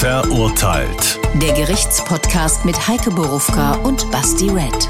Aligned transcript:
Verurteilt. 0.00 1.20
Der 1.42 1.52
Gerichtspodcast 1.52 2.64
mit 2.64 2.88
Heike 2.88 3.10
Borufka 3.10 3.74
und 3.82 4.10
Basti 4.10 4.48
Red. 4.48 4.88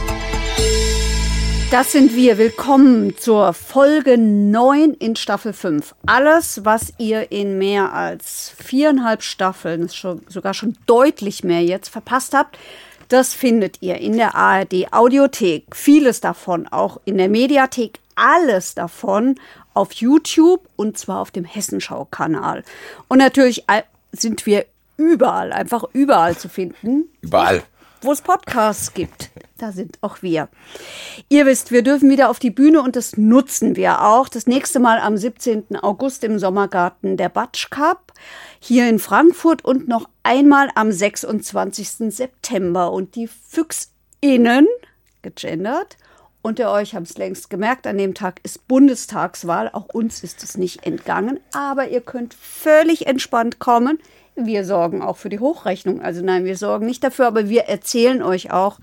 Das 1.72 1.90
sind 1.90 2.14
wir. 2.14 2.38
Willkommen 2.38 3.16
zur 3.16 3.52
Folge 3.52 4.16
9 4.16 4.94
in 4.94 5.16
Staffel 5.16 5.52
5. 5.52 5.96
Alles, 6.06 6.64
was 6.64 6.92
ihr 6.98 7.32
in 7.32 7.58
mehr 7.58 7.92
als 7.92 8.54
viereinhalb 8.56 9.24
Staffeln, 9.24 9.88
schon, 9.88 10.22
sogar 10.28 10.54
schon 10.54 10.78
deutlich 10.86 11.42
mehr 11.42 11.64
jetzt, 11.64 11.88
verpasst 11.88 12.32
habt, 12.32 12.56
das 13.08 13.34
findet 13.34 13.82
ihr 13.82 13.96
in 13.96 14.16
der 14.16 14.36
ARD 14.36 14.92
Audiothek. 14.92 15.74
Vieles 15.74 16.20
davon 16.20 16.68
auch 16.68 17.00
in 17.04 17.18
der 17.18 17.28
Mediathek. 17.28 17.98
Alles 18.14 18.76
davon 18.76 19.40
auf 19.74 19.90
YouTube 19.90 20.68
und 20.76 20.98
zwar 20.98 21.18
auf 21.18 21.32
dem 21.32 21.44
Hessenschau-Kanal. 21.44 22.62
Und 23.08 23.18
natürlich 23.18 23.64
sind 24.12 24.46
wir 24.46 24.66
überall, 25.00 25.52
einfach 25.52 25.84
überall 25.92 26.36
zu 26.36 26.48
finden. 26.48 27.08
Überall. 27.22 27.62
Wo 28.02 28.12
es 28.12 28.22
Podcasts 28.22 28.94
gibt. 28.94 29.30
Da 29.58 29.72
sind 29.72 29.98
auch 30.00 30.22
wir. 30.22 30.48
Ihr 31.28 31.44
wisst, 31.44 31.70
wir 31.70 31.82
dürfen 31.82 32.08
wieder 32.08 32.30
auf 32.30 32.38
die 32.38 32.50
Bühne 32.50 32.80
und 32.80 32.96
das 32.96 33.18
nutzen 33.18 33.76
wir 33.76 34.02
auch. 34.02 34.28
Das 34.28 34.46
nächste 34.46 34.78
Mal 34.78 34.98
am 35.00 35.18
17. 35.18 35.76
August 35.76 36.24
im 36.24 36.38
Sommergarten 36.38 37.18
der 37.18 37.28
Batsch 37.28 37.68
Cup 37.70 38.12
hier 38.58 38.88
in 38.88 38.98
Frankfurt 38.98 39.64
und 39.64 39.86
noch 39.86 40.08
einmal 40.22 40.70
am 40.74 40.90
26. 40.92 42.14
September. 42.14 42.92
Und 42.92 43.16
die 43.16 43.28
FüchsInnen, 43.28 44.66
gegendert, 45.20 45.98
unter 46.42 46.72
euch 46.72 46.94
haben 46.94 47.02
es 47.02 47.18
längst 47.18 47.50
gemerkt, 47.50 47.86
an 47.86 47.98
dem 47.98 48.14
Tag 48.14 48.40
ist 48.44 48.66
Bundestagswahl. 48.66 49.68
Auch 49.74 49.88
uns 49.92 50.24
ist 50.24 50.42
es 50.42 50.56
nicht 50.56 50.86
entgangen. 50.86 51.38
Aber 51.52 51.88
ihr 51.88 52.00
könnt 52.00 52.32
völlig 52.32 53.06
entspannt 53.06 53.58
kommen. 53.58 53.98
Wir 54.36 54.64
sorgen 54.64 55.02
auch 55.02 55.16
für 55.16 55.28
die 55.28 55.38
Hochrechnung. 55.38 56.00
Also 56.00 56.22
nein, 56.24 56.44
wir 56.44 56.56
sorgen 56.56 56.86
nicht 56.86 57.04
dafür, 57.04 57.26
aber 57.26 57.48
wir 57.48 57.62
erzählen 57.62 58.22
euch 58.22 58.50
auch 58.52 58.78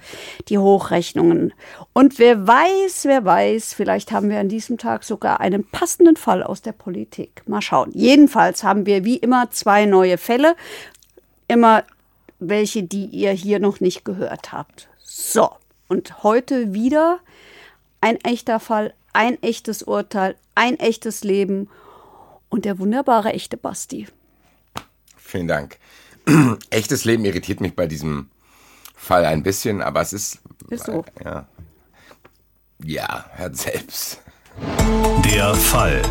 die 0.50 0.58
Hochrechnungen. 0.58 1.54
Und 1.94 2.20
wer 2.20 2.48
weiß, 2.48 3.06
wer 3.06 3.26
weiß, 3.26 3.74
vielleicht 3.74 4.12
haben 4.12 4.30
wir 4.30 4.40
an 4.40 4.50
diesem 4.50 4.78
Tag 4.78 5.04
sogar 5.04 5.40
einen 5.40 5.64
passenden 5.64 6.16
Fall 6.16 6.44
aus 6.44 6.62
der 6.62 6.74
Politik. 6.74 7.42
Mal 7.48 7.62
schauen. 7.62 7.92
Jedenfalls 7.94 8.64
haben 8.64 8.86
wir 8.86 9.04
wie 9.04 9.18
immer 9.18 9.50
zwei 9.50 9.86
neue 9.86 10.18
Fälle. 10.18 10.56
Immer 11.48 11.84
welche, 12.40 12.84
die 12.84 13.06
ihr 13.06 13.32
hier 13.32 13.60
noch 13.60 13.80
nicht 13.80 14.06
gehört 14.06 14.52
habt. 14.52 14.90
So, 15.04 15.50
und 15.88 16.24
heute 16.24 16.74
wieder 16.74 17.20
ein 18.02 18.18
echter 18.18 18.60
Fall, 18.60 18.94
ein 19.14 19.42
echtes 19.42 19.82
Urteil, 19.84 20.36
ein 20.54 20.78
echtes 20.80 21.24
Leben 21.24 21.70
und 22.50 22.66
der 22.66 22.80
wunderbare 22.80 23.34
echte 23.34 23.58
Basti. 23.58 24.08
Vielen 25.28 25.50
Dank. 25.50 25.78
Echtes 26.70 27.04
Leben 27.04 27.26
irritiert 27.26 27.60
mich 27.60 27.76
bei 27.76 27.86
diesem 27.86 28.30
Fall 28.96 29.26
ein 29.26 29.44
bisschen, 29.44 29.82
aber 29.82 30.00
es 30.00 30.14
ist. 30.14 30.40
Ist 30.70 30.86
so. 30.86 31.04
Ja. 31.22 31.50
Ja, 32.82 33.26
hört 33.34 33.58
selbst. 33.58 34.22
Der 35.26 35.54
Fall. 35.54 36.02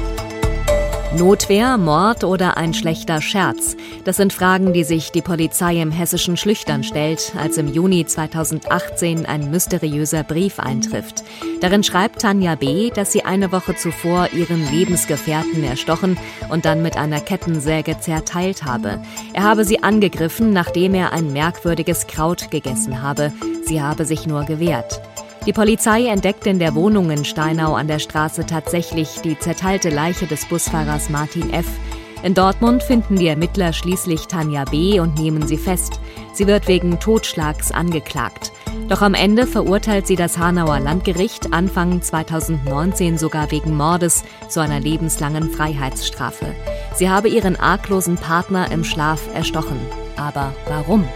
Notwehr, 1.14 1.78
Mord 1.78 2.24
oder 2.24 2.56
ein 2.56 2.74
schlechter 2.74 3.22
Scherz? 3.22 3.76
Das 4.04 4.16
sind 4.16 4.32
Fragen, 4.32 4.72
die 4.72 4.84
sich 4.84 5.12
die 5.12 5.22
Polizei 5.22 5.80
im 5.80 5.90
hessischen 5.90 6.36
Schlüchtern 6.36 6.82
stellt, 6.82 7.32
als 7.38 7.56
im 7.56 7.72
Juni 7.72 8.04
2018 8.04 9.24
ein 9.24 9.50
mysteriöser 9.50 10.24
Brief 10.24 10.58
eintrifft. 10.58 11.22
Darin 11.60 11.84
schreibt 11.84 12.20
Tanja 12.20 12.56
B., 12.56 12.90
dass 12.90 13.12
sie 13.12 13.24
eine 13.24 13.50
Woche 13.52 13.76
zuvor 13.76 14.28
ihren 14.34 14.70
Lebensgefährten 14.70 15.64
erstochen 15.64 16.18
und 16.50 16.64
dann 16.66 16.82
mit 16.82 16.96
einer 16.98 17.20
Kettensäge 17.20 17.98
zerteilt 18.00 18.64
habe. 18.64 19.00
Er 19.32 19.44
habe 19.44 19.64
sie 19.64 19.82
angegriffen, 19.82 20.52
nachdem 20.52 20.92
er 20.94 21.12
ein 21.12 21.32
merkwürdiges 21.32 22.08
Kraut 22.08 22.50
gegessen 22.50 23.00
habe. 23.00 23.32
Sie 23.64 23.80
habe 23.80 24.04
sich 24.04 24.26
nur 24.26 24.44
gewehrt. 24.44 25.00
Die 25.46 25.52
Polizei 25.52 26.06
entdeckt 26.08 26.44
in 26.48 26.58
der 26.58 26.74
Wohnung 26.74 27.08
in 27.10 27.24
Steinau 27.24 27.74
an 27.74 27.86
der 27.86 28.00
Straße 28.00 28.46
tatsächlich 28.46 29.20
die 29.22 29.38
zerteilte 29.38 29.90
Leiche 29.90 30.26
des 30.26 30.44
Busfahrers 30.46 31.08
Martin 31.08 31.52
F. 31.52 31.66
In 32.24 32.34
Dortmund 32.34 32.82
finden 32.82 33.14
die 33.14 33.28
Ermittler 33.28 33.72
schließlich 33.72 34.26
Tanja 34.26 34.64
B. 34.64 34.98
und 34.98 35.20
nehmen 35.20 35.46
sie 35.46 35.56
fest. 35.56 36.00
Sie 36.32 36.48
wird 36.48 36.66
wegen 36.66 36.98
Totschlags 36.98 37.70
angeklagt. 37.70 38.50
Doch 38.88 39.02
am 39.02 39.14
Ende 39.14 39.46
verurteilt 39.46 40.08
sie 40.08 40.16
das 40.16 40.36
Hanauer 40.36 40.80
Landgericht 40.80 41.52
Anfang 41.52 42.02
2019 42.02 43.16
sogar 43.16 43.52
wegen 43.52 43.76
Mordes 43.76 44.24
zu 44.48 44.58
einer 44.58 44.80
lebenslangen 44.80 45.50
Freiheitsstrafe. 45.50 46.56
Sie 46.96 47.08
habe 47.08 47.28
ihren 47.28 47.54
arglosen 47.54 48.16
Partner 48.16 48.72
im 48.72 48.82
Schlaf 48.82 49.20
erstochen. 49.32 49.78
Aber 50.16 50.52
warum? 50.66 51.08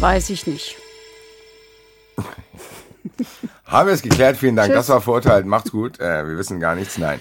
Weiß 0.00 0.30
ich 0.30 0.46
nicht. 0.46 0.81
Haben 3.64 3.88
wir 3.88 3.94
es 3.94 4.02
geklärt, 4.02 4.36
vielen 4.36 4.56
Dank. 4.56 4.68
Tschüss. 4.68 4.86
Das 4.86 4.88
war 4.88 5.00
verurteilt. 5.00 5.46
Macht's 5.46 5.70
gut. 5.70 6.00
Äh, 6.00 6.26
wir 6.26 6.36
wissen 6.36 6.60
gar 6.60 6.74
nichts. 6.74 6.98
Nein. 6.98 7.20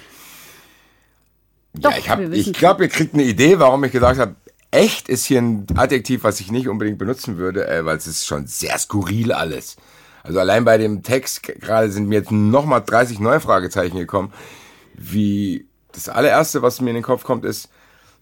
Doch, 1.74 1.91
ja, 1.91 1.97
ich, 1.97 2.09
hab, 2.09 2.19
ich 2.19 2.53
glaube, 2.53 2.84
ihr 2.84 2.90
kriegt 2.90 3.13
eine 3.13 3.24
Idee, 3.24 3.59
warum 3.59 3.84
ich 3.84 3.91
gesagt 3.91 4.19
habe, 4.19 4.35
echt 4.72 5.09
ist 5.09 5.25
hier 5.25 5.41
ein 5.41 5.68
Adjektiv, 5.75 6.24
was 6.24 6.40
ich 6.40 6.51
nicht 6.51 6.68
unbedingt 6.68 6.97
benutzen 6.97 7.38
würde, 7.38 7.68
äh, 7.68 7.85
weil 7.85 7.97
es 7.97 8.07
ist 8.07 8.25
schon 8.25 8.47
sehr 8.47 8.78
skurril 8.78 9.31
alles. 9.31 9.78
Also 10.24 10.40
allein 10.40 10.66
bei 10.66 10.78
dem 10.78 11.03
Text 11.03 11.44
gerade 11.44 11.91
sind 11.91 12.07
mir 12.07 12.19
jetzt 12.19 12.31
nochmal 12.31 12.84
30 12.85 13.19
neue 13.19 13.40
Fragezeichen 13.40 13.97
gekommen. 13.97 14.34
Wie 14.94 15.68
das 15.94 16.09
allererste, 16.09 16.62
was 16.62 16.81
mir 16.81 16.90
in 16.90 16.96
den 16.96 17.03
Kopf 17.03 17.24
kommt, 17.24 17.46
ist 17.46 17.69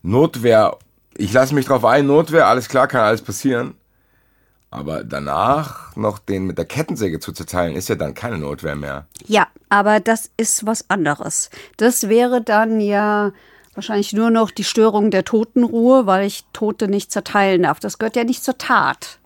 Notwehr. 0.01 0.77
Ich 1.17 1.33
lasse 1.33 1.53
mich 1.53 1.65
drauf 1.65 1.83
ein, 1.83 2.07
Notwehr, 2.07 2.47
alles 2.47 2.69
klar, 2.69 2.87
kann 2.87 3.01
alles 3.01 3.21
passieren. 3.21 3.75
Aber 4.71 5.03
danach 5.03 5.95
noch 5.95 6.19
den 6.19 6.45
mit 6.45 6.57
der 6.57 6.65
Kettensäge 6.65 7.19
zu 7.19 7.31
zerteilen, 7.31 7.75
ist 7.75 7.89
ja 7.89 7.95
dann 7.95 8.13
keine 8.13 8.37
Notwehr 8.37 8.75
mehr. 8.75 9.07
Ja, 9.25 9.47
aber 9.69 9.99
das 9.99 10.29
ist 10.37 10.65
was 10.65 10.89
anderes. 10.89 11.49
Das 11.77 12.07
wäre 12.07 12.41
dann 12.41 12.79
ja 12.79 13.31
wahrscheinlich 13.73 14.13
nur 14.13 14.29
noch 14.29 14.51
die 14.51 14.63
Störung 14.63 15.09
der 15.09 15.25
Totenruhe, 15.25 16.05
weil 16.05 16.25
ich 16.25 16.45
Tote 16.53 16.87
nicht 16.87 17.11
zerteilen 17.11 17.63
darf. 17.63 17.79
Das 17.79 17.97
gehört 17.97 18.15
ja 18.15 18.23
nicht 18.23 18.43
zur 18.43 18.57
Tat. 18.57 19.18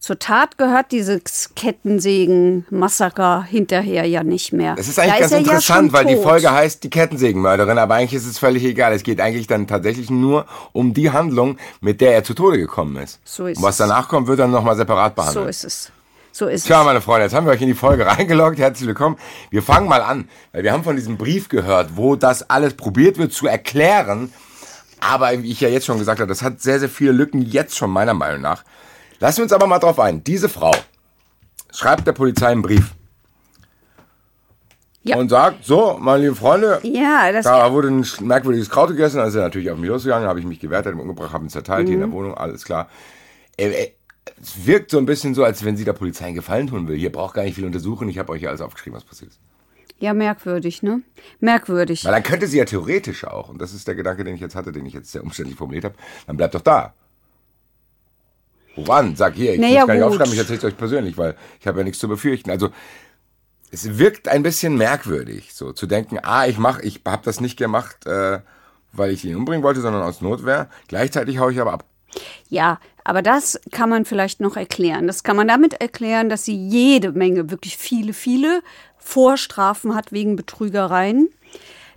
Zur 0.00 0.18
Tat 0.18 0.56
gehört 0.56 0.92
dieses 0.92 1.50
Kettensägen-Massaker 1.54 3.42
hinterher 3.42 4.06
ja 4.06 4.24
nicht 4.24 4.50
mehr. 4.50 4.74
Das 4.74 4.88
ist 4.88 4.98
eigentlich 4.98 5.12
da 5.12 5.20
ganz 5.20 5.32
ist 5.32 5.38
interessant, 5.40 5.88
ja 5.88 5.92
weil 5.92 6.04
tot. 6.04 6.12
die 6.12 6.22
Folge 6.22 6.50
heißt 6.50 6.82
die 6.82 6.88
Kettensägenmörderin, 6.88 7.76
aber 7.76 7.96
eigentlich 7.96 8.14
ist 8.14 8.24
es 8.24 8.38
völlig 8.38 8.64
egal. 8.64 8.94
Es 8.94 9.02
geht 9.02 9.20
eigentlich 9.20 9.46
dann 9.46 9.66
tatsächlich 9.66 10.08
nur 10.08 10.46
um 10.72 10.94
die 10.94 11.10
Handlung, 11.10 11.58
mit 11.82 12.00
der 12.00 12.14
er 12.14 12.24
zu 12.24 12.32
Tode 12.32 12.56
gekommen 12.56 12.96
ist. 12.96 13.20
So 13.24 13.46
ist 13.46 13.58
Und 13.58 13.62
was 13.62 13.76
danach 13.76 14.08
kommt, 14.08 14.26
wird 14.26 14.38
dann 14.40 14.50
nochmal 14.50 14.74
separat 14.74 15.14
behandelt. 15.14 15.44
So 15.44 15.44
ist 15.46 15.64
es. 15.64 15.92
So 16.32 16.46
ist 16.46 16.64
Tja, 16.64 16.80
es. 16.80 16.86
meine 16.86 17.02
Freunde, 17.02 17.24
jetzt 17.24 17.34
haben 17.34 17.44
wir 17.44 17.52
euch 17.52 17.60
in 17.60 17.68
die 17.68 17.74
Folge 17.74 18.06
reingeloggt. 18.18 18.58
Herzlich 18.58 18.86
willkommen. 18.86 19.18
Wir 19.50 19.62
fangen 19.62 19.86
mal 19.86 20.00
an, 20.00 20.30
weil 20.52 20.62
wir 20.62 20.72
haben 20.72 20.82
von 20.82 20.96
diesem 20.96 21.18
Brief 21.18 21.50
gehört, 21.50 21.98
wo 21.98 22.16
das 22.16 22.48
alles 22.48 22.72
probiert 22.72 23.18
wird 23.18 23.34
zu 23.34 23.46
erklären. 23.48 24.32
Aber 24.98 25.30
wie 25.42 25.50
ich 25.50 25.60
ja 25.60 25.68
jetzt 25.68 25.84
schon 25.84 25.98
gesagt 25.98 26.20
habe, 26.20 26.28
das 26.28 26.40
hat 26.42 26.62
sehr, 26.62 26.80
sehr 26.80 26.88
viele 26.88 27.12
Lücken 27.12 27.42
jetzt 27.42 27.76
schon 27.76 27.90
meiner 27.90 28.14
Meinung 28.14 28.40
nach. 28.40 28.64
Lassen 29.20 29.38
wir 29.38 29.42
uns 29.44 29.52
aber 29.52 29.66
mal 29.66 29.78
drauf 29.78 30.00
ein. 30.00 30.24
Diese 30.24 30.48
Frau 30.48 30.72
schreibt 31.72 32.06
der 32.06 32.12
Polizei 32.12 32.48
einen 32.48 32.62
Brief. 32.62 32.94
Ja. 35.02 35.16
Und 35.16 35.30
sagt, 35.30 35.64
so, 35.64 35.96
meine 35.98 36.24
lieben 36.24 36.36
Freunde, 36.36 36.78
ja, 36.82 37.32
das 37.32 37.44
da 37.44 37.72
wurde 37.72 37.88
ein 37.88 38.04
merkwürdiges 38.20 38.68
Kraut 38.68 38.90
gegessen, 38.90 39.18
also 39.18 39.30
ist 39.30 39.34
er 39.36 39.44
natürlich 39.44 39.70
auf 39.70 39.78
mich 39.78 39.88
losgegangen, 39.88 40.28
habe 40.28 40.40
ich 40.40 40.44
mich 40.44 40.60
gewehrt, 40.60 40.84
habe 40.84 40.94
ihn 40.94 41.00
umgebracht, 41.00 41.32
habe 41.32 41.44
ihn 41.44 41.48
zerteilt 41.48 41.84
mhm. 41.84 41.86
hier 41.86 41.94
in 41.94 42.00
der 42.00 42.08
mhm. 42.08 42.12
Wohnung, 42.12 42.34
alles 42.34 42.64
klar. 42.66 42.90
Äh, 43.56 43.92
es 44.42 44.66
wirkt 44.66 44.90
so 44.90 44.98
ein 44.98 45.06
bisschen 45.06 45.34
so, 45.34 45.42
als 45.42 45.64
wenn 45.64 45.78
sie 45.78 45.84
der 45.84 45.94
Polizei 45.94 46.26
einen 46.26 46.34
Gefallen 46.34 46.66
tun 46.66 46.86
will. 46.86 46.98
Hier 46.98 47.10
braucht 47.10 47.34
gar 47.34 47.44
nicht 47.44 47.54
viel 47.54 47.64
untersuchen, 47.64 48.10
ich 48.10 48.18
habe 48.18 48.30
euch 48.30 48.42
ja 48.42 48.50
alles 48.50 48.60
aufgeschrieben, 48.60 48.94
was 48.94 49.04
passiert 49.04 49.30
ist. 49.30 49.40
Ja, 50.00 50.12
merkwürdig, 50.12 50.82
ne? 50.82 51.00
Merkwürdig. 51.40 52.04
Weil 52.04 52.12
dann 52.12 52.22
könnte 52.22 52.46
sie 52.46 52.58
ja 52.58 52.66
theoretisch 52.66 53.24
auch, 53.24 53.48
und 53.48 53.58
das 53.58 53.72
ist 53.72 53.88
der 53.88 53.94
Gedanke, 53.94 54.24
den 54.24 54.34
ich 54.34 54.40
jetzt 54.42 54.54
hatte, 54.54 54.70
den 54.70 54.84
ich 54.84 54.92
jetzt 54.92 55.12
sehr 55.12 55.22
umständlich 55.22 55.56
formuliert 55.56 55.84
habe, 55.84 55.94
dann 56.26 56.36
bleibt 56.36 56.54
doch 56.54 56.60
da. 56.60 56.92
Woran? 58.76 59.16
Sag 59.16 59.34
hier, 59.34 59.54
ich 59.54 59.60
naja, 59.60 59.80
muss 59.80 59.86
gar 59.86 59.94
nicht 59.94 60.02
gut. 60.02 60.12
aufschreiben, 60.12 60.32
ich 60.32 60.38
erzähle 60.38 60.58
es 60.58 60.64
euch 60.64 60.76
persönlich, 60.76 61.18
weil 61.18 61.34
ich 61.60 61.66
habe 61.66 61.78
ja 61.78 61.84
nichts 61.84 61.98
zu 61.98 62.08
befürchten. 62.08 62.50
Also 62.50 62.70
es 63.70 63.98
wirkt 63.98 64.28
ein 64.28 64.42
bisschen 64.42 64.76
merkwürdig, 64.76 65.54
so 65.54 65.72
zu 65.72 65.86
denken, 65.86 66.18
ah, 66.22 66.46
ich 66.46 66.58
mach, 66.58 66.80
ich 66.80 67.00
habe 67.06 67.22
das 67.24 67.40
nicht 67.40 67.56
gemacht, 67.56 68.06
äh, 68.06 68.40
weil 68.92 69.10
ich 69.10 69.24
ihn 69.24 69.36
umbringen 69.36 69.62
wollte, 69.62 69.80
sondern 69.80 70.02
aus 70.02 70.20
Notwehr. 70.20 70.68
Gleichzeitig 70.88 71.38
haue 71.38 71.52
ich 71.52 71.60
aber 71.60 71.72
ab. 71.72 71.84
Ja, 72.48 72.80
aber 73.04 73.22
das 73.22 73.60
kann 73.70 73.88
man 73.88 74.04
vielleicht 74.04 74.40
noch 74.40 74.56
erklären. 74.56 75.06
Das 75.06 75.22
kann 75.22 75.36
man 75.36 75.46
damit 75.46 75.74
erklären, 75.74 76.28
dass 76.28 76.44
sie 76.44 76.56
jede 76.56 77.12
Menge, 77.12 77.50
wirklich 77.50 77.76
viele, 77.76 78.12
viele 78.12 78.62
Vorstrafen 78.98 79.94
hat 79.94 80.12
wegen 80.12 80.36
Betrügereien 80.36 81.28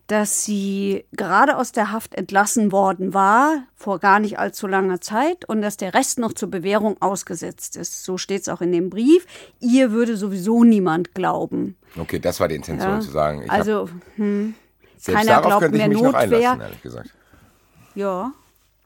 dass 0.07 0.43
sie 0.43 1.05
gerade 1.13 1.57
aus 1.57 1.71
der 1.71 1.91
Haft 1.91 2.15
entlassen 2.15 2.71
worden 2.71 3.13
war, 3.13 3.63
vor 3.75 3.99
gar 3.99 4.19
nicht 4.19 4.37
allzu 4.37 4.67
langer 4.67 4.99
Zeit, 4.99 5.45
und 5.45 5.61
dass 5.61 5.77
der 5.77 5.93
Rest 5.93 6.19
noch 6.19 6.33
zur 6.33 6.51
Bewährung 6.51 7.01
ausgesetzt 7.01 7.77
ist. 7.77 8.03
So 8.03 8.17
steht 8.17 8.41
es 8.41 8.49
auch 8.49 8.61
in 8.61 8.71
dem 8.71 8.89
Brief. 8.89 9.25
Ihr 9.59 9.91
würde 9.91 10.17
sowieso 10.17 10.63
niemand 10.63 11.15
glauben. 11.15 11.77
Okay, 11.97 12.19
das 12.19 12.39
war 12.39 12.47
die 12.47 12.55
Intention 12.55 12.95
ja. 12.95 12.99
zu 12.99 13.11
sagen. 13.11 13.43
Ich 13.43 13.51
also, 13.51 13.89
hm, 14.15 14.55
keiner 15.05 15.41
glaubt 15.41 15.71
mehr 15.71 15.87
Notwehr. 15.87 16.71
Ja. 17.95 18.31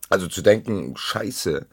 Also 0.10 0.28
zu 0.28 0.42
denken, 0.42 0.96
scheiße, 0.96 1.66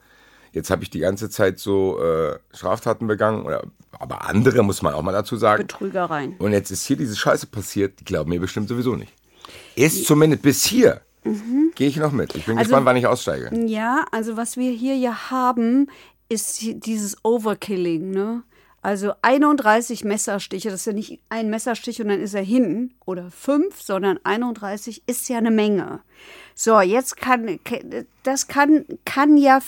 jetzt 0.53 0.69
habe 0.71 0.83
ich 0.83 0.89
die 0.89 0.99
ganze 0.99 1.29
Zeit 1.29 1.59
so 1.59 2.01
äh, 2.01 2.39
Straftaten 2.51 3.05
begangen, 3.07 3.45
oder, 3.45 3.63
aber 3.91 4.27
andere 4.27 4.63
muss 4.63 4.81
man 4.81 4.93
auch 4.93 5.03
mal 5.03 5.11
dazu 5.11 5.35
sagen. 5.35 5.67
Betrügereien. 5.67 6.35
Und 6.39 6.51
jetzt 6.51 6.71
ist 6.71 6.85
hier 6.85 6.97
diese 6.97 7.15
Scheiße 7.15 7.47
passiert, 7.47 7.99
die 7.99 8.05
glauben 8.05 8.31
mir 8.31 8.39
bestimmt 8.39 8.69
sowieso 8.69 8.95
nicht. 8.95 9.13
Ist 9.75 10.05
zumindest 10.05 10.41
bis 10.41 10.65
hier. 10.65 11.01
Mhm. 11.23 11.71
Gehe 11.75 11.87
ich 11.87 11.97
noch 11.97 12.11
mit. 12.11 12.35
Ich 12.35 12.45
bin 12.45 12.57
also, 12.57 12.69
gespannt, 12.69 12.85
wann 12.85 12.97
ich 12.97 13.07
aussteige. 13.07 13.51
Ja, 13.65 14.05
also 14.11 14.37
was 14.37 14.57
wir 14.57 14.71
hier 14.71 14.95
ja 14.95 15.31
haben, 15.31 15.87
ist 16.29 16.59
dieses 16.61 17.23
Overkilling, 17.23 18.11
ne? 18.11 18.43
Also 18.81 19.13
31 19.23 20.03
Messerstiche, 20.03 20.69
das 20.69 20.81
ist 20.81 20.85
ja 20.85 20.93
nicht 20.93 21.19
ein 21.29 21.49
Messerstich 21.49 21.99
und 22.03 22.09
dann 22.09 22.21
ist 22.21 22.35
er 22.35 22.43
hin 22.43 22.93
oder 23.05 23.31
fünf, 23.31 23.81
sondern 23.81 24.19
31 24.23 25.01
ist 25.07 25.27
ja 25.27 25.39
eine 25.39 25.49
Menge. 25.49 26.01
So, 26.53 26.79
jetzt 26.81 27.17
kann, 27.17 27.59
das 28.21 28.47
kann, 28.47 28.85
kann 29.03 29.37
ja 29.37 29.59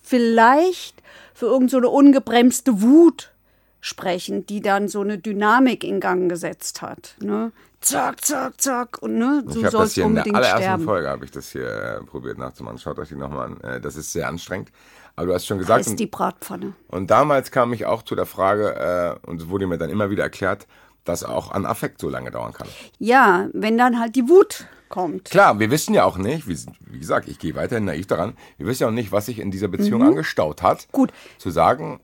vielleicht 0.00 1.02
für 1.34 1.46
irgendeine 1.46 1.86
so 1.86 1.90
ungebremste 1.90 2.80
Wut 2.80 3.32
sprechen, 3.80 4.46
die 4.46 4.60
dann 4.60 4.86
so 4.86 5.00
eine 5.00 5.18
Dynamik 5.18 5.82
in 5.82 5.98
Gang 5.98 6.28
gesetzt 6.28 6.80
hat. 6.80 7.16
Ne? 7.18 7.50
Zack, 7.84 8.24
zack, 8.24 8.58
zack. 8.58 9.02
Und 9.02 9.18
ne, 9.18 9.44
du 9.44 9.62
ich 9.62 9.70
sollst 9.70 9.98
das 9.98 10.04
unbedingt 10.04 10.26
in 10.26 10.32
der 10.32 10.36
allerersten 10.36 10.62
sterben. 10.62 10.84
Folge 10.84 11.08
habe 11.08 11.24
ich 11.26 11.30
das 11.30 11.50
hier 11.50 11.68
äh, 11.68 12.02
probiert 12.02 12.38
nachzumachen. 12.38 12.78
Schaut 12.78 12.98
euch 12.98 13.08
die 13.08 13.14
nochmal 13.14 13.48
an. 13.48 13.60
Äh, 13.60 13.80
das 13.80 13.96
ist 13.96 14.10
sehr 14.10 14.26
anstrengend. 14.26 14.70
Aber 15.16 15.26
du 15.26 15.34
hast 15.34 15.46
schon 15.46 15.58
gesagt. 15.58 15.86
ist 15.86 16.00
die 16.00 16.06
Bratpfanne. 16.06 16.72
Und 16.88 17.10
damals 17.10 17.50
kam 17.50 17.74
ich 17.74 17.84
auch 17.84 18.02
zu 18.02 18.14
der 18.14 18.24
Frage, 18.24 19.18
äh, 19.22 19.28
und 19.28 19.42
es 19.42 19.48
wurde 19.50 19.66
mir 19.66 19.76
dann 19.76 19.90
immer 19.90 20.08
wieder 20.08 20.22
erklärt, 20.22 20.66
dass 21.04 21.24
auch 21.24 21.52
an 21.52 21.66
Affekt 21.66 22.00
so 22.00 22.08
lange 22.08 22.30
dauern 22.30 22.54
kann. 22.54 22.66
Ja, 22.98 23.48
wenn 23.52 23.76
dann 23.76 24.00
halt 24.00 24.16
die 24.16 24.28
Wut 24.30 24.66
kommt. 24.88 25.26
Klar, 25.26 25.58
wir 25.58 25.70
wissen 25.70 25.92
ja 25.92 26.04
auch 26.04 26.16
nicht, 26.16 26.48
wie, 26.48 26.56
wie 26.86 26.98
gesagt, 26.98 27.28
ich 27.28 27.38
gehe 27.38 27.54
weiterhin 27.54 27.84
naiv 27.84 28.06
daran, 28.06 28.34
wir 28.56 28.66
wissen 28.66 28.84
ja 28.84 28.88
auch 28.88 28.92
nicht, 28.92 29.12
was 29.12 29.26
sich 29.26 29.38
in 29.38 29.50
dieser 29.50 29.68
Beziehung 29.68 30.00
mhm. 30.00 30.08
angestaut 30.08 30.62
hat. 30.62 30.88
Gut. 30.90 31.12
Zu 31.38 31.50
sagen, 31.50 32.00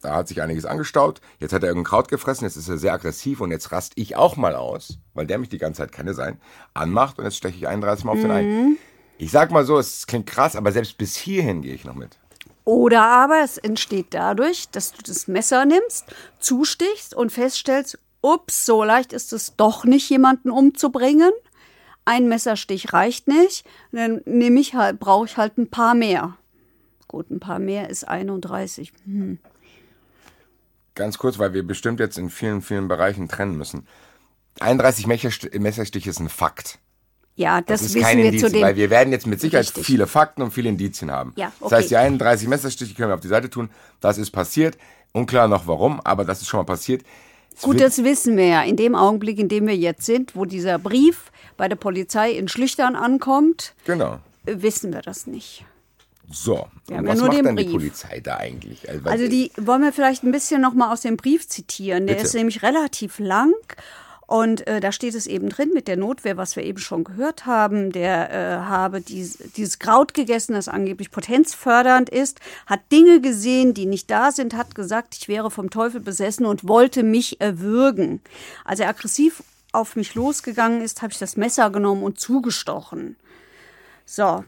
da 0.00 0.14
hat 0.16 0.28
sich 0.28 0.40
einiges 0.42 0.64
angestaut, 0.64 1.20
jetzt 1.38 1.52
hat 1.52 1.62
er 1.62 1.68
irgendein 1.68 1.88
Kraut 1.90 2.08
gefressen, 2.08 2.44
jetzt 2.44 2.56
ist 2.56 2.68
er 2.68 2.78
sehr 2.78 2.92
aggressiv 2.92 3.40
und 3.40 3.50
jetzt 3.50 3.72
rast 3.72 3.92
ich 3.96 4.16
auch 4.16 4.36
mal 4.36 4.54
aus, 4.54 4.98
weil 5.14 5.26
der 5.26 5.38
mich 5.38 5.48
die 5.48 5.58
ganze 5.58 5.82
Zeit 5.82 5.92
kenne 5.92 6.14
sein, 6.14 6.40
anmacht 6.74 7.18
und 7.18 7.24
jetzt 7.24 7.36
steche 7.36 7.56
ich 7.56 7.68
31 7.68 8.04
Mal 8.04 8.12
auf 8.12 8.18
mhm. 8.18 8.22
den 8.22 8.30
ein. 8.30 8.76
Ich 9.18 9.30
sag 9.30 9.50
mal 9.50 9.64
so, 9.64 9.78
es 9.78 10.06
klingt 10.06 10.26
krass, 10.26 10.56
aber 10.56 10.72
selbst 10.72 10.96
bis 10.96 11.16
hierhin 11.16 11.60
gehe 11.60 11.74
ich 11.74 11.84
noch 11.84 11.94
mit. 11.94 12.18
Oder 12.64 13.02
aber 13.02 13.42
es 13.42 13.58
entsteht 13.58 14.08
dadurch, 14.10 14.68
dass 14.70 14.92
du 14.92 15.02
das 15.02 15.28
Messer 15.28 15.64
nimmst, 15.64 16.06
zustichst 16.38 17.14
und 17.14 17.32
feststellst, 17.32 17.98
ups, 18.22 18.64
so 18.64 18.84
leicht 18.84 19.12
ist 19.12 19.32
es 19.32 19.56
doch 19.56 19.84
nicht, 19.84 20.08
jemanden 20.08 20.50
umzubringen. 20.50 21.32
Ein 22.04 22.28
Messerstich 22.28 22.92
reicht 22.92 23.28
nicht. 23.28 23.64
Dann 23.92 24.22
nehme 24.24 24.60
ich 24.60 24.74
halt, 24.74 25.00
brauche 25.00 25.26
ich 25.26 25.36
halt 25.36 25.58
ein 25.58 25.68
paar 25.68 25.94
mehr. 25.94 26.36
Gut, 27.08 27.30
ein 27.30 27.40
paar 27.40 27.58
mehr 27.58 27.90
ist 27.90 28.06
31. 28.06 28.92
Hm. 29.04 29.38
Ganz 31.00 31.16
kurz, 31.16 31.38
weil 31.38 31.54
wir 31.54 31.62
bestimmt 31.62 31.98
jetzt 31.98 32.18
in 32.18 32.28
vielen, 32.28 32.60
vielen 32.60 32.86
Bereichen 32.86 33.26
trennen 33.26 33.56
müssen. 33.56 33.86
31 34.60 35.06
Messerstiche 35.06 36.10
ist 36.10 36.20
ein 36.20 36.28
Fakt. 36.28 36.78
Ja, 37.36 37.62
das, 37.62 37.80
das 37.80 37.88
ist 37.88 37.94
wissen 37.94 38.18
wir 38.18 38.24
Indiz, 38.26 38.42
zu 38.42 38.50
dem. 38.50 38.60
Weil 38.60 38.76
wir 38.76 38.90
werden 38.90 39.10
jetzt 39.10 39.26
mit 39.26 39.40
Sicherheit 39.40 39.64
Richtig. 39.64 39.86
viele 39.86 40.06
Fakten 40.06 40.42
und 40.42 40.50
viele 40.50 40.68
Indizien 40.68 41.10
haben. 41.10 41.32
Ja, 41.36 41.52
okay. 41.58 41.70
Das 41.70 41.72
heißt, 41.72 41.90
die 41.90 41.96
31 41.96 42.48
Messerstiche 42.48 42.94
können 42.94 43.08
wir 43.08 43.14
auf 43.14 43.20
die 43.20 43.28
Seite 43.28 43.48
tun. 43.48 43.70
Das 44.00 44.18
ist 44.18 44.30
passiert. 44.30 44.76
Unklar 45.12 45.48
noch 45.48 45.66
warum, 45.66 46.02
aber 46.02 46.26
das 46.26 46.42
ist 46.42 46.48
schon 46.48 46.58
mal 46.58 46.64
passiert. 46.64 47.02
Es 47.56 47.62
Gut, 47.62 47.80
das 47.80 48.04
wissen 48.04 48.36
wir 48.36 48.48
ja. 48.48 48.62
In 48.62 48.76
dem 48.76 48.94
Augenblick, 48.94 49.38
in 49.38 49.48
dem 49.48 49.66
wir 49.68 49.76
jetzt 49.76 50.04
sind, 50.04 50.36
wo 50.36 50.44
dieser 50.44 50.78
Brief 50.78 51.32
bei 51.56 51.66
der 51.66 51.76
Polizei 51.76 52.32
in 52.32 52.46
Schlüchtern 52.46 52.94
ankommt, 52.94 53.72
genau. 53.86 54.18
wissen 54.44 54.92
wir 54.92 55.00
das 55.00 55.26
nicht. 55.26 55.64
So, 56.32 56.68
und 56.88 57.06
was 57.06 57.18
ja 57.18 57.26
macht 57.26 57.44
denn 57.44 57.54
Brief. 57.56 57.66
die 57.66 57.72
Polizei 57.72 58.20
da 58.20 58.36
eigentlich? 58.36 58.88
Also, 58.88 59.08
also 59.08 59.28
die 59.28 59.50
wollen 59.56 59.82
wir 59.82 59.92
vielleicht 59.92 60.22
ein 60.22 60.32
bisschen 60.32 60.60
noch 60.60 60.74
mal 60.74 60.92
aus 60.92 61.00
dem 61.00 61.16
Brief 61.16 61.48
zitieren. 61.48 62.06
Der 62.06 62.14
Bitte. 62.14 62.26
ist 62.26 62.34
nämlich 62.34 62.62
relativ 62.62 63.18
lang 63.18 63.52
und 64.30 64.64
äh, 64.68 64.78
da 64.78 64.92
steht 64.92 65.16
es 65.16 65.26
eben 65.26 65.48
drin 65.48 65.72
mit 65.74 65.88
der 65.88 65.96
Notwehr, 65.96 66.36
was 66.36 66.54
wir 66.54 66.62
eben 66.62 66.78
schon 66.78 67.02
gehört 67.02 67.46
haben. 67.46 67.90
Der 67.90 68.30
äh, 68.30 68.56
habe 68.64 69.00
dies, 69.00 69.38
dieses 69.56 69.80
Kraut 69.80 70.14
gegessen, 70.14 70.52
das 70.52 70.68
angeblich 70.68 71.10
potenzfördernd 71.10 72.08
ist, 72.08 72.38
hat 72.66 72.80
Dinge 72.92 73.20
gesehen, 73.20 73.74
die 73.74 73.86
nicht 73.86 74.08
da 74.08 74.30
sind, 74.30 74.54
hat 74.54 74.76
gesagt, 74.76 75.16
ich 75.18 75.26
wäre 75.26 75.50
vom 75.50 75.68
Teufel 75.68 76.00
besessen 76.00 76.46
und 76.46 76.68
wollte 76.68 77.02
mich 77.02 77.40
erwürgen. 77.40 78.20
Als 78.64 78.78
er 78.78 78.88
aggressiv 78.88 79.42
auf 79.72 79.96
mich 79.96 80.14
losgegangen 80.14 80.80
ist, 80.80 81.02
habe 81.02 81.12
ich 81.12 81.18
das 81.18 81.36
Messer 81.36 81.70
genommen 81.70 82.04
und 82.04 82.20
zugestochen. 82.20 83.16
So, 84.06 84.44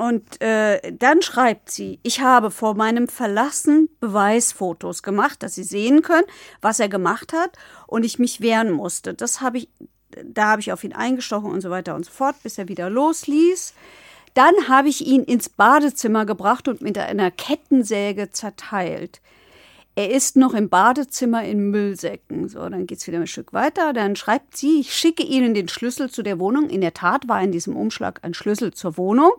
und 0.00 0.40
äh, 0.40 0.80
dann 0.98 1.20
schreibt 1.20 1.70
sie, 1.70 2.00
ich 2.02 2.22
habe 2.22 2.50
vor 2.50 2.74
meinem 2.74 3.06
Verlassen 3.06 3.90
Beweisfotos 4.00 5.02
gemacht, 5.02 5.42
dass 5.42 5.56
Sie 5.56 5.62
sehen 5.62 6.00
können, 6.00 6.24
was 6.62 6.80
er 6.80 6.88
gemacht 6.88 7.34
hat 7.34 7.58
und 7.86 8.02
ich 8.06 8.18
mich 8.18 8.40
wehren 8.40 8.70
musste. 8.70 9.12
Das 9.12 9.42
habe 9.42 9.58
ich, 9.58 9.68
da 10.24 10.52
habe 10.52 10.62
ich 10.62 10.72
auf 10.72 10.84
ihn 10.84 10.94
eingestochen 10.94 11.50
und 11.50 11.60
so 11.60 11.68
weiter 11.68 11.94
und 11.94 12.06
so 12.06 12.12
fort, 12.12 12.36
bis 12.42 12.56
er 12.56 12.68
wieder 12.68 12.88
losließ. 12.88 13.74
Dann 14.32 14.54
habe 14.68 14.88
ich 14.88 15.06
ihn 15.06 15.22
ins 15.22 15.50
Badezimmer 15.50 16.24
gebracht 16.24 16.66
und 16.66 16.80
mit 16.80 16.96
einer 16.96 17.30
Kettensäge 17.30 18.30
zerteilt. 18.30 19.20
Er 20.00 20.08
ist 20.08 20.34
noch 20.34 20.54
im 20.54 20.70
Badezimmer 20.70 21.44
in 21.44 21.70
Müllsäcken. 21.70 22.48
So, 22.48 22.66
dann 22.70 22.86
geht 22.86 23.00
es 23.00 23.06
wieder 23.06 23.18
ein 23.18 23.26
Stück 23.26 23.52
weiter. 23.52 23.92
Dann 23.92 24.16
schreibt 24.16 24.56
sie, 24.56 24.80
ich 24.80 24.94
schicke 24.94 25.22
Ihnen 25.22 25.52
den 25.52 25.68
Schlüssel 25.68 26.10
zu 26.10 26.22
der 26.22 26.38
Wohnung. 26.38 26.70
In 26.70 26.80
der 26.80 26.94
Tat 26.94 27.28
war 27.28 27.42
in 27.42 27.52
diesem 27.52 27.76
Umschlag 27.76 28.20
ein 28.22 28.32
Schlüssel 28.32 28.72
zur 28.72 28.96
Wohnung, 28.96 29.32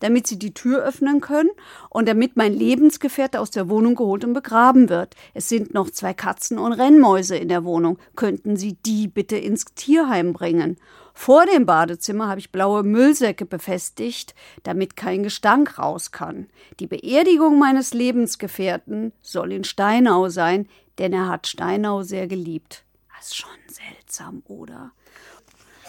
damit 0.00 0.26
Sie 0.26 0.38
die 0.38 0.54
Tür 0.54 0.82
öffnen 0.82 1.20
können 1.20 1.50
und 1.90 2.08
damit 2.08 2.34
mein 2.34 2.54
Lebensgefährte 2.54 3.40
aus 3.40 3.50
der 3.50 3.68
Wohnung 3.68 3.94
geholt 3.94 4.24
und 4.24 4.32
begraben 4.32 4.88
wird. 4.88 5.16
Es 5.34 5.50
sind 5.50 5.74
noch 5.74 5.90
zwei 5.90 6.14
Katzen 6.14 6.56
und 6.58 6.72
Rennmäuse 6.72 7.36
in 7.36 7.48
der 7.48 7.64
Wohnung. 7.64 7.98
Könnten 8.14 8.56
Sie 8.56 8.78
die 8.86 9.08
bitte 9.08 9.36
ins 9.36 9.66
Tierheim 9.74 10.32
bringen? 10.32 10.78
Vor 11.18 11.46
dem 11.46 11.64
Badezimmer 11.64 12.28
habe 12.28 12.40
ich 12.40 12.52
blaue 12.52 12.82
Müllsäcke 12.82 13.46
befestigt, 13.46 14.34
damit 14.64 14.96
kein 14.96 15.22
Gestank 15.22 15.78
raus 15.78 16.12
kann. 16.12 16.46
Die 16.78 16.86
Beerdigung 16.86 17.58
meines 17.58 17.94
Lebensgefährten 17.94 19.12
soll 19.22 19.52
in 19.52 19.64
Steinau 19.64 20.28
sein, 20.28 20.68
denn 20.98 21.14
er 21.14 21.28
hat 21.28 21.46
Steinau 21.46 22.02
sehr 22.02 22.26
geliebt. 22.26 22.84
Das 23.16 23.28
ist 23.28 23.36
schon 23.36 23.48
seltsam, 23.66 24.42
oder? 24.46 24.92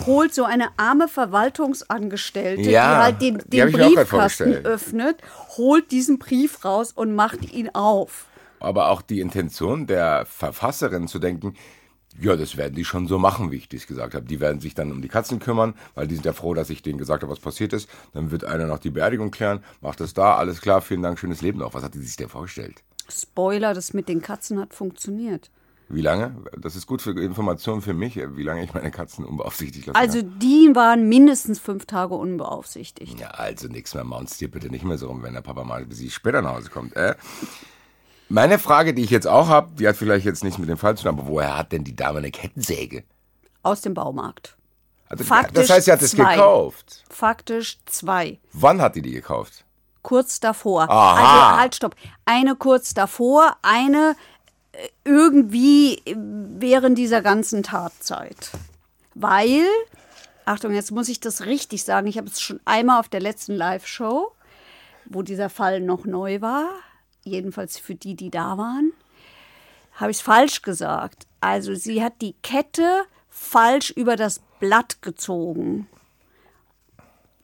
holt 0.05 0.33
so 0.33 0.43
eine 0.43 0.69
arme 0.77 1.07
Verwaltungsangestellte, 1.07 2.69
ja, 2.69 2.93
die 2.93 3.03
halt 3.03 3.21
den, 3.21 3.43
den 3.47 3.71
Briefkasten 3.71 4.53
öffnet, 4.65 5.21
holt 5.57 5.91
diesen 5.91 6.19
Brief 6.19 6.63
raus 6.63 6.91
und 6.91 7.15
macht 7.15 7.51
ihn 7.51 7.69
auf. 7.73 8.27
Aber 8.59 8.89
auch 8.89 9.01
die 9.01 9.19
Intention 9.19 9.87
der 9.87 10.25
Verfasserin 10.27 11.07
zu 11.07 11.17
denken, 11.17 11.55
ja, 12.19 12.35
das 12.35 12.57
werden 12.57 12.75
die 12.75 12.85
schon 12.85 13.07
so 13.07 13.19
machen, 13.19 13.51
wie 13.51 13.57
ich 13.57 13.69
dies 13.69 13.87
gesagt 13.87 14.13
habe. 14.13 14.25
Die 14.25 14.39
werden 14.39 14.59
sich 14.59 14.73
dann 14.73 14.91
um 14.91 15.01
die 15.01 15.07
Katzen 15.07 15.39
kümmern, 15.39 15.73
weil 15.95 16.07
die 16.07 16.15
sind 16.15 16.25
ja 16.25 16.33
froh, 16.33 16.53
dass 16.53 16.69
ich 16.69 16.81
denen 16.81 16.97
gesagt 16.97 17.23
habe, 17.23 17.31
was 17.31 17.39
passiert 17.39 17.73
ist. 17.73 17.89
Dann 18.13 18.31
wird 18.31 18.43
einer 18.43 18.65
noch 18.65 18.79
die 18.79 18.89
Beerdigung 18.89 19.31
klären, 19.31 19.63
macht 19.81 20.01
es 20.01 20.13
da, 20.13 20.35
alles 20.35 20.61
klar, 20.61 20.81
vielen 20.81 21.01
Dank, 21.01 21.19
schönes 21.19 21.41
Leben 21.41 21.59
noch. 21.59 21.73
Was 21.73 21.83
hat 21.83 21.93
die 21.93 21.99
sich 21.99 22.15
denn 22.15 22.29
vorgestellt? 22.29 22.83
Spoiler, 23.09 23.73
das 23.73 23.93
mit 23.93 24.09
den 24.09 24.21
Katzen 24.21 24.59
hat 24.59 24.73
funktioniert. 24.73 25.49
Wie 25.89 26.01
lange? 26.01 26.35
Das 26.57 26.75
ist 26.75 26.85
gut 26.85 27.01
für 27.01 27.11
Informationen 27.11 27.81
für 27.81 27.93
mich, 27.93 28.17
wie 28.17 28.43
lange 28.43 28.63
ich 28.63 28.73
meine 28.73 28.91
Katzen 28.91 29.23
unbeaufsichtigt 29.23 29.87
lasse. 29.87 29.97
Also 29.97 30.21
die 30.21 30.71
waren 30.73 31.07
mindestens 31.07 31.59
fünf 31.59 31.85
Tage 31.85 32.13
unbeaufsichtigt. 32.13 33.19
Ja, 33.19 33.29
also 33.29 33.69
nichts 33.69 33.93
mehr. 33.93 34.03
Maunst 34.03 34.41
dir 34.41 34.51
bitte 34.51 34.69
nicht 34.69 34.83
mehr 34.83 34.97
so 34.97 35.07
rum, 35.07 35.23
wenn 35.23 35.33
der 35.33 35.41
Papa 35.41 35.63
mal 35.63 35.85
sie 35.89 36.09
später 36.09 36.41
nach 36.41 36.55
Hause 36.55 36.69
kommt. 36.69 36.95
Äh? 36.97 37.15
Meine 38.29 38.59
Frage, 38.59 38.93
die 38.93 39.03
ich 39.03 39.09
jetzt 39.09 39.27
auch 39.27 39.47
habe, 39.47 39.69
die 39.75 39.87
hat 39.87 39.95
vielleicht 39.95 40.25
jetzt 40.25 40.43
nichts 40.43 40.59
mit 40.59 40.69
dem 40.69 40.77
Fall 40.77 40.97
zu 40.97 41.03
tun, 41.03 41.17
aber 41.17 41.27
woher 41.27 41.57
hat 41.57 41.71
denn 41.71 41.83
die 41.83 41.95
Dame 41.95 42.19
eine 42.19 42.31
Kettensäge? 42.31 43.03
Aus 43.63 43.81
dem 43.81 43.93
Baumarkt. 43.93 44.55
Also, 45.09 45.23
Faktisch 45.23 45.67
das 45.67 45.69
heißt, 45.69 45.85
sie 45.85 45.91
hat 45.91 46.01
es 46.01 46.15
gekauft. 46.15 47.05
Faktisch 47.09 47.77
zwei. 47.85 48.39
Wann 48.51 48.81
hat 48.81 48.95
die 48.95 49.01
die 49.01 49.13
gekauft? 49.13 49.63
Kurz 50.01 50.39
davor. 50.39 50.89
Aha. 50.89 51.47
Also 51.47 51.61
halt, 51.61 51.75
stopp. 51.75 51.95
Eine 52.25 52.55
kurz 52.55 52.93
davor, 52.93 53.55
eine 53.61 54.15
äh, 54.73 54.87
irgendwie 55.05 56.01
während 56.05 56.97
dieser 56.97 57.21
ganzen 57.21 57.63
Tatzeit. 57.63 58.51
Weil, 59.15 59.65
Achtung, 60.45 60.73
jetzt 60.73 60.91
muss 60.91 61.09
ich 61.09 61.19
das 61.19 61.45
richtig 61.45 61.83
sagen, 61.83 62.07
ich 62.07 62.17
habe 62.17 62.27
es 62.27 62.41
schon 62.41 62.59
einmal 62.65 62.99
auf 62.99 63.09
der 63.09 63.21
letzten 63.21 63.53
Live-Show, 63.53 64.31
wo 65.05 65.21
dieser 65.21 65.49
Fall 65.49 65.79
noch 65.79 66.05
neu 66.05 66.41
war, 66.41 66.69
jedenfalls 67.27 67.77
für 67.77 67.95
die, 67.95 68.15
die 68.15 68.29
da 68.31 68.57
waren, 68.57 68.93
habe 69.93 70.11
ich 70.11 70.17
es 70.17 70.21
falsch 70.21 70.61
gesagt. 70.61 71.27
Also 71.41 71.75
sie 71.75 72.03
hat 72.03 72.21
die 72.21 72.35
Kette 72.43 73.03
falsch 73.29 73.91
über 73.91 74.15
das 74.15 74.41
Blatt 74.59 75.01
gezogen. 75.01 75.87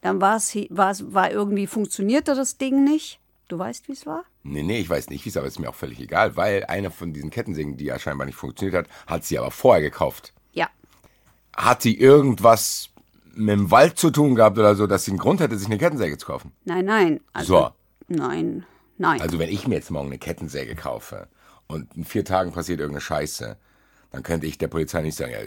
Dann 0.01 0.19
war 0.19 0.35
es, 0.35 0.55
war 0.69 1.31
irgendwie, 1.31 1.67
funktionierte 1.67 2.35
das 2.35 2.57
Ding 2.57 2.83
nicht. 2.83 3.19
Du 3.47 3.57
weißt, 3.57 3.87
wie 3.87 3.93
es 3.93 4.05
war? 4.05 4.25
Nee, 4.43 4.63
nee, 4.63 4.79
ich 4.79 4.89
weiß 4.89 5.09
nicht, 5.09 5.23
wie 5.25 5.29
es 5.29 5.37
aber 5.37 5.47
ist 5.47 5.59
mir 5.59 5.69
auch 5.69 5.75
völlig 5.75 5.99
egal, 5.99 6.35
weil 6.35 6.65
eine 6.65 6.91
von 6.91 7.13
diesen 7.13 7.29
Kettensägen, 7.29 7.77
die 7.77 7.85
ja 7.85 7.99
scheinbar 7.99 8.25
nicht 8.25 8.35
funktioniert 8.35 8.75
hat, 8.75 8.87
hat 9.07 9.23
sie 9.23 9.37
aber 9.37 9.51
vorher 9.51 9.81
gekauft. 9.81 10.33
Ja. 10.51 10.67
Hat 11.55 11.81
sie 11.81 11.97
irgendwas 11.97 12.89
mit 13.33 13.49
dem 13.49 13.71
Wald 13.71 13.97
zu 13.97 14.11
tun 14.11 14.35
gehabt 14.35 14.57
oder 14.57 14.75
so, 14.75 14.87
dass 14.87 15.05
sie 15.05 15.11
einen 15.11 15.19
Grund 15.19 15.39
hätte, 15.39 15.57
sich 15.57 15.67
eine 15.67 15.77
Kettensäge 15.77 16.17
zu 16.17 16.25
kaufen. 16.25 16.51
Nein, 16.65 16.85
nein. 16.85 17.21
Also, 17.31 17.57
So. 17.57 17.69
Nein, 18.09 18.65
nein. 19.03 19.22
Also 19.22 19.39
wenn 19.39 19.50
ich 19.50 19.67
mir 19.67 19.75
jetzt 19.75 19.91
morgen 19.91 20.07
eine 20.07 20.17
Kettensäge 20.17 20.75
kaufe 20.75 21.27
und 21.67 21.95
in 21.95 22.05
vier 22.05 22.25
Tagen 22.25 22.51
passiert 22.51 22.79
irgendeine 22.79 23.01
Scheiße, 23.01 23.57
dann 24.12 24.24
könnte 24.24 24.48
ich 24.48 24.57
der 24.57 24.67
Polizei 24.67 25.01
nicht 25.01 25.15
sagen, 25.17 25.31
ja, 25.31 25.39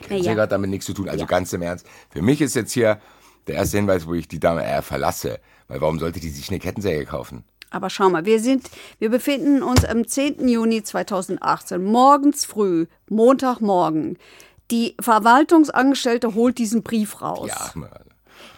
Kettensäge 0.00 0.36
ja. 0.36 0.42
hat 0.42 0.52
damit 0.52 0.70
nichts 0.70 0.86
zu 0.86 0.94
tun. 0.94 1.08
Also 1.08 1.22
Ja. 1.22 1.26
ganz 1.26 1.52
im 1.52 1.62
Ernst. 1.62 1.86
Für 2.10 2.22
mich 2.22 2.40
ist 2.40 2.54
jetzt 2.54 2.72
hier 2.72 3.00
der 3.46 3.56
erste 3.56 3.76
Hinweis, 3.78 4.06
wo 4.06 4.14
ich 4.14 4.28
die 4.28 4.40
Dame 4.40 4.64
eher 4.64 4.82
verlasse. 4.82 5.40
Weil 5.68 5.80
warum 5.80 5.98
sollte 5.98 6.20
die 6.20 6.30
sich 6.30 6.48
eine 6.48 6.58
Kettensäge 6.58 7.04
kaufen? 7.04 7.44
Aber 7.70 7.90
schau 7.90 8.08
mal, 8.08 8.24
wir 8.24 8.40
sind, 8.40 8.70
wir 8.98 9.10
befinden 9.10 9.62
uns 9.62 9.84
am 9.84 10.06
10. 10.06 10.48
Juni 10.48 10.82
2018, 10.82 11.82
morgens 11.84 12.46
früh, 12.46 12.86
Montagmorgen. 13.10 14.16
Die 14.70 14.96
Verwaltungsangestellte 15.00 16.34
holt 16.34 16.58
diesen 16.58 16.82
Brief 16.82 17.20
raus. 17.20 17.50
Ja, 17.50 17.72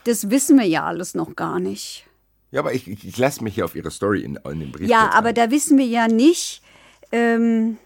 Das 0.04 0.30
wissen 0.30 0.58
wir 0.58 0.66
ja 0.66 0.84
alles 0.84 1.14
noch 1.14 1.34
gar 1.36 1.58
nicht. 1.60 2.06
Ja 2.50 2.60
aber 2.60 2.72
ich, 2.74 2.88
ich, 2.88 3.06
ich 3.06 3.16
lasse 3.18 3.42
mich 3.44 3.54
hier 3.54 3.64
auf 3.64 3.74
ihre 3.74 3.90
Story 3.90 4.22
in, 4.22 4.36
in 4.36 4.60
dem 4.60 4.72
Brief. 4.72 4.88
Ja, 4.88 5.10
aber 5.12 5.28
ein. 5.30 5.34
da 5.34 5.50
wissen 5.50 5.78
wir 5.78 5.86
ja 5.86 6.08
nicht. 6.08 6.62
Ähm, 7.12 7.76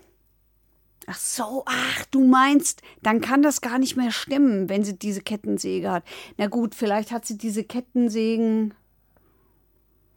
ach 1.06 1.16
so, 1.18 1.62
ach, 1.66 2.04
du 2.10 2.24
meinst, 2.26 2.82
dann 3.02 3.20
kann 3.20 3.42
das 3.42 3.60
gar 3.60 3.78
nicht 3.78 3.96
mehr 3.96 4.10
stimmen, 4.10 4.68
wenn 4.68 4.84
sie 4.84 4.98
diese 4.98 5.20
Kettensäge 5.22 5.90
hat. 5.90 6.04
Na 6.38 6.46
gut, 6.46 6.74
vielleicht 6.74 7.10
hat 7.10 7.24
sie 7.26 7.36
diese 7.38 7.64
Kettensägen. 7.64 8.74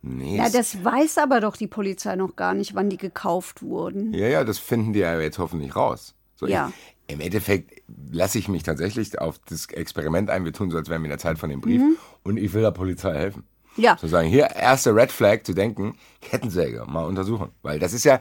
Nee, 0.02 0.38
Na, 0.38 0.46
es- 0.48 0.54
das 0.54 0.84
weiß 0.84 1.18
aber 1.18 1.42
doch 1.42 1.58
die 1.58 1.68
Polizei 1.68 2.16
noch 2.16 2.36
gar 2.36 2.54
nicht, 2.54 2.76
wann 2.76 2.90
die 2.90 2.98
gekauft 2.98 3.62
wurden. 3.62 4.14
Ja, 4.14 4.28
ja, 4.28 4.44
das 4.44 4.60
finden 4.60 4.94
die 4.94 5.00
ja 5.00 5.20
jetzt 5.20 5.40
hoffentlich 5.40 5.76
raus. 5.76 6.14
So, 6.36 6.48
Ja. 6.48 6.72
Ich, 7.08 7.14
Im 7.14 7.22
Endeffekt 7.22 7.82
lasse 8.12 8.38
ich 8.38 8.48
mich 8.50 8.64
tatsächlich 8.64 9.18
auf 9.20 9.40
das 9.48 9.66
Experiment 9.68 10.30
ein. 10.30 10.44
Wir 10.44 10.52
tun 10.54 10.70
so, 10.70 10.78
als 10.78 10.90
wären 10.90 11.02
wir 11.02 11.06
in 11.08 11.12
der 11.12 11.18
Zeit 11.20 11.40
von 11.40 11.50
dem 11.50 11.62
Brief. 11.62 11.82
Und 12.24 12.36
ich 12.38 12.52
will 12.54 12.62
der 12.62 12.72
Polizei 12.72 13.14
helfen. 13.14 13.44
Ja. 13.78 13.98
Zu 13.98 14.08
sagen, 14.08 14.28
hier, 14.28 14.48
erste 14.56 14.94
Red 14.96 15.12
Flag, 15.12 15.44
zu 15.44 15.54
denken, 15.54 15.98
Kettensäge, 16.22 16.84
mal 16.88 17.06
untersuchen. 17.06 17.50
Weil 17.62 17.80
das 17.80 17.94
ist 17.94 18.04
ja, 18.06 18.20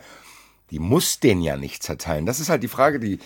die 0.70 0.78
muss 0.78 1.18
den 1.20 1.40
ja 1.40 1.56
nicht 1.56 1.82
zerteilen. 1.82 2.26
Das 2.26 2.40
ist 2.40 2.48
halt 2.48 2.62
die 2.62 2.68
Frage, 2.68 3.00
die, 3.00 3.18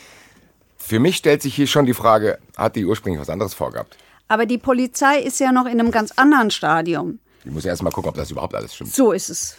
für 0.79 1.01
mich 1.01 1.17
stellt 1.17 1.43
sich 1.43 1.55
hier 1.55 1.67
schon 1.67 1.87
die 1.87 1.95
Frage, 1.95 2.39
hat 2.57 2.77
die 2.77 2.85
ursprünglich 2.87 3.21
was 3.21 3.31
anderes 3.31 3.55
vorgehabt? 3.55 3.97
Aber 4.29 4.47
die 4.47 4.59
Polizei 4.59 5.19
ist 5.19 5.41
ja 5.41 5.51
noch 5.53 5.67
in 5.67 5.81
einem 5.81 5.91
ganz 5.91 6.13
anderen 6.13 6.51
Stadium. 6.51 7.19
Die 7.45 7.51
muss 7.51 7.65
erst 7.65 7.83
mal 7.83 7.91
gucken, 7.91 8.11
ob 8.11 8.15
das 8.17 8.31
überhaupt 8.31 8.55
alles 8.55 8.75
stimmt. 8.75 8.95
So 8.95 9.13
ist 9.13 9.29
es, 9.29 9.57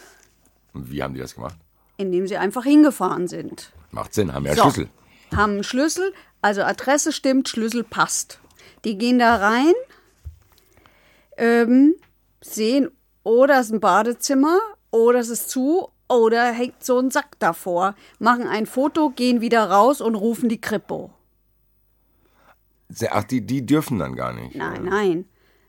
Und 0.74 0.90
wie 0.92 1.04
haben 1.04 1.14
die 1.14 1.20
das 1.20 1.36
gemacht? 1.36 1.56
indem 1.98 2.26
sie 2.26 2.38
einfach 2.38 2.64
hingefahren 2.64 3.28
sind. 3.28 3.72
Macht 3.92 4.14
Sinn, 4.16 4.34
haben 4.34 4.46
ja 4.46 4.56
So. 4.56 4.64
Schlüssel. 4.64 4.90
Haben 5.36 5.52
einen 5.54 5.64
Schlüssel, 5.64 6.14
also 6.42 6.64
Adresse 6.64 7.12
stimmt, 7.12 7.48
Schlüssel 7.48 7.84
passt. 7.84 8.40
Die 8.86 8.98
gehen 8.98 9.20
da 9.20 9.36
rein, 9.36 9.74
ähm, 11.38 11.94
sehen, 12.42 12.90
oh, 13.24 13.46
das 13.46 13.68
ist 13.68 13.74
ein 13.74 13.80
Badezimmer, 13.80 14.60
oh, 14.92 15.12
das 15.12 15.30
ist 15.30 15.50
zu, 15.50 15.90
oder 16.12 16.52
hängt 16.52 16.84
so 16.84 17.00
ein 17.00 17.10
Sack 17.10 17.40
davor, 17.40 17.96
machen 18.20 18.48
ein 18.48 18.66
Foto, 18.66 19.12
gehen 19.12 19.42
wieder 19.42 19.70
raus 19.70 20.02
und 20.02 20.16
rufen 20.16 20.50
die 20.50 20.60
Kripo. 20.60 21.12
Ach, 23.10 23.24
die, 23.24 23.42
die 23.42 23.66
dürfen 23.66 24.00
dann 24.00 24.16
gar 24.16 24.34
nicht. 24.34 24.56
Nein, 24.56 24.84
nein, 24.84 25.26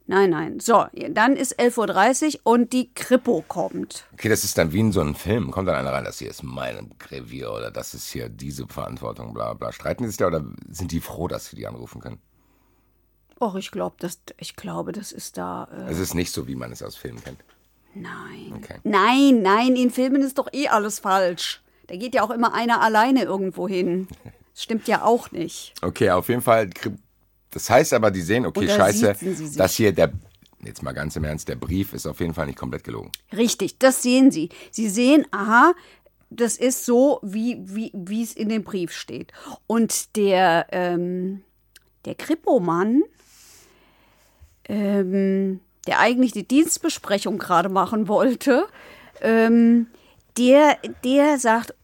nein, 0.07 0.31
nein. 0.31 0.61
So, 0.61 0.87
dann 1.11 1.37
ist 1.37 1.61
11.30 1.61 2.35
Uhr 2.35 2.41
und 2.43 2.73
die 2.73 2.93
Kripo 2.93 3.45
kommt. 3.47 4.07
Okay, 4.15 4.29
das 4.29 4.43
ist 4.43 4.59
dann 4.59 4.73
wie 4.73 4.81
in 4.81 4.91
so 4.91 5.01
einem 5.01 5.15
Film. 5.15 5.53
Kommt 5.53 5.69
dann 5.69 5.77
einer 5.77 5.93
rein, 5.93 6.05
das 6.05 6.19
hier 6.19 6.31
ist 6.31 6.43
mein 6.43 6.93
Revier 7.11 7.53
oder 7.53 7.71
das 7.71 7.95
ist 7.95 8.09
hier 8.09 8.29
diese 8.29 8.67
Verantwortung, 8.67 9.33
bla 9.35 9.55
bla. 9.55 9.71
Streiten 9.71 10.03
die 10.03 10.09
sich 10.09 10.17
da 10.17 10.27
oder 10.27 10.45
sind 10.69 10.91
die 10.91 11.01
froh, 11.01 11.29
dass 11.29 11.47
sie 11.47 11.57
die 11.57 11.69
anrufen 11.69 12.01
können? 12.01 12.19
Och, 13.43 13.57
ich, 13.57 13.73
glaub, 13.73 13.99
das, 13.99 14.21
ich 14.39 14.55
glaube, 14.55 14.93
das 14.93 15.11
ist 15.11 15.37
da. 15.37 15.67
Äh, 15.73 15.91
Es 15.91 15.99
ist 15.99 16.15
nicht 16.15 16.33
so, 16.33 16.47
wie 16.47 16.55
man 16.55 16.71
es 16.71 16.81
aus 16.83 16.95
Filmen 16.97 17.23
kennt. 17.25 17.41
nein. 17.95 18.53
Okay. 18.57 18.77
Nein, 18.85 19.43
nein, 19.43 19.75
in 19.75 19.91
Filmen 19.91 20.23
ist 20.23 20.39
doch 20.39 20.49
eh 20.53 20.69
alles 20.69 21.01
falsch. 21.01 21.61
Da 21.89 21.97
geht 21.97 22.15
ja 22.15 22.23
auch 22.23 22.31
immer 22.31 22.55
einer 22.55 22.81
alleine 22.81 23.25
irgendwo 23.25 23.69
hin. 23.69 24.09
Das 24.55 24.65
stimmt 24.65 24.87
ja 24.87 25.03
auch 25.03 25.31
nicht. 25.33 25.73
Okay, 25.81 26.11
auf 26.11 26.29
jeden 26.29 26.43
Fall. 26.43 26.69
Das 27.53 27.71
heißt 27.71 27.95
aber, 27.95 28.11
die 28.11 28.21
sehen, 28.21 28.45
okay, 28.45 28.69
scheiße, 28.69 29.15
siezen 29.15 29.35
sie 29.35 29.47
sich. 29.47 29.57
das 29.57 29.75
hier, 29.75 29.93
der, 29.93 30.13
jetzt 30.63 30.83
mal 30.83 30.93
ganz 30.93 31.17
im 31.17 31.25
Ernst, 31.25 31.49
der 31.49 31.57
Brief 31.57 31.95
ist 31.95 32.07
auf 32.07 32.21
jeden 32.21 32.35
Fall 32.35 32.45
nicht 32.45 32.59
komplett 32.59 32.85
gelogen. 32.85 33.11
Richtig, 33.35 33.79
das 33.79 34.03
sehen 34.03 34.31
Sie. 34.31 34.51
Sie 34.71 34.91
sehen, 34.91 35.27
aha, 35.31 35.73
das 36.29 36.59
ist 36.59 36.85
so, 36.85 37.19
wie, 37.23 37.63
wie, 37.63 37.93
wie 37.95 38.23
es 38.23 38.35
in 38.35 38.51
dem 38.51 38.63
Brief 38.63 38.93
steht. 38.93 39.33
Und 39.67 40.17
der, 40.17 40.67
ähm, 40.71 41.43
der 42.05 42.15
Kripo-Mann, 42.15 43.05
ähm, 44.69 45.61
der 45.87 45.99
eigentlich 45.99 46.33
die 46.33 46.47
Dienstbesprechung 46.47 47.39
gerade 47.39 47.69
machen 47.69 48.09
wollte, 48.09 48.67
ähm, 49.21 49.87
der, 50.39 50.79
der 51.05 51.39
sagt, 51.39 51.75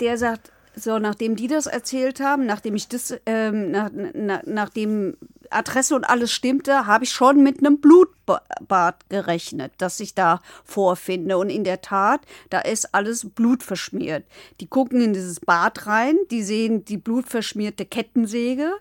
der 0.00 0.18
sagt, 0.18 0.52
so, 0.78 0.98
nachdem 0.98 1.36
die 1.36 1.48
das 1.48 1.66
erzählt 1.66 2.20
haben, 2.20 2.44
nachdem 2.44 2.74
ich 2.74 2.86
das, 2.88 3.14
ähm, 3.24 3.70
nach, 3.70 3.90
na, 3.94 4.42
nachdem 4.44 5.16
Adresse 5.48 5.94
und 5.94 6.04
alles 6.04 6.32
stimmte, 6.32 6.86
habe 6.86 7.04
ich 7.04 7.10
schon 7.10 7.42
mit 7.42 7.60
einem 7.60 7.80
Blutbad 7.80 9.08
gerechnet, 9.08 9.72
das 9.78 10.00
ich 10.00 10.14
da 10.14 10.42
vorfinde. 10.64 11.38
Und 11.38 11.48
in 11.48 11.64
der 11.64 11.80
Tat, 11.80 12.20
da 12.50 12.60
ist 12.60 12.94
alles 12.94 13.30
blutverschmiert. 13.30 14.24
Die 14.60 14.66
gucken 14.66 15.00
in 15.00 15.14
dieses 15.14 15.40
Bad 15.40 15.86
rein, 15.86 16.16
die 16.30 16.42
sehen 16.42 16.84
die 16.84 16.98
blutverschmierte 16.98 17.86
Kettensäge, 17.86 18.72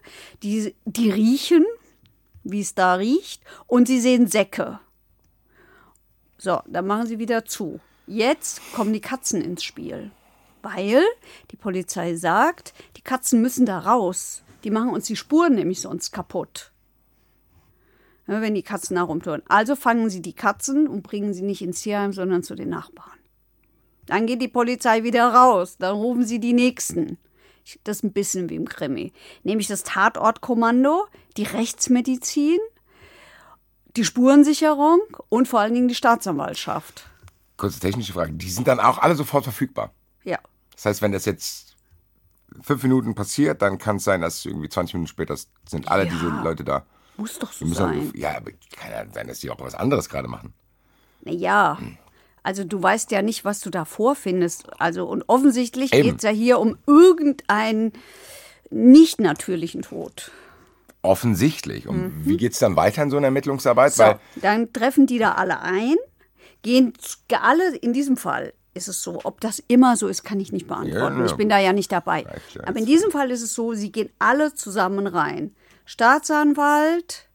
die, 0.43 0.75
die 0.85 1.11
riechen, 1.11 1.65
wie 2.45 2.61
es 2.61 2.75
da 2.75 2.93
riecht, 2.93 3.43
und 3.67 3.87
sie 3.87 3.99
sehen 3.99 4.27
Säcke. 4.27 4.79
So, 6.37 6.61
dann 6.67 6.87
machen 6.87 7.07
sie 7.07 7.19
wieder 7.19 7.45
zu. 7.45 7.79
Jetzt 8.07 8.61
kommen 8.73 8.93
die 8.93 9.01
Katzen 9.01 9.41
ins 9.41 9.63
Spiel. 9.63 10.11
Weil 10.61 11.03
die 11.51 11.57
Polizei 11.57 12.15
sagt, 12.15 12.73
die 12.97 13.01
Katzen 13.01 13.41
müssen 13.41 13.65
da 13.65 13.79
raus. 13.79 14.43
Die 14.63 14.71
machen 14.71 14.89
uns 14.89 15.05
die 15.05 15.15
Spuren 15.15 15.55
nämlich 15.55 15.81
sonst 15.81 16.11
kaputt. 16.11 16.71
Wenn 18.25 18.55
die 18.55 18.63
Katzen 18.63 18.95
da 18.95 19.03
rumtun. 19.03 19.43
Also 19.47 19.75
fangen 19.75 20.09
sie 20.09 20.21
die 20.21 20.33
Katzen 20.33 20.87
und 20.87 21.03
bringen 21.03 21.33
sie 21.33 21.43
nicht 21.43 21.61
ins 21.61 21.81
Tierheim, 21.81 22.13
sondern 22.13 22.41
zu 22.41 22.55
den 22.55 22.69
Nachbarn. 22.69 23.19
Dann 24.07 24.25
geht 24.25 24.41
die 24.41 24.47
Polizei 24.47 25.03
wieder 25.03 25.27
raus. 25.33 25.77
Dann 25.77 25.95
rufen 25.95 26.25
sie 26.25 26.39
die 26.39 26.53
Nächsten. 26.53 27.17
Das 27.83 27.97
ist 27.97 28.03
ein 28.03 28.13
bisschen 28.13 28.49
wie 28.49 28.55
im 28.55 28.67
Krimi. 28.69 29.11
Nämlich 29.43 29.67
das 29.67 29.83
Tatortkommando, 29.83 31.07
die 31.37 31.43
Rechtsmedizin, 31.43 32.59
die 33.95 34.05
Spurensicherung 34.05 34.99
und 35.29 35.47
vor 35.47 35.61
allen 35.61 35.73
Dingen 35.73 35.87
die 35.87 35.95
Staatsanwaltschaft. 35.95 37.07
Kurze 37.57 37.79
technische 37.79 38.13
Frage. 38.13 38.33
Die 38.33 38.49
sind 38.49 38.67
dann 38.67 38.79
auch 38.79 38.97
alle 38.97 39.15
sofort 39.15 39.43
verfügbar. 39.45 39.93
Ja. 40.23 40.39
Das 40.75 40.85
heißt, 40.85 41.01
wenn 41.01 41.11
das 41.13 41.25
jetzt 41.25 41.75
fünf 42.61 42.83
Minuten 42.83 43.15
passiert, 43.15 43.61
dann 43.61 43.77
kann 43.77 43.95
es 43.95 44.03
sein, 44.03 44.21
dass 44.21 44.45
irgendwie 44.45 44.69
20 44.69 44.93
Minuten 44.95 45.07
später 45.07 45.35
sind 45.67 45.87
alle 45.89 46.03
Ja. 46.05 46.09
diese 46.11 46.27
Leute 46.27 46.63
da. 46.63 46.85
Muss 47.17 47.39
doch 47.39 47.51
so 47.53 47.65
sein. 47.67 48.11
dann, 48.11 48.19
ja, 48.19 48.35
aber 48.35 48.51
kann 48.77 48.91
ja 48.91 49.05
sein, 49.13 49.27
dass 49.27 49.39
die 49.39 49.49
auch 49.49 49.59
was 49.59 49.73
anderes 49.75 50.09
gerade 50.09 50.27
machen. 50.27 50.53
Ja, 51.23 51.79
also 52.45 52.63
du 52.63 52.81
weißt 52.81 53.09
ja 53.09 53.23
nicht, 53.23 53.43
was 53.43 53.59
du 53.59 53.71
da 53.71 53.85
vorfindest. 53.85 54.67
Also 54.77 55.05
und 55.05 55.23
offensichtlich 55.27 55.89
geht 55.89 56.17
es 56.17 56.23
ja 56.23 56.29
hier 56.29 56.59
um 56.59 56.77
irgendeinen 56.85 57.91
nicht 58.69 59.19
natürlichen 59.19 59.81
Tod. 59.81 60.31
Offensichtlich. 61.01 61.87
Und 61.87 62.25
wie 62.25 62.37
geht's 62.37 62.59
dann 62.59 62.75
weiter 62.75 63.01
in 63.01 63.09
so 63.09 63.17
einer 63.17 63.27
Ermittlungsarbeit? 63.27 63.93
Mhm. 63.93 63.95
So, 63.95 64.03
Weil 64.03 64.19
dann 64.35 64.73
treffen 64.73 65.07
die 65.07 65.17
da 65.17 65.33
alle 65.33 65.61
ein, 65.61 65.95
gehen 66.61 66.93
alle 67.41 67.75
in 67.77 67.93
diesem 67.93 68.15
Fall. 68.15 68.53
Ist 68.75 68.89
es 68.89 69.01
so, 69.01 69.21
ob 69.23 69.41
das 69.41 69.63
immer 69.67 69.97
so 69.97 70.07
ist, 70.07 70.23
kann 70.23 70.39
ich 70.39 70.51
nicht 70.51 70.67
beantworten. 70.67 71.19
Ja. 71.19 71.25
Ich 71.25 71.33
bin 71.33 71.49
da 71.49 71.57
ja 71.57 71.73
nicht 71.73 71.91
dabei. 71.91 72.25
Aber 72.63 72.77
in 72.77 72.85
diesem 72.85 73.09
Fall 73.09 73.31
ist 73.31 73.41
es 73.41 73.55
so, 73.55 73.73
sie 73.73 73.91
gehen 73.91 74.09
alle 74.19 74.53
zusammen 74.53 75.07
rein. 75.07 75.55
Staatsanwalt, 75.85 77.27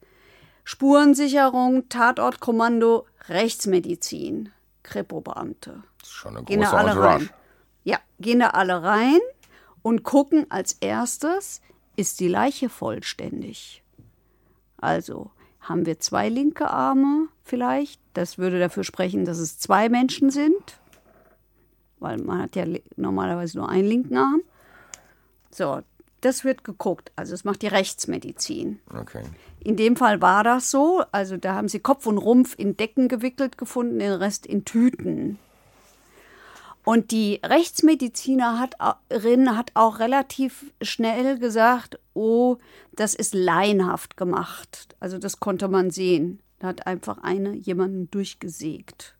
Spurensicherung, 0.64 1.88
Tatortkommando, 1.88 3.06
Rechtsmedizin, 3.28 4.50
Ist 6.02 6.10
schon 6.12 6.36
eine 6.36 6.44
Gehen 6.44 6.60
da 6.60 6.66
große 6.66 6.78
alle 6.78 6.90
Entourage. 6.90 7.24
rein. 7.26 7.30
Ja, 7.84 7.98
gehen 8.18 8.40
da 8.40 8.48
alle 8.48 8.82
rein 8.82 9.18
und 9.82 10.02
gucken 10.02 10.46
als 10.50 10.74
erstes, 10.74 11.60
ist 11.96 12.20
die 12.20 12.28
Leiche 12.28 12.68
vollständig. 12.68 13.82
Also 14.78 15.30
haben 15.60 15.86
wir 15.86 16.00
zwei 16.00 16.28
linke 16.28 16.68
Arme 16.70 17.28
vielleicht. 17.44 18.00
Das 18.14 18.38
würde 18.38 18.58
dafür 18.58 18.84
sprechen, 18.84 19.24
dass 19.24 19.38
es 19.38 19.58
zwei 19.58 19.88
Menschen 19.88 20.30
sind. 20.30 20.78
Weil 21.98 22.18
man 22.18 22.42
hat 22.42 22.56
ja 22.56 22.64
normalerweise 22.96 23.58
nur 23.58 23.68
einen 23.68 23.86
linken 23.86 24.16
Arm. 24.16 24.42
So, 25.50 25.82
das 26.20 26.44
wird 26.44 26.64
geguckt. 26.64 27.12
Also 27.16 27.34
es 27.34 27.44
macht 27.44 27.62
die 27.62 27.68
Rechtsmedizin. 27.68 28.80
Okay. 28.94 29.22
In 29.62 29.76
dem 29.76 29.96
Fall 29.96 30.20
war 30.20 30.44
das 30.44 30.70
so. 30.70 31.02
Also 31.12 31.36
da 31.36 31.54
haben 31.54 31.68
sie 31.68 31.80
Kopf 31.80 32.06
und 32.06 32.18
Rumpf 32.18 32.54
in 32.58 32.76
Decken 32.76 33.08
gewickelt 33.08 33.58
gefunden, 33.58 33.98
den 33.98 34.12
Rest 34.12 34.46
in 34.46 34.64
Tüten. 34.64 35.38
Und 36.84 37.10
die 37.10 37.40
Rechtsmedizinerin 37.44 39.56
hat 39.56 39.70
auch 39.74 39.98
relativ 39.98 40.72
schnell 40.80 41.38
gesagt, 41.38 41.98
oh, 42.14 42.56
das 42.92 43.14
ist 43.14 43.34
laienhaft 43.34 44.16
gemacht. 44.16 44.96
Also 44.98 45.18
das 45.18 45.40
konnte 45.40 45.68
man 45.68 45.90
sehen. 45.90 46.40
Da 46.58 46.68
hat 46.68 46.86
einfach 46.86 47.18
eine 47.22 47.54
jemanden 47.54 48.10
durchgesägt. 48.10 49.14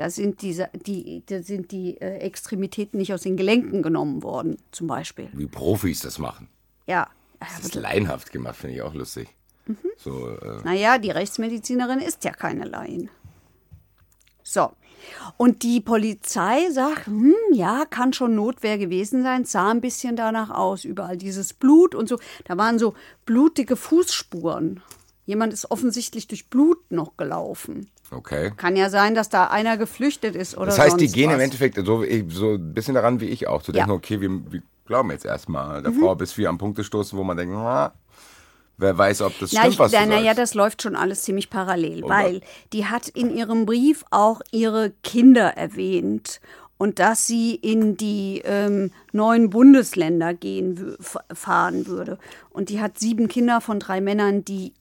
Da 0.00 0.08
sind, 0.08 0.40
diese, 0.40 0.70
die, 0.86 1.22
da 1.26 1.42
sind 1.42 1.72
die 1.72 2.00
äh, 2.00 2.20
Extremitäten 2.20 2.98
nicht 2.98 3.12
aus 3.12 3.20
den 3.20 3.36
Gelenken 3.36 3.82
genommen 3.82 4.22
worden, 4.22 4.56
zum 4.72 4.86
Beispiel. 4.86 5.28
Wie 5.34 5.46
Profis 5.46 6.00
das 6.00 6.18
machen. 6.18 6.48
Ja. 6.86 7.06
Das 7.38 7.66
ist 7.66 7.74
laienhaft 7.74 8.32
gemacht, 8.32 8.56
finde 8.56 8.76
ich 8.76 8.80
auch 8.80 8.94
lustig. 8.94 9.28
Mhm. 9.66 9.76
So, 9.98 10.30
äh 10.30 10.62
naja, 10.64 10.96
die 10.96 11.10
Rechtsmedizinerin 11.10 11.98
ist 11.98 12.24
ja 12.24 12.32
keine 12.32 12.64
Laien. 12.64 13.10
So. 14.42 14.72
Und 15.36 15.64
die 15.64 15.82
Polizei 15.82 16.70
sagt, 16.70 17.06
hm, 17.06 17.34
ja, 17.52 17.84
kann 17.84 18.14
schon 18.14 18.34
Notwehr 18.34 18.78
gewesen 18.78 19.22
sein, 19.22 19.44
sah 19.44 19.70
ein 19.70 19.82
bisschen 19.82 20.16
danach 20.16 20.48
aus, 20.48 20.86
überall 20.86 21.18
dieses 21.18 21.52
Blut 21.52 21.94
und 21.94 22.08
so. 22.08 22.18
Da 22.44 22.56
waren 22.56 22.78
so 22.78 22.94
blutige 23.26 23.76
Fußspuren. 23.76 24.82
Jemand 25.30 25.52
ist 25.52 25.70
offensichtlich 25.70 26.26
durch 26.26 26.50
Blut 26.50 26.90
noch 26.90 27.16
gelaufen. 27.16 27.88
Okay. 28.10 28.50
Kann 28.56 28.74
ja 28.74 28.90
sein, 28.90 29.14
dass 29.14 29.28
da 29.28 29.46
einer 29.46 29.76
geflüchtet 29.76 30.34
ist 30.34 30.56
oder 30.56 30.66
Das 30.66 30.80
heißt, 30.80 31.00
die 31.00 31.06
gehen 31.06 31.28
was. 31.28 31.36
im 31.36 31.40
Endeffekt 31.40 31.76
so, 31.76 32.04
so 32.28 32.54
ein 32.54 32.74
bisschen 32.74 32.94
daran 32.94 33.20
wie 33.20 33.26
ich 33.26 33.46
auch, 33.46 33.62
zu 33.62 33.70
denken, 33.70 33.90
ja. 33.90 33.94
okay, 33.94 34.20
wir, 34.20 34.28
wir, 34.50 34.60
glauben 34.86 35.12
jetzt 35.12 35.24
erstmal 35.24 35.82
der 35.82 35.92
mhm. 35.92 36.00
Frau, 36.00 36.16
bis 36.16 36.36
wir 36.36 36.48
am 36.48 36.58
Punkte 36.58 36.82
stoßen, 36.82 37.16
wo 37.16 37.22
man 37.22 37.36
denkt, 37.36 37.54
na, 37.54 37.92
wer 38.76 38.98
weiß, 38.98 39.22
ob 39.22 39.38
das 39.38 39.52
na, 39.52 39.60
stimmt, 39.60 39.74
ich, 39.74 39.78
was 39.78 39.92
du 39.92 39.98
Naja, 39.98 40.24
sagst. 40.24 40.38
das 40.40 40.54
läuft 40.54 40.82
schon 40.82 40.96
alles 40.96 41.22
ziemlich 41.22 41.48
parallel, 41.48 42.02
oder? 42.02 42.12
weil 42.12 42.40
die 42.72 42.86
hat 42.86 43.06
in 43.06 43.32
ihrem 43.32 43.66
Brief 43.66 44.04
auch 44.10 44.40
ihre 44.50 44.90
Kinder 45.04 45.56
erwähnt 45.56 46.40
und 46.76 46.98
dass 46.98 47.28
sie 47.28 47.54
in 47.54 47.96
die 47.96 48.42
ähm, 48.44 48.90
neuen 49.12 49.50
Bundesländer 49.50 50.34
gehen 50.34 50.96
fahren 51.32 51.86
würde. 51.86 52.18
Und 52.48 52.68
die 52.68 52.80
hat 52.80 52.98
sieben 52.98 53.28
Kinder 53.28 53.60
von 53.60 53.78
drei 53.78 54.00
Männern, 54.00 54.44
die 54.44 54.72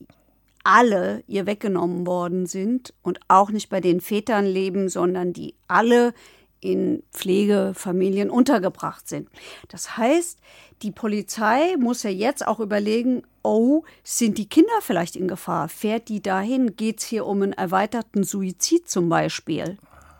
alle 0.63 1.23
ihr 1.27 1.45
weggenommen 1.45 2.05
worden 2.05 2.45
sind 2.45 2.93
und 3.01 3.19
auch 3.27 3.49
nicht 3.49 3.69
bei 3.69 3.81
den 3.81 4.01
Vätern 4.01 4.45
leben, 4.45 4.89
sondern 4.89 5.33
die 5.33 5.55
alle 5.67 6.13
in 6.61 7.03
Pflegefamilien 7.13 8.29
untergebracht 8.29 9.07
sind. 9.07 9.29
Das 9.69 9.97
heißt, 9.97 10.39
die 10.81 10.91
Polizei 10.91 11.75
muss 11.77 12.03
ja 12.03 12.09
jetzt 12.09 12.45
auch 12.45 12.59
überlegen, 12.59 13.23
oh, 13.43 13.83
sind 14.03 14.37
die 14.37 14.47
Kinder 14.47 14.81
vielleicht 14.81 15.15
in 15.15 15.27
Gefahr? 15.27 15.69
Fährt 15.69 16.09
die 16.09 16.21
dahin? 16.21 16.75
Geht 16.75 16.99
es 16.99 17.05
hier 17.05 17.25
um 17.25 17.41
einen 17.41 17.53
erweiterten 17.53 18.23
Suizid 18.23 18.89
zum 18.89 19.09
Beispiel? 19.09 19.77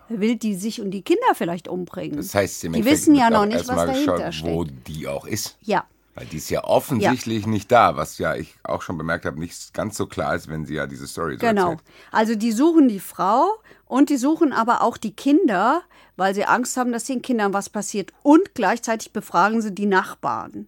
Will 0.08 0.38
die 0.38 0.56
sich 0.56 0.82
und 0.82 0.92
die 0.92 1.04
Kinder 1.04 1.36
vielleicht 1.36 1.68
umbringen? 1.68 2.18
Das 2.18 2.34
heißt, 2.34 2.64
die 2.64 2.86
wissen 2.86 3.16
ja 3.16 3.30
noch 3.30 3.46
nicht, 3.46 3.68
was 3.68 3.86
dahinter 3.86 4.32
steckt. 4.32 4.54
Wo 4.54 4.64
die 4.64 5.08
auch 5.08 5.26
ist. 5.26 5.58
Ja. 5.62 5.86
Weil 6.20 6.26
die 6.26 6.36
ist 6.36 6.50
ja 6.50 6.66
offensichtlich 6.66 7.44
ja. 7.44 7.50
nicht 7.50 7.72
da, 7.72 7.96
was 7.96 8.18
ja 8.18 8.36
ich 8.36 8.54
auch 8.64 8.82
schon 8.82 8.98
bemerkt 8.98 9.26
habe, 9.26 9.40
nicht 9.40 9.74
ganz 9.74 9.96
so 9.96 10.06
klar 10.06 10.36
ist, 10.36 10.50
wenn 10.50 10.66
sie 10.66 10.74
ja 10.74 10.86
diese 10.86 11.08
Story 11.08 11.36
so 11.36 11.40
Genau. 11.40 11.72
Erzählt. 11.72 11.88
Also 12.12 12.36
die 12.36 12.52
suchen 12.52 12.90
die 12.90 13.00
Frau 13.00 13.58
und 13.86 14.10
die 14.10 14.18
suchen 14.18 14.52
aber 14.52 14.82
auch 14.82 14.98
die 14.98 15.14
Kinder, 15.14 15.82
weil 16.18 16.36
sie 16.36 16.44
Angst 16.44 16.76
haben, 16.76 16.92
dass 16.92 17.06
den 17.06 17.22
Kindern 17.22 17.54
was 17.54 17.70
passiert. 17.70 18.12
Und 18.22 18.54
gleichzeitig 18.54 19.14
befragen 19.14 19.62
sie 19.62 19.72
die 19.74 19.86
Nachbarn. 19.86 20.68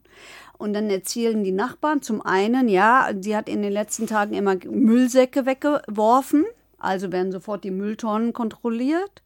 Und 0.57 0.71
dann 0.71 0.89
erzählen 0.89 1.43
die 1.43 1.51
Nachbarn 1.51 2.01
zum 2.01 2.21
einen, 2.21 2.69
ja, 2.69 3.09
sie 3.19 3.35
hat 3.35 3.49
in 3.49 3.61
den 3.61 3.73
letzten 3.73 4.07
Tagen 4.07 4.33
immer 4.33 4.55
Müllsäcke 4.55 5.45
weggeworfen. 5.45 6.45
Also 6.77 7.11
werden 7.11 7.33
sofort 7.33 7.65
die 7.65 7.71
Mülltonnen 7.71 8.31
kontrolliert, 8.31 9.21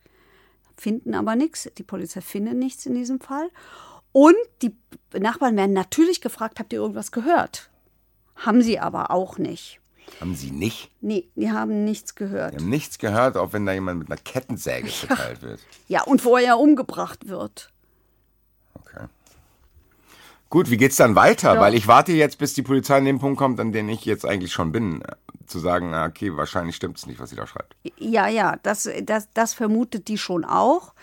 finden 0.76 1.14
aber 1.14 1.36
nichts. 1.36 1.70
Die 1.78 1.84
Polizei 1.84 2.22
findet 2.22 2.56
nichts 2.56 2.88
in 2.88 2.96
diesem 2.96 3.20
Fall. 3.20 3.52
Und 4.16 4.38
die 4.62 4.74
Nachbarn 5.12 5.58
werden 5.58 5.74
natürlich 5.74 6.22
gefragt, 6.22 6.58
habt 6.60 6.72
ihr 6.72 6.80
irgendwas 6.80 7.12
gehört? 7.12 7.70
Haben 8.38 8.62
sie 8.62 8.80
aber 8.80 9.12
auch 9.12 9.38
nicht. 9.38 9.82
Haben 10.22 10.36
sie 10.36 10.52
nicht? 10.52 10.90
Nee, 11.02 11.28
die 11.36 11.52
haben 11.52 11.84
nichts 11.84 12.16
gehört. 12.16 12.54
Die 12.54 12.60
haben 12.60 12.70
nichts 12.70 12.98
gehört, 12.98 13.36
auch 13.36 13.52
wenn 13.52 13.66
da 13.66 13.74
jemand 13.74 14.00
mit 14.00 14.10
einer 14.10 14.16
Kettensäge 14.16 14.88
verteilt 14.88 15.42
wird. 15.42 15.60
Ja, 15.90 16.04
und 16.04 16.22
vorher 16.22 16.58
umgebracht 16.60 17.28
wird. 17.28 17.74
Okay. 18.76 19.08
Gut, 20.50 20.70
wie 20.70 20.78
geht's 20.78 20.96
dann 20.96 21.16
weiter? 21.18 21.56
Ja. 21.56 21.60
Weil 21.60 21.76
ich 21.76 21.90
warte 21.90 22.14
jetzt, 22.14 22.38
bis 22.38 22.54
die 22.54 22.62
Polizei 22.62 22.96
an 22.96 23.04
den 23.04 23.20
Punkt 23.20 23.38
kommt, 23.38 23.60
an 23.60 23.74
dem 23.74 23.90
ich 23.90 24.06
jetzt 24.06 24.26
eigentlich 24.26 24.54
schon 24.54 24.72
bin. 24.72 25.04
Zu 25.46 25.60
sagen, 25.60 25.94
okay, 25.94 26.38
wahrscheinlich 26.38 26.78
stimmt 26.78 26.98
es 26.98 27.06
nicht, 27.06 27.20
was 27.20 27.32
sie 27.32 27.36
da 27.36 27.46
schreibt. 27.46 27.76
Ja, 27.98 28.30
ja, 28.30 28.56
das, 28.64 28.90
das, 29.04 29.28
das 29.34 29.54
vermutet 29.54 30.08
die 30.08 30.18
schon 30.18 30.46
auch. 30.46 30.94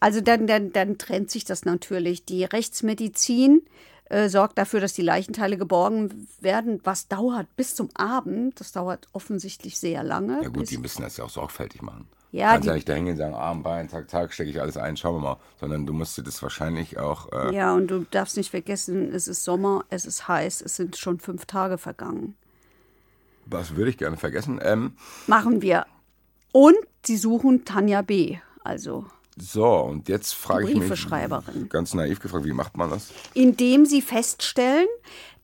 Also 0.00 0.20
dann, 0.20 0.46
dann, 0.46 0.72
dann 0.72 0.98
trennt 0.98 1.30
sich 1.30 1.44
das 1.44 1.64
natürlich. 1.64 2.24
Die 2.24 2.44
Rechtsmedizin 2.44 3.62
äh, 4.08 4.28
sorgt 4.28 4.58
dafür, 4.58 4.80
dass 4.80 4.92
die 4.92 5.02
Leichenteile 5.02 5.58
geborgen 5.58 6.28
werden, 6.40 6.80
was 6.84 7.08
dauert 7.08 7.54
bis 7.56 7.74
zum 7.74 7.88
Abend. 7.94 8.60
Das 8.60 8.72
dauert 8.72 9.08
offensichtlich 9.12 9.78
sehr 9.78 10.04
lange. 10.04 10.42
Ja 10.42 10.48
gut, 10.48 10.70
die 10.70 10.78
müssen 10.78 11.02
das 11.02 11.16
ja 11.16 11.24
auch 11.24 11.30
sorgfältig 11.30 11.82
machen. 11.82 12.08
Ja, 12.32 12.52
kannst 12.52 12.66
ja 12.66 12.74
nicht 12.74 12.88
da 12.88 12.94
hingehen 12.94 13.14
und 13.14 13.18
sagen, 13.18 13.34
Arm, 13.34 13.62
Bein, 13.62 13.88
zack, 13.88 14.10
zack, 14.10 14.32
stecke 14.32 14.50
ich 14.50 14.60
alles 14.60 14.76
ein, 14.76 14.96
schauen 14.96 15.16
wir 15.16 15.20
mal. 15.20 15.36
Sondern 15.58 15.86
du 15.86 15.92
musst 15.92 16.18
dir 16.18 16.22
das 16.22 16.42
wahrscheinlich 16.42 16.98
auch... 16.98 17.32
Äh 17.32 17.54
ja, 17.54 17.74
und 17.74 17.88
du 17.88 18.04
darfst 18.10 18.36
nicht 18.36 18.50
vergessen, 18.50 19.12
es 19.12 19.26
ist 19.26 19.42
Sommer, 19.44 19.84
es 19.90 20.04
ist 20.04 20.28
heiß, 20.28 20.60
es 20.60 20.76
sind 20.76 20.96
schon 20.96 21.18
fünf 21.18 21.46
Tage 21.46 21.78
vergangen. 21.78 22.36
Was 23.46 23.76
würde 23.76 23.90
ich 23.90 23.96
gerne 23.98 24.16
vergessen? 24.16 24.60
Ähm, 24.62 24.96
Machen 25.26 25.62
wir. 25.62 25.86
Und 26.52 26.76
sie 27.04 27.16
suchen 27.16 27.64
Tanja 27.64 28.02
B., 28.02 28.38
also 28.64 29.06
so, 29.38 29.66
und 29.66 30.08
jetzt 30.08 30.34
frage 30.34 30.70
ich 30.70 30.76
mich, 30.76 31.68
ganz 31.68 31.92
naiv 31.92 32.20
gefragt, 32.20 32.44
wie 32.44 32.52
macht 32.52 32.76
man 32.76 32.90
das? 32.90 33.12
Indem 33.34 33.84
sie 33.84 34.00
feststellen, 34.00 34.86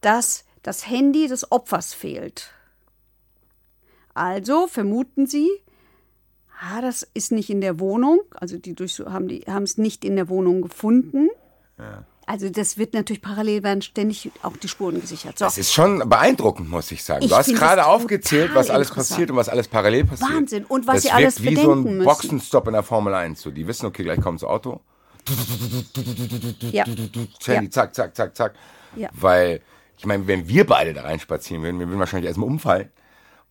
dass 0.01 0.45
das 0.63 0.89
Handy 0.89 1.29
des 1.29 1.53
Opfers 1.53 1.93
fehlt. 1.93 2.53
Also 4.15 4.67
vermuten 4.67 5.27
sie, 5.27 5.49
ah, 6.61 6.81
das 6.81 7.03
ist 7.15 7.33
nicht 7.33 7.51
in 7.51 7.61
der 7.61 7.81
Wohnung, 7.81 8.21
also 8.31 8.57
die 8.57 8.75
durch, 8.75 8.99
haben 9.01 9.29
die 9.29 9.41
haben 9.41 9.65
es 9.65 9.77
nicht 9.77 10.05
in 10.05 10.17
der 10.17 10.29
Wohnung 10.29 10.63
gefunden. 10.63 11.29
Ja. 11.79 12.05
Also 12.27 12.49
das 12.51 12.79
wird 12.79 12.95
natürlich 12.95 13.21
parallel 13.21 13.63
werden 13.63 13.83
ständig 13.83 14.31
auch 14.43 14.57
die 14.57 14.69
Spuren 14.69 15.01
gesichert. 15.01 15.39
So. 15.39 15.45
Das 15.45 15.59
ist 15.59 15.73
schon 15.73 16.09
beeindruckend, 16.09 16.71
muss 16.71 16.91
ich 16.93 17.03
sagen. 17.03 17.25
Ich 17.25 17.31
du 17.31 17.37
hast 17.37 17.53
gerade 17.53 17.87
aufgezählt, 17.87 18.55
was 18.55 18.71
alles 18.71 18.91
passiert 18.91 19.31
und 19.31 19.37
was 19.37 19.49
alles 19.49 19.69
parallel 19.69 20.05
passiert. 20.05 20.31
Wahnsinn. 20.31 20.65
Und 20.65 20.87
was 20.87 20.97
das 20.97 21.03
sie 21.03 21.11
alles 21.11 21.43
wie 21.43 21.51
bedenken 21.51 21.65
so 21.65 21.73
ein 21.73 21.83
müssen. 21.83 22.05
Boxenstopp 22.05 22.67
in 22.69 22.75
der 22.75 22.83
Formel 22.83 23.15
1. 23.15 23.41
So, 23.41 23.51
die 23.51 23.67
wissen, 23.67 23.87
okay, 23.87 24.05
gleich 24.05 24.21
kommt 24.21 24.41
das 24.41 24.49
Auto. 24.49 24.81
Ja. 26.71 26.85
Handy, 27.45 27.71
zack, 27.71 27.95
zack, 27.95 28.15
zack, 28.17 28.37
zack. 28.37 28.55
Ja. 28.97 29.09
Weil, 29.13 29.61
ich 29.99 30.07
meine, 30.07 30.27
wenn 30.27 30.49
wir 30.49 30.67
beide 30.67 30.93
da 30.93 31.03
reinspazieren 31.03 31.63
würden, 31.63 31.79
wir 31.81 31.89
würden 31.89 32.01
wahrscheinlich 32.01 32.29
erstmal 32.29 32.49
umfallen. 32.49 32.91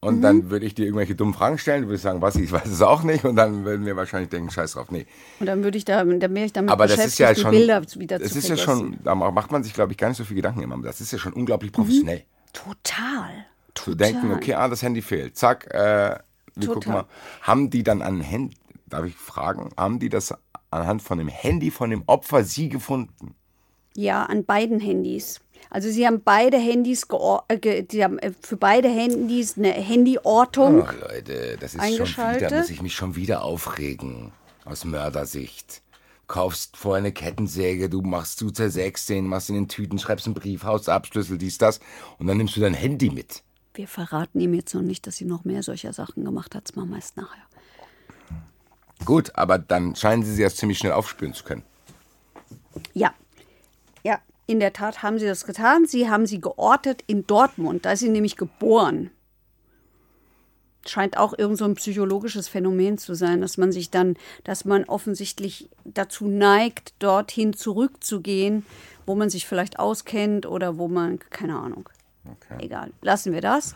Und 0.04 0.18
mhm. 0.18 0.22
dann 0.24 0.50
würde 0.50 0.66
ich 0.66 0.74
dir 0.74 0.86
irgendwelche 0.86 1.14
dummen 1.14 1.36
Fragen 1.36 1.60
stellen, 1.60 1.84
du 1.84 1.90
würdest 1.90 2.04
sagen, 2.04 2.24
was, 2.24 2.36
ich 2.36 2.52
weiß 2.52 2.66
es 2.66 2.82
auch 2.82 3.04
nicht. 3.04 3.24
Und 3.24 3.36
dann 3.36 3.66
würden 3.66 3.86
wir 3.86 3.96
wahrscheinlich 3.96 4.32
denken, 4.32 4.50
scheiß 4.50 4.74
drauf, 4.74 4.90
nee. 4.90 5.06
Und 5.40 5.46
dann 5.46 5.64
würde 5.64 5.78
ich 5.78 5.86
da, 5.86 6.04
dann 6.04 6.20
wäre 6.34 6.46
ich 6.46 6.54
damit 6.54 6.72
Aber 6.72 6.88
das 6.88 6.96
beschäftigt, 6.96 7.14
ist 7.14 7.20
ja 7.20 7.34
die 7.36 7.42
schon, 7.42 7.52
Bilder 7.52 7.82
wieder 7.98 8.18
das 8.18 8.32
zu 8.32 8.40
ist 8.40 8.50
ja 8.50 8.58
schon, 8.58 8.98
da 9.04 9.14
macht 9.14 9.52
man 9.52 9.64
sich, 9.64 9.76
glaube 9.76 9.92
ich, 9.92 10.00
gar 10.00 10.08
nicht 10.08 10.18
so 10.18 10.24
viel 10.24 10.36
Gedanken 10.36 10.64
immer. 10.64 10.76
Das 10.82 11.02
ist 11.02 11.12
ja 11.12 11.20
schon 11.20 11.34
unglaublich 11.34 11.72
professionell. 11.72 12.18
Mhm. 12.18 12.52
Total. 12.52 13.30
Zu 13.76 13.92
Total. 13.92 13.96
denken, 13.96 14.34
okay, 14.34 14.56
ah, 14.56 14.68
das 14.68 14.82
Handy 14.82 15.04
fehlt. 15.04 15.38
Zack, 15.38 15.72
äh, 15.72 15.76
wir 15.76 16.20
Total. 16.56 16.74
gucken 16.74 16.94
mal. 16.94 17.06
Haben 17.42 17.70
die 17.70 17.84
dann 17.84 18.02
an 18.02 18.22
Handy, 18.22 18.58
darf 18.88 19.06
ich 19.06 19.16
fragen, 19.16 19.70
haben 19.78 20.00
die 20.00 20.10
das 20.10 20.34
anhand 20.72 21.04
von 21.04 21.20
dem 21.20 21.28
Handy 21.28 21.70
von 21.70 21.92
dem 21.92 22.02
Opfer 22.08 22.44
sie 22.44 22.70
gefunden? 22.70 23.36
Ja, 23.96 24.24
an 24.24 24.46
beiden 24.46 24.80
Handys. 24.80 25.42
Also 25.72 25.90
sie 25.90 26.06
haben 26.06 26.22
beide 26.22 26.58
Handys, 26.58 27.08
äh, 27.48 27.84
die 27.84 28.04
haben 28.04 28.20
äh, 28.20 28.34
für 28.42 28.58
beide 28.58 28.90
Handys 28.90 29.58
eine 29.58 29.74
Handyortung. 29.74 30.82
Oh, 30.82 31.08
Leute, 31.08 31.58
das 31.60 31.74
ist 31.74 32.08
schon 32.10 32.36
wieder, 32.36 32.58
muss 32.58 32.70
ich 32.70 32.82
mich 32.82 32.94
schon 32.94 33.16
wieder 33.16 33.44
aufregen. 33.44 34.34
Aus 34.66 34.84
Mördersicht. 34.84 35.82
Kaufst 36.28 36.78
vorher 36.78 37.00
eine 37.00 37.14
Kettensäge, 37.14 37.90
du 37.90 38.02
machst, 38.02 38.42
du 38.42 38.50
zersägst 38.50 39.10
den, 39.10 39.28
machst 39.28 39.50
in 39.50 39.56
den 39.56 39.68
Tüten, 39.70 39.98
schreibst 39.98 40.28
einen 40.28 40.36
Brief, 40.36 40.64
haust 40.64 40.90
Abschlüssel, 40.90 41.38
dies, 41.38 41.58
das. 41.58 41.80
Und 42.20 42.28
dann 42.28 42.38
nimmst 42.38 42.56
du 42.58 42.60
dein 42.60 42.74
Handy 42.74 43.10
mit. 43.10 43.42
Wir 43.74 43.88
verraten 43.88 44.42
ihm 44.42 44.54
jetzt 44.54 44.76
noch 44.76 44.82
nicht, 44.82 45.08
dass 45.08 45.16
sie 45.16 45.26
noch 45.26 45.46
mehr 45.46 45.64
solcher 45.64 45.94
Sachen 45.94 46.26
gemacht 46.26 46.54
hat. 46.54 46.68
Das 46.68 46.76
machen 46.76 46.90
wir 46.90 46.98
erst 46.98 47.16
nachher. 47.16 47.44
Gut, 49.06 49.32
aber 49.36 49.58
dann 49.58 49.96
scheinen 49.96 50.24
sie 50.24 50.34
sie 50.34 50.42
erst 50.42 50.58
ziemlich 50.58 50.78
schnell 50.78 50.92
aufspüren 50.92 51.34
zu 51.34 51.46
können. 51.46 51.64
Ja. 52.94 53.14
In 54.48 54.60
der 54.60 54.74
Tat 54.74 55.04
haben 55.04 55.20
sie 55.20 55.26
das 55.26 55.46
getan. 55.46 55.86
Sie 55.86 56.10
haben 56.10 56.26
sie 56.26 56.42
geortet 56.42 57.04
in 57.08 57.26
Dortmund. 57.26 57.86
Da 57.86 57.94
ist 57.94 58.00
sie 58.00 58.10
nämlich 58.10 58.36
geboren. 58.36 59.12
Scheint 60.86 61.18
auch 61.18 61.38
irgend 61.38 61.60
so 61.60 61.66
ein 61.66 61.76
psychologisches 61.76 62.48
Phänomen 62.48 62.98
zu 62.98 63.14
sein, 63.14 63.42
dass 63.42 63.58
man 63.58 63.72
sich 63.72 63.92
dann, 63.92 64.18
dass 64.44 64.66
man 64.66 64.86
offensichtlich 64.86 65.70
dazu 65.86 66.28
neigt, 66.28 66.96
dorthin 66.98 67.54
zurückzugehen, 67.54 68.66
wo 69.06 69.14
man 69.14 69.30
sich 69.30 69.46
vielleicht 69.46 69.80
auskennt 69.80 70.48
oder 70.48 70.80
wo 70.80 70.88
man, 70.88 71.20
keine 71.30 71.56
Ahnung. 71.56 71.88
Okay. 72.26 72.66
Egal, 72.66 72.92
lassen 73.02 73.32
wir 73.32 73.42
das. 73.42 73.76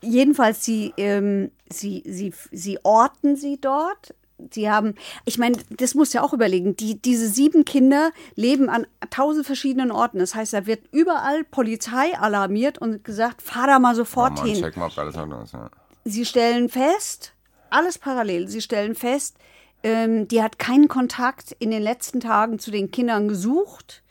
Jedenfalls, 0.00 0.64
sie, 0.64 0.94
ähm, 0.96 1.50
sie, 1.68 2.02
sie, 2.06 2.32
sie 2.52 2.78
orten 2.82 3.36
sie 3.36 3.60
dort. 3.60 4.14
Sie 4.50 4.70
haben, 4.70 4.94
ich 5.24 5.38
meine, 5.38 5.56
das 5.70 5.94
muss 5.94 6.12
ja 6.12 6.22
auch 6.22 6.32
überlegen, 6.32 6.76
die, 6.76 7.00
diese 7.00 7.28
sieben 7.28 7.64
Kinder 7.64 8.12
leben 8.34 8.68
an 8.68 8.86
tausend 9.10 9.46
verschiedenen 9.46 9.90
Orten. 9.90 10.18
Das 10.18 10.34
heißt, 10.34 10.52
da 10.52 10.66
wird 10.66 10.82
überall 10.92 11.44
Polizei 11.44 12.16
alarmiert 12.18 12.78
und 12.78 13.04
gesagt, 13.04 13.42
fahr 13.42 13.66
da 13.66 13.78
mal 13.78 13.94
sofort 13.94 14.32
oh 14.36 14.40
Mann, 14.40 14.46
hin. 14.46 14.62
Check 14.62 14.76
mal, 14.76 14.86
ob 14.86 14.98
alles 14.98 15.16
anders, 15.16 15.52
ja. 15.52 15.70
Sie 16.04 16.24
stellen 16.24 16.68
fest, 16.68 17.34
alles 17.70 17.98
parallel, 17.98 18.48
sie 18.48 18.62
stellen 18.62 18.94
fest, 18.94 19.36
ähm, 19.82 20.26
die 20.28 20.42
hat 20.42 20.58
keinen 20.58 20.88
Kontakt 20.88 21.52
in 21.58 21.70
den 21.70 21.82
letzten 21.82 22.20
Tagen 22.20 22.58
zu 22.58 22.70
den 22.70 22.90
Kindern 22.90 23.28
gesucht 23.28 24.02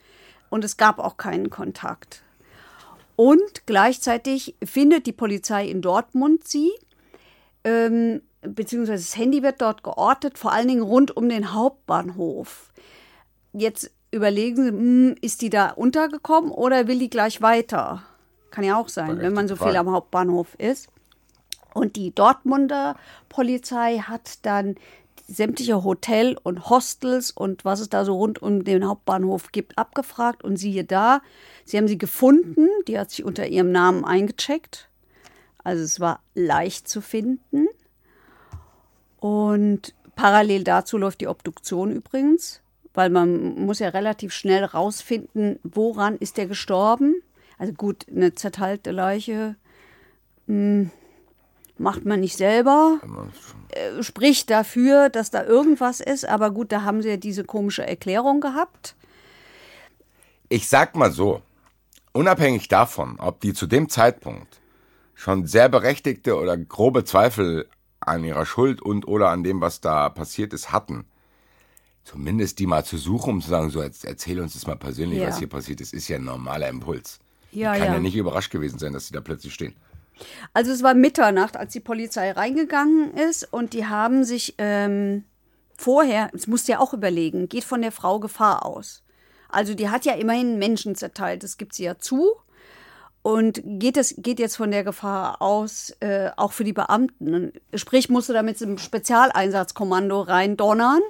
und 0.49 0.63
es 0.63 0.77
gab 0.77 0.99
auch 0.99 1.17
keinen 1.17 1.49
Kontakt. 1.49 2.23
Und 3.15 3.65
gleichzeitig 3.65 4.55
findet 4.63 5.07
die 5.07 5.11
Polizei 5.11 5.67
in 5.67 5.81
Dortmund 5.81 6.47
sie, 6.47 6.71
ähm, 7.63 8.21
beziehungsweise 8.49 9.03
das 9.03 9.17
Handy 9.17 9.43
wird 9.43 9.61
dort 9.61 9.83
geortet, 9.83 10.37
vor 10.37 10.51
allen 10.51 10.67
Dingen 10.67 10.81
rund 10.81 11.15
um 11.15 11.29
den 11.29 11.53
Hauptbahnhof. 11.53 12.71
Jetzt 13.53 13.91
überlegen 14.11 14.63
Sie, 14.63 14.69
hm, 14.69 15.15
ist 15.21 15.41
die 15.41 15.49
da 15.49 15.69
untergekommen 15.69 16.51
oder 16.51 16.87
will 16.87 16.99
die 16.99 17.09
gleich 17.09 17.41
weiter? 17.41 18.03
Kann 18.51 18.63
ja 18.63 18.77
auch 18.77 18.89
sein, 18.89 19.19
wenn 19.19 19.33
man 19.33 19.47
so 19.47 19.55
viel 19.55 19.75
am 19.75 19.91
Hauptbahnhof 19.91 20.55
ist. 20.57 20.89
Und 21.73 21.95
die 21.95 22.13
Dortmunder 22.13 22.95
Polizei 23.29 23.99
hat 23.99 24.45
dann 24.45 24.75
sämtliche 25.27 25.83
Hotel 25.83 26.37
und 26.41 26.69
Hostels 26.69 27.31
und 27.31 27.65
was 27.65 27.81
es 27.81 27.89
da 27.89 28.05
so 28.05 28.15
rund 28.15 28.41
um 28.41 28.63
den 28.63 28.87
Hauptbahnhof 28.87 29.51
gibt, 29.51 29.77
abgefragt. 29.77 30.43
Und 30.43 30.57
siehe 30.57 30.85
da, 30.85 31.21
sie 31.65 31.77
haben 31.77 31.87
sie 31.87 31.97
gefunden. 31.97 32.69
Die 32.87 32.97
hat 32.97 33.11
sich 33.11 33.25
unter 33.25 33.47
ihrem 33.47 33.71
Namen 33.71 34.05
eingecheckt. 34.05 34.89
Also 35.63 35.83
es 35.83 35.99
war 35.99 36.21
leicht 36.33 36.87
zu 36.87 37.01
finden. 37.01 37.67
Und 39.19 39.93
parallel 40.15 40.63
dazu 40.63 40.97
läuft 40.97 41.21
die 41.21 41.27
Obduktion 41.27 41.91
übrigens, 41.91 42.61
weil 42.93 43.09
man 43.09 43.55
muss 43.65 43.79
ja 43.79 43.89
relativ 43.89 44.33
schnell 44.33 44.63
rausfinden, 44.63 45.59
woran 45.63 46.17
ist 46.17 46.37
der 46.37 46.47
gestorben. 46.47 47.15
Also 47.57 47.73
gut, 47.73 48.05
eine 48.09 48.33
zerteilte 48.33 48.91
Leiche 48.91 49.55
mh, 50.45 50.55
hm, 50.55 50.91
macht 51.77 52.05
man 52.05 52.19
nicht 52.19 52.37
selber. 52.37 52.99
Äh, 53.69 54.03
spricht 54.03 54.49
dafür, 54.49 55.09
dass 55.09 55.31
da 55.31 55.43
irgendwas 55.43 55.99
ist, 55.99 56.27
aber 56.27 56.51
gut, 56.51 56.71
da 56.71 56.83
haben 56.83 57.01
sie 57.01 57.09
ja 57.09 57.17
diese 57.17 57.43
komische 57.43 57.85
Erklärung 57.85 58.41
gehabt. 58.41 58.95
Ich 60.49 60.67
sag 60.67 60.95
mal 60.95 61.11
so, 61.11 61.41
unabhängig 62.13 62.67
davon, 62.67 63.19
ob 63.19 63.41
die 63.41 63.53
zu 63.53 63.67
dem 63.67 63.89
Zeitpunkt 63.89 64.59
schon 65.13 65.45
sehr 65.47 65.67
berechtigte 65.67 66.37
oder 66.37 66.57
grobe 66.57 67.03
Zweifel 67.03 67.67
an 68.07 68.23
ihrer 68.23 68.45
Schuld 68.45 68.81
und 68.81 69.07
oder 69.07 69.29
an 69.29 69.43
dem, 69.43 69.61
was 69.61 69.81
da 69.81 70.09
passiert 70.09 70.53
ist, 70.53 70.71
hatten, 70.71 71.05
zumindest 72.03 72.59
die 72.59 72.67
mal 72.67 72.85
zu 72.85 72.97
suchen, 72.97 73.33
um 73.33 73.41
zu 73.41 73.49
sagen, 73.49 73.69
so 73.69 73.81
erzähl 73.81 74.39
uns 74.39 74.53
das 74.53 74.67
mal 74.67 74.75
persönlich, 74.75 75.19
ja. 75.19 75.27
was 75.27 75.39
hier 75.39 75.49
passiert 75.49 75.81
ist, 75.81 75.93
ist 75.93 76.07
ja 76.07 76.17
ein 76.17 76.23
normaler 76.23 76.69
Impuls. 76.69 77.19
Ja, 77.51 77.73
kann 77.73 77.87
ja. 77.87 77.93
ja 77.93 77.99
nicht 77.99 78.15
überrascht 78.15 78.51
gewesen 78.51 78.79
sein, 78.79 78.93
dass 78.93 79.07
sie 79.07 79.13
da 79.13 79.21
plötzlich 79.21 79.53
stehen. 79.53 79.75
Also 80.53 80.71
es 80.71 80.83
war 80.83 80.93
Mitternacht, 80.93 81.57
als 81.57 81.73
die 81.73 81.79
Polizei 81.79 82.31
reingegangen 82.31 83.13
ist 83.13 83.51
und 83.51 83.73
die 83.73 83.85
haben 83.85 84.23
sich 84.23 84.55
ähm, 84.57 85.23
vorher, 85.77 86.29
das 86.33 86.47
musst 86.47 86.67
du 86.67 86.73
ja 86.73 86.79
auch 86.79 86.93
überlegen, 86.93 87.49
geht 87.49 87.63
von 87.63 87.81
der 87.81 87.91
Frau 87.91 88.19
Gefahr 88.19 88.65
aus. 88.65 89.03
Also 89.49 89.73
die 89.75 89.89
hat 89.89 90.05
ja 90.05 90.13
immerhin 90.13 90.57
Menschen 90.59 90.95
zerteilt, 90.95 91.43
das 91.43 91.57
gibt 91.57 91.73
sie 91.73 91.83
ja 91.83 91.97
zu. 91.97 92.33
Und 93.27 93.61
geht 93.65 93.97
es 93.97 94.15
geht 94.17 94.39
jetzt 94.39 94.55
von 94.55 94.71
der 94.71 94.85
Gefahr 94.85 95.41
aus, 95.41 95.93
äh, 95.99 96.29
auch 96.37 96.53
für 96.53 96.63
die 96.63 96.73
Beamten? 96.73 97.51
Sprich, 97.73 98.09
musst 98.09 98.29
du 98.29 98.33
da 98.33 98.41
mit 98.41 98.61
einem 98.61 98.77
Spezialeinsatzkommando 98.77 100.21
reindonnern? 100.21 101.01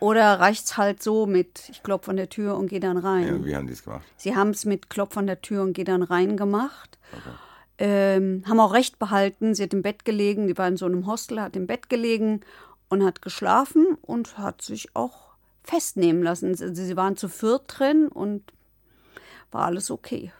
Oder 0.00 0.40
reicht 0.40 0.64
es 0.64 0.76
halt 0.76 1.02
so 1.02 1.26
mit, 1.26 1.68
ich 1.70 1.82
klopfe 1.82 2.10
an 2.10 2.16
der 2.16 2.28
Tür 2.28 2.56
und 2.56 2.68
gehe 2.68 2.80
dann 2.80 2.96
rein? 2.96 3.26
Ja, 3.26 3.44
wie 3.44 3.56
haben 3.56 3.66
die 3.66 3.74
es 3.74 3.84
gemacht? 3.84 4.04
Sie 4.16 4.34
haben 4.34 4.50
es 4.50 4.64
mit 4.64 4.88
Klopf 4.88 5.16
an 5.16 5.26
der 5.26 5.42
Tür 5.42 5.62
und 5.62 5.74
gehe 5.74 5.84
dann 5.84 6.02
rein 6.02 6.36
gemacht. 6.36 6.98
Okay 7.12 7.36
ähm, 7.78 8.44
haben 8.46 8.60
auch 8.60 8.72
recht 8.72 8.98
behalten. 8.98 9.54
Sie 9.54 9.62
hat 9.62 9.74
im 9.74 9.82
Bett 9.82 10.04
gelegen, 10.04 10.46
die 10.46 10.56
war 10.56 10.68
in 10.68 10.76
so 10.76 10.86
einem 10.86 11.06
Hostel, 11.06 11.40
hat 11.40 11.56
im 11.56 11.66
Bett 11.66 11.88
gelegen 11.88 12.40
und 12.88 13.04
hat 13.04 13.22
geschlafen 13.22 13.98
und 14.02 14.38
hat 14.38 14.62
sich 14.62 14.94
auch 14.94 15.34
festnehmen 15.62 16.22
lassen. 16.22 16.50
Also 16.50 16.72
sie 16.72 16.96
waren 16.96 17.16
zu 17.16 17.28
viert 17.28 17.64
drin 17.66 18.08
und 18.08 18.42
war 19.50 19.66
alles 19.66 19.90
okay. 19.90 20.32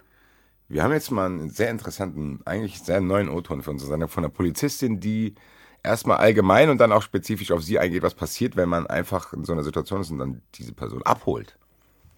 Wir 0.75 0.83
haben 0.83 0.91
jetzt 0.91 1.13
mal 1.13 1.27
einen 1.27 1.51
sehr 1.51 1.71
interessanten, 1.71 2.41
eigentlich 2.47 2.83
sehr 2.83 3.01
neuen 3.01 3.29
O-Ton 3.29 3.63
von 3.63 3.79
Susanne, 3.79 4.09
von 4.09 4.25
einer 4.25 4.33
Polizistin, 4.33 4.99
die 4.99 5.37
erstmal 5.85 6.17
allgemein 6.17 6.69
und 6.69 6.79
dann 6.79 6.91
auch 6.91 7.03
spezifisch 7.03 7.53
auf 7.53 7.63
sie 7.63 7.79
eingeht, 7.79 8.03
was 8.03 8.15
passiert, 8.15 8.57
wenn 8.57 8.69
man 8.69 8.89
einfach 8.89 9.33
in 9.33 9.45
so 9.45 9.53
einer 9.53 9.63
Situation 9.63 10.01
ist 10.01 10.11
und 10.11 10.19
dann 10.19 10.43
diese 10.57 10.73
Person 10.73 11.05
abholt. 11.05 11.57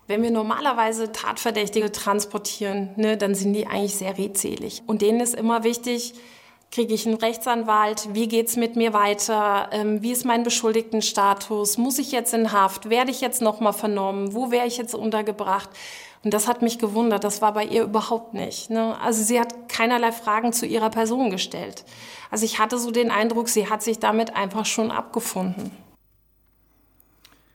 Wenn 0.07 0.23
wir 0.23 0.31
normalerweise 0.31 1.13
Tatverdächtige 1.13 1.93
transportieren, 1.93 2.95
ne, 2.97 3.19
dann 3.19 3.35
sind 3.35 3.53
die 3.53 3.67
eigentlich 3.67 3.97
sehr 3.97 4.17
redselig. 4.17 4.83
Und 4.87 5.03
denen 5.03 5.21
ist 5.21 5.35
immer 5.35 5.63
wichtig, 5.63 6.15
kriege 6.71 6.95
ich 6.95 7.07
einen 7.07 7.17
Rechtsanwalt, 7.17 8.09
wie 8.15 8.27
geht's 8.27 8.57
mit 8.57 8.75
mir 8.75 8.95
weiter, 8.95 9.69
ähm, 9.71 10.01
wie 10.03 10.13
ist 10.13 10.25
mein 10.25 10.45
Beschuldigtenstatus, 10.45 11.77
muss 11.77 11.99
ich 11.99 12.11
jetzt 12.11 12.33
in 12.33 12.53
Haft, 12.53 12.89
werde 12.89 13.11
ich 13.11 13.21
jetzt 13.21 13.43
nochmal 13.43 13.75
vernommen, 13.75 14.33
wo 14.33 14.51
wäre 14.51 14.67
ich 14.67 14.79
jetzt 14.79 14.95
untergebracht? 14.95 15.69
Und 16.27 16.35
das 16.35 16.49
hat 16.49 16.61
mich 16.61 16.81
gewundert, 16.81 17.23
das 17.23 17.41
war 17.41 17.53
bei 17.53 17.63
ihr 17.63 17.85
überhaupt 17.85 18.35
nicht. 18.35 18.69
Ne? 18.69 19.01
Also 19.01 19.23
sie 19.23 19.39
hat 19.39 19.69
keinerlei 19.69 20.11
Fragen 20.11 20.53
zu 20.53 20.67
ihrer 20.67 20.91
Person 20.91 21.31
gestellt. 21.31 21.85
Also 22.33 22.45
ich 22.45 22.59
hatte 22.59 22.81
so 22.81 22.91
den 22.91 23.13
Eindruck, 23.13 23.49
sie 23.49 23.71
hat 23.71 23.81
sich 23.81 24.01
damit 24.01 24.35
einfach 24.35 24.67
schon 24.67 24.91
abgefunden. 24.91 25.71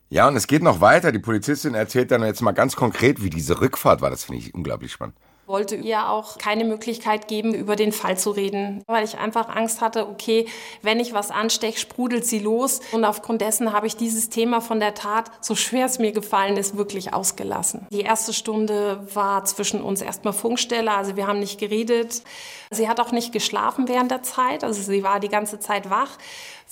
Ja, 0.09 0.29
und 0.29 0.37
es 0.37 0.47
geht 0.47 0.63
noch 0.63 0.79
weiter. 0.79 1.11
Die 1.11 1.19
Polizistin 1.19 1.73
erzählt 1.73 2.11
dann 2.11 2.23
jetzt 2.23 2.41
mal 2.41 2.53
ganz 2.53 2.77
konkret, 2.77 3.21
wie 3.21 3.29
diese 3.29 3.59
Rückfahrt 3.59 3.99
war. 3.99 4.09
Das 4.09 4.23
finde 4.23 4.39
ich 4.39 4.55
unglaublich 4.55 4.93
spannend 4.93 5.17
wollte 5.51 5.75
ihr 5.75 6.09
auch 6.09 6.37
keine 6.37 6.63
Möglichkeit 6.63 7.27
geben, 7.27 7.53
über 7.53 7.75
den 7.75 7.91
Fall 7.91 8.17
zu 8.17 8.31
reden, 8.31 8.83
weil 8.87 9.03
ich 9.03 9.17
einfach 9.17 9.49
Angst 9.49 9.81
hatte, 9.81 10.07
okay, 10.07 10.47
wenn 10.81 10.99
ich 10.99 11.13
was 11.13 11.29
ansteche, 11.29 11.77
sprudelt 11.77 12.25
sie 12.25 12.39
los. 12.39 12.79
Und 12.93 13.03
aufgrund 13.03 13.41
dessen 13.41 13.73
habe 13.73 13.85
ich 13.85 13.97
dieses 13.97 14.29
Thema 14.29 14.61
von 14.61 14.79
der 14.79 14.93
Tat, 14.93 15.29
so 15.41 15.53
schwer 15.53 15.85
es 15.85 15.99
mir 15.99 16.13
gefallen 16.13 16.55
ist, 16.55 16.77
wirklich 16.77 17.13
ausgelassen. 17.13 17.85
Die 17.91 18.01
erste 18.01 18.33
Stunde 18.33 19.05
war 19.13 19.43
zwischen 19.45 19.81
uns 19.81 20.01
erstmal 20.01 20.33
Funkstelle, 20.33 20.91
also 20.91 21.17
wir 21.17 21.27
haben 21.27 21.39
nicht 21.39 21.59
geredet. 21.59 22.23
Sie 22.69 22.87
hat 22.87 23.01
auch 23.01 23.11
nicht 23.11 23.33
geschlafen 23.33 23.89
während 23.89 24.11
der 24.11 24.23
Zeit, 24.23 24.63
also 24.63 24.81
sie 24.81 25.03
war 25.03 25.19
die 25.19 25.27
ganze 25.27 25.59
Zeit 25.59 25.89
wach. 25.89 26.17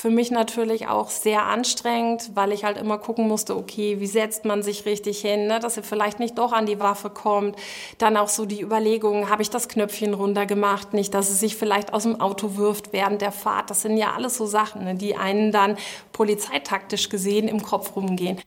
Für 0.01 0.09
mich 0.09 0.31
natürlich 0.31 0.87
auch 0.87 1.09
sehr 1.09 1.43
anstrengend, 1.43 2.31
weil 2.33 2.53
ich 2.53 2.63
halt 2.63 2.77
immer 2.77 2.97
gucken 2.97 3.27
musste, 3.27 3.57
okay, 3.57 3.99
wie 3.99 4.07
setzt 4.07 4.45
man 4.45 4.63
sich 4.63 4.85
richtig 4.85 5.19
hin, 5.19 5.47
ne, 5.47 5.59
dass 5.59 5.75
sie 5.75 5.83
vielleicht 5.83 6.19
nicht 6.19 6.37
doch 6.37 6.53
an 6.53 6.65
die 6.65 6.79
Waffe 6.79 7.09
kommt. 7.09 7.57
Dann 7.97 8.15
auch 8.15 8.29
so 8.29 8.45
die 8.45 8.61
Überlegungen, 8.61 9.29
habe 9.29 9.41
ich 9.41 9.49
das 9.49 9.67
Knöpfchen 9.67 10.13
runtergemacht, 10.13 10.93
nicht, 10.93 11.13
dass 11.13 11.27
sie 11.27 11.35
sich 11.35 11.57
vielleicht 11.57 11.91
aus 11.91 12.03
dem 12.03 12.21
Auto 12.21 12.55
wirft 12.55 12.93
während 12.93 13.21
der 13.21 13.33
Fahrt. 13.33 13.69
Das 13.71 13.81
sind 13.81 13.97
ja 13.97 14.13
alles 14.13 14.37
so 14.37 14.45
Sachen, 14.45 14.85
ne, 14.85 14.95
die 14.95 15.17
einen 15.17 15.51
dann 15.51 15.75
polizeitaktisch 16.13 17.09
gesehen 17.09 17.49
im 17.49 17.61
Kopf 17.61 17.93
rumgehen. 17.97 18.39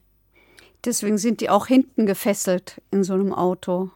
Deswegen 0.86 1.18
sind 1.18 1.42
die 1.42 1.50
auch 1.50 1.66
hinten 1.66 2.06
gefesselt 2.06 2.80
in 2.90 3.04
so 3.04 3.12
einem 3.12 3.34
Auto, 3.34 3.90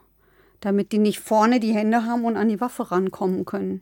damit 0.61 0.93
die 0.93 0.99
nicht 0.99 1.21
vorne 1.21 1.59
die 1.59 1.73
Hände 1.73 2.05
haben 2.05 2.27
und 2.27 2.37
an 2.37 2.51
die 2.51 2.61
Waffe 2.61 2.91
rankommen 2.91 3.47
können. 3.47 3.81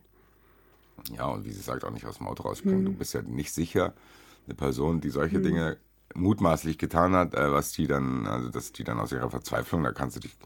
Ja, 1.17 1.27
und 1.27 1.45
wie 1.45 1.53
sie 1.53 1.61
sagt, 1.61 1.85
auch 1.85 1.91
nicht 1.91 2.07
aus 2.07 2.19
dem 2.19 2.27
Auto 2.27 2.45
rausspringen. 2.45 2.81
Mhm. 2.81 2.87
Du 2.87 2.93
bist 2.93 3.15
ja 3.15 3.23
nicht 3.23 3.53
sicher, 3.53 3.95
eine 4.47 4.55
Person, 4.55 5.01
die 5.01 5.11
solche 5.11 5.39
mhm. 5.39 5.43
Dinge 5.43 5.77
mutmaßlich 6.15 6.79
getan 6.79 7.15
hat, 7.15 7.35
äh, 7.35 7.53
was 7.53 7.73
die 7.73 7.87
dann, 7.87 8.27
also 8.27 8.49
dass 8.49 8.73
die 8.73 8.85
dann 8.85 9.01
aus 9.01 9.13
ihrer 9.13 9.31
Verzweiflung, 9.31 9.83
da 9.83 9.93
kannst 9.93 10.17
du 10.17 10.21
dich, 10.21 10.37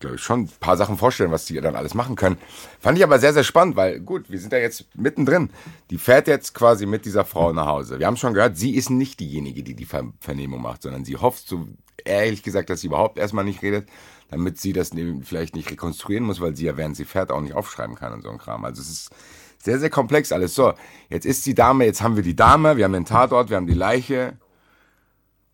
glaube 0.00 0.16
ich, 0.16 0.22
schon 0.22 0.42
ein 0.42 0.50
paar 0.60 0.76
Sachen 0.76 0.98
vorstellen, 0.98 1.30
was 1.30 1.46
die 1.46 1.58
dann 1.60 1.76
alles 1.76 1.94
machen 1.94 2.16
können. 2.16 2.36
Fand 2.78 2.98
ich 2.98 3.04
aber 3.04 3.18
sehr, 3.18 3.32
sehr 3.32 3.44
spannend, 3.44 3.76
weil 3.76 4.00
gut, 4.00 4.30
wir 4.30 4.38
sind 4.38 4.52
da 4.52 4.58
jetzt 4.58 4.86
mittendrin. 4.96 5.50
Die 5.90 5.98
fährt 5.98 6.28
jetzt 6.28 6.54
quasi 6.54 6.84
mit 6.84 7.06
dieser 7.06 7.24
Frau 7.24 7.52
nach 7.52 7.66
Hause. 7.66 7.98
Wir 7.98 8.06
haben 8.06 8.16
schon 8.16 8.34
gehört, 8.34 8.58
sie 8.58 8.74
ist 8.74 8.90
nicht 8.90 9.20
diejenige, 9.20 9.62
die 9.62 9.74
die 9.74 9.86
Ver 9.86 10.12
Vernehmung 10.20 10.60
macht, 10.60 10.82
sondern 10.82 11.04
sie 11.04 11.16
hofft 11.16 11.48
so 11.48 11.68
ehrlich 12.04 12.42
gesagt, 12.42 12.70
dass 12.70 12.80
sie 12.80 12.88
überhaupt 12.88 13.18
erstmal 13.18 13.44
nicht 13.44 13.62
redet, 13.62 13.88
damit 14.30 14.58
sie 14.58 14.72
das 14.72 14.90
vielleicht 15.22 15.54
nicht 15.54 15.70
rekonstruieren 15.70 16.24
muss, 16.24 16.40
weil 16.40 16.56
sie 16.56 16.64
ja 16.64 16.76
während 16.76 16.96
sie 16.96 17.04
fährt 17.04 17.30
auch 17.30 17.40
nicht 17.40 17.54
aufschreiben 17.54 17.94
kann 17.94 18.12
und 18.12 18.22
so 18.22 18.30
ein 18.30 18.38
Kram. 18.38 18.64
Also 18.64 18.80
es 18.82 18.90
ist 18.90 19.10
sehr, 19.58 19.78
sehr 19.78 19.90
komplex 19.90 20.30
alles. 20.32 20.54
So, 20.54 20.74
jetzt 21.08 21.24
ist 21.24 21.46
die 21.46 21.54
Dame, 21.54 21.86
jetzt 21.86 22.02
haben 22.02 22.16
wir 22.16 22.22
die 22.22 22.36
Dame, 22.36 22.76
wir 22.76 22.84
haben 22.84 22.92
den 22.92 23.06
Tatort, 23.06 23.50
wir 23.50 23.56
haben 23.56 23.66
die 23.66 23.74
Leiche. 23.74 24.38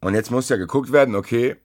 Und 0.00 0.14
jetzt 0.14 0.30
muss 0.30 0.48
ja 0.48 0.56
geguckt 0.56 0.92
werden, 0.92 1.14
okay, 1.14 1.56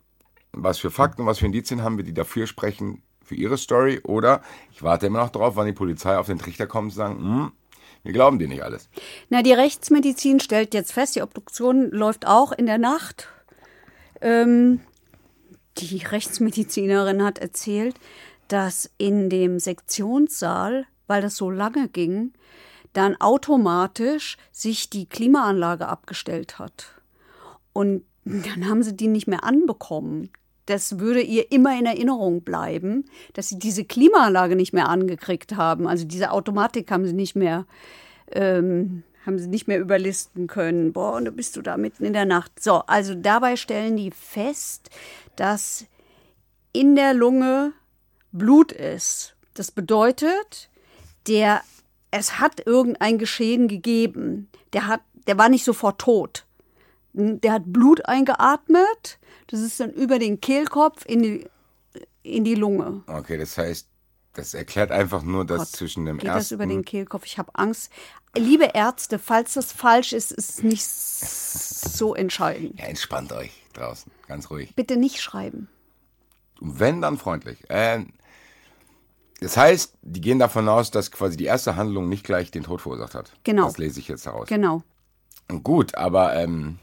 was 0.52 0.78
für 0.78 0.92
Fakten, 0.92 1.26
was 1.26 1.40
für 1.40 1.46
Indizien 1.46 1.84
haben 1.84 1.98
wir, 1.98 2.04
die 2.04 2.14
dafür 2.14 2.48
sprechen, 2.48 3.02
für 3.24 3.36
ihre 3.36 3.58
Story. 3.58 4.00
Oder 4.04 4.42
ich 4.72 4.84
warte 4.84 5.08
immer 5.08 5.20
noch 5.20 5.32
drauf, 5.32 5.56
wann 5.56 5.66
die 5.66 5.74
Polizei 5.74 6.18
auf 6.18 6.28
den 6.28 6.38
Trichter 6.38 6.68
kommt 6.68 6.92
und 6.92 6.96
sagen, 6.96 7.18
hm, 7.18 7.52
wir 8.04 8.14
glauben 8.14 8.38
dir 8.38 8.48
nicht 8.48 8.64
alles. 8.64 8.88
Na, 9.30 9.42
die 9.42 9.54
Rechtsmedizin 9.54 10.40
stellt 10.40 10.74
jetzt 10.74 10.94
fest, 10.94 11.16
die 11.16 11.24
Obduktion 11.24 11.90
läuft 11.90 12.28
auch 12.28 12.52
in 12.52 12.68
der 12.68 12.78
Nacht. 12.78 13.28
Ähm, 14.22 14.82
die 15.78 15.98
Rechtsmedizinerin 15.98 17.24
hat 17.24 17.40
erzählt, 17.40 17.96
dass 18.48 18.90
in 18.98 19.30
dem 19.30 19.60
Sektionssaal, 19.60 20.86
weil 21.08 21.22
das 21.22 21.36
so 21.36 21.50
lange 21.50 21.90
ging, 21.90 22.34
dann 22.94 23.20
automatisch 23.20 24.38
sich 24.52 24.90
die 24.90 25.06
Klimaanlage 25.06 25.88
abgestellt 25.88 26.60
hat. 26.60 26.88
Und 27.74 28.04
dann 28.24 28.70
haben 28.70 28.84
sie 28.84 28.96
die 28.96 29.08
nicht 29.08 29.28
mehr 29.28 29.44
anbekommen. 29.44 30.30
Das 30.66 30.98
würde 30.98 31.22
ihr 31.22 31.52
immer 31.52 31.78
in 31.78 31.86
Erinnerung 31.86 32.42
bleiben, 32.42 33.06
dass 33.34 33.50
sie 33.50 33.60
diese 33.60 33.86
Klimaanlage 33.86 34.56
nicht 34.56 34.74
mehr 34.74 34.90
angekriegt 34.90 35.58
haben. 35.58 35.88
Also 35.88 36.06
diese 36.06 36.32
Automatik 36.32 36.90
haben 36.90 37.06
sie 37.06 37.14
nicht 37.14 37.36
mehr, 37.36 37.66
ähm, 38.32 39.04
haben 39.26 39.38
sie 39.38 39.48
nicht 39.48 39.68
mehr 39.68 39.80
überlisten 39.80 40.48
können. 40.48 40.92
Boah, 40.92 41.14
und 41.14 41.26
da 41.26 41.32
bist 41.32 41.56
du 41.56 41.62
da 41.62 41.78
mitten 41.78 42.06
in 42.06 42.14
der 42.14 42.26
Nacht. 42.26 42.64
So, 42.64 42.82
also 42.88 43.14
dabei 43.14 43.58
stellen 43.58 43.98
die 43.98 44.10
fest, 44.10 44.90
dass 45.40 45.86
in 46.74 46.96
der 46.96 47.14
Lunge 47.14 47.74
Blut 48.32 48.72
ist. 48.72 49.36
Das 49.54 49.72
bedeutet, 49.72 50.70
der, 51.28 51.62
es 52.12 52.40
hat 52.40 52.66
irgendein 52.66 53.18
Geschehen 53.18 53.68
gegeben. 53.68 54.50
Der 54.74 54.88
hat, 54.88 55.02
der 55.28 55.38
war 55.38 55.50
nicht 55.50 55.64
sofort 55.64 56.00
tot. 56.00 56.46
Der 57.14 57.54
hat 57.54 57.64
Blut 57.66 58.06
eingeatmet. 58.06 59.20
Das 59.48 59.62
ist 59.62 59.80
dann 59.80 59.92
über 59.92 60.20
den 60.20 60.42
Kehlkopf 60.42 61.06
in 61.06 61.24
die, 61.24 61.48
in 62.24 62.44
die 62.44 62.56
Lunge. 62.56 63.04
Okay, 63.08 63.38
das 63.38 63.58
heißt, 63.58 63.88
das 64.34 64.54
erklärt 64.54 64.92
einfach 64.92 65.24
nur, 65.24 65.46
dass 65.46 65.60
Gott, 65.60 65.68
zwischen 65.70 66.06
dem 66.06 66.18
geht 66.18 66.28
ersten... 66.28 66.40
das 66.40 66.52
über 66.52 66.66
den 66.66 66.84
Kehlkopf? 66.84 67.26
Ich 67.26 67.38
habe 67.38 67.52
Angst. 67.54 67.90
Liebe 68.38 68.72
Ärzte, 68.74 69.18
falls 69.18 69.54
das 69.54 69.72
falsch 69.72 70.12
ist, 70.12 70.34
ist 70.34 70.50
es 70.50 70.64
nicht 70.64 70.86
so 70.86 72.14
entscheidend. 72.16 72.78
Ja, 72.78 72.88
entspannt 72.88 73.32
euch 73.32 73.65
draußen, 73.78 74.12
ganz 74.28 74.50
ruhig. 74.50 74.74
Bitte 74.76 74.98
nicht 74.98 75.22
schreiben. 75.22 75.70
Wenn, 76.60 77.02
dann 77.02 77.18
freundlich. 77.18 77.70
Äh, 77.70 78.06
das 79.42 79.58
heißt, 79.58 79.96
die 80.02 80.22
gehen 80.22 80.40
davon 80.40 80.68
aus, 80.70 80.92
dass 80.92 81.12
quasi 81.12 81.38
die 81.38 81.46
erste 81.46 81.76
Handlung 81.76 82.08
nicht 82.10 82.24
gleich 82.26 82.52
den 82.52 82.64
Tod 82.64 82.82
verursacht 82.82 83.16
hat. 83.16 83.32
Genau. 83.44 83.66
Das 83.66 83.78
lese 83.78 84.00
ich 84.00 84.08
jetzt 84.08 84.26
heraus. 84.26 84.48
Genau. 84.48 84.82
Gut, 85.64 85.96
aber 85.96 86.36
ähm, 86.36 86.80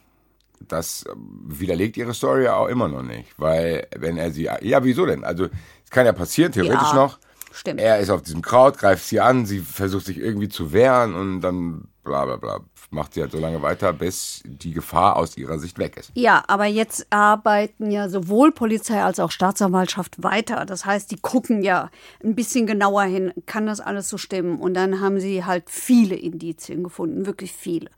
das 0.61 1.05
widerlegt 1.45 1.97
ihre 1.97 2.15
Story 2.15 2.45
ja 2.45 2.55
auch 2.57 2.69
immer 2.69 2.89
noch 2.89 3.03
nicht. 3.03 3.29
Weil, 3.39 3.89
wenn 3.97 4.17
er 4.19 4.31
sie. 4.31 4.49
Ja, 4.61 4.85
wieso 4.85 5.07
denn? 5.07 5.25
Also, 5.25 5.49
es 5.85 5.91
kann 5.91 6.07
ja 6.07 6.13
passieren, 6.13 6.53
theoretisch 6.53 6.93
Ja. 6.93 6.95
noch. 6.95 7.19
Stimmt. 7.53 7.81
Er 7.81 7.99
ist 7.99 8.11
auf 8.11 8.23
diesem 8.23 8.43
Kraut, 8.43 8.79
greift 8.79 9.05
sie 9.05 9.21
an, 9.21 9.47
sie 9.47 9.61
versucht 9.61 10.07
sich 10.07 10.19
irgendwie 10.19 10.49
zu 10.49 10.73
wehren 10.73 11.15
und 11.15 11.41
dann 11.41 11.89
bla 12.05 12.25
bla 12.25 12.37
bla. 12.37 12.61
Macht 12.91 13.15
sie 13.15 13.23
halt 13.23 13.33
so 13.33 13.39
lange 13.39 13.63
weiter, 13.63 13.95
bis 13.95 14.43
die 14.45 14.73
Gefahr 14.73 15.17
aus 15.17 15.39
ihrer 15.39 15.59
Sicht 15.59 15.79
weg 15.79 15.97
ist. 15.97 16.11
Ja, 16.15 16.45
aber 16.47 16.67
jetzt 16.67 17.07
arbeiten 17.09 17.91
ja 17.91 18.11
sowohl 18.11 18.53
Polizei 18.53 19.03
als 19.03 19.19
auch 19.19 19.31
Staatsanwaltschaft 19.31 20.23
weiter. 20.23 20.67
Das 20.67 20.85
heißt, 20.85 21.11
die 21.11 21.17
gucken 21.17 21.63
ja 21.63 21.91
ein 22.23 22.35
bisschen 22.35 22.67
genauer 22.67 23.05
hin, 23.05 23.33
kann 23.47 23.67
das 23.67 23.81
alles 23.81 24.11
so 24.11 24.19
stimmen? 24.19 24.61
Und 24.61 24.75
dann 24.75 25.01
haben 25.01 25.21
sie 25.21 25.45
halt 25.47 25.71
viele 25.71 26.17
Indizien 26.17 26.83
gefunden, 26.83 27.25
wirklich 27.25 27.53
viele. 27.53 27.89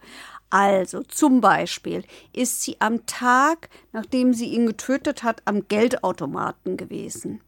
Also 0.49 1.03
zum 1.03 1.41
Beispiel 1.41 2.05
ist 2.33 2.63
sie 2.63 2.77
am 2.79 3.07
Tag, 3.07 3.69
nachdem 3.93 4.33
sie 4.33 4.47
ihn 4.47 4.67
getötet 4.67 5.25
hat, 5.25 5.43
am 5.47 5.67
Geldautomaten 5.67 6.77
gewesen. 6.77 7.41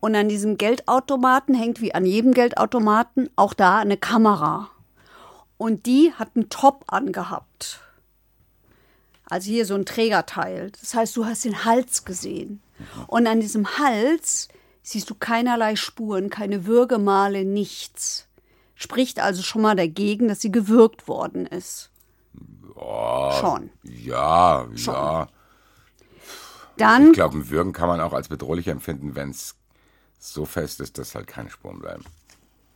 Und 0.00 0.14
an 0.14 0.28
diesem 0.28 0.56
Geldautomaten 0.56 1.54
hängt 1.54 1.80
wie 1.80 1.94
an 1.94 2.06
jedem 2.06 2.32
Geldautomaten 2.32 3.28
auch 3.36 3.54
da 3.54 3.78
eine 3.78 3.98
Kamera. 3.98 4.70
Und 5.58 5.84
die 5.84 6.12
hat 6.14 6.30
einen 6.34 6.48
Top 6.48 6.84
angehabt. 6.88 7.80
Also 9.26 9.50
hier 9.50 9.66
so 9.66 9.74
ein 9.74 9.84
Trägerteil. 9.84 10.72
Das 10.80 10.94
heißt, 10.94 11.16
du 11.16 11.26
hast 11.26 11.44
den 11.44 11.64
Hals 11.64 12.04
gesehen. 12.04 12.62
Und 13.06 13.26
an 13.26 13.40
diesem 13.40 13.78
Hals 13.78 14.48
siehst 14.82 15.10
du 15.10 15.14
keinerlei 15.14 15.76
Spuren, 15.76 16.30
keine 16.30 16.66
Würgemale, 16.66 17.44
nichts. 17.44 18.26
Spricht 18.74 19.20
also 19.20 19.42
schon 19.42 19.62
mal 19.62 19.76
dagegen, 19.76 20.28
dass 20.28 20.40
sie 20.40 20.50
gewürgt 20.50 21.06
worden 21.06 21.46
ist. 21.46 21.90
Schon. 22.74 23.70
Ja, 23.82 24.66
ja. 24.74 25.28
Dann 26.78 27.08
Ich 27.08 27.12
glaube, 27.12 27.36
ein 27.36 27.50
Würgen 27.50 27.74
kann 27.74 27.88
man 27.88 28.00
auch 28.00 28.14
als 28.14 28.28
bedrohlich 28.28 28.68
empfinden, 28.68 29.14
wenn 29.14 29.30
es 29.30 29.56
so 30.20 30.44
fest 30.44 30.80
ist, 30.80 30.98
dass 30.98 31.14
halt 31.14 31.26
keine 31.26 31.50
Spuren 31.50 31.80
bleiben. 31.80 32.04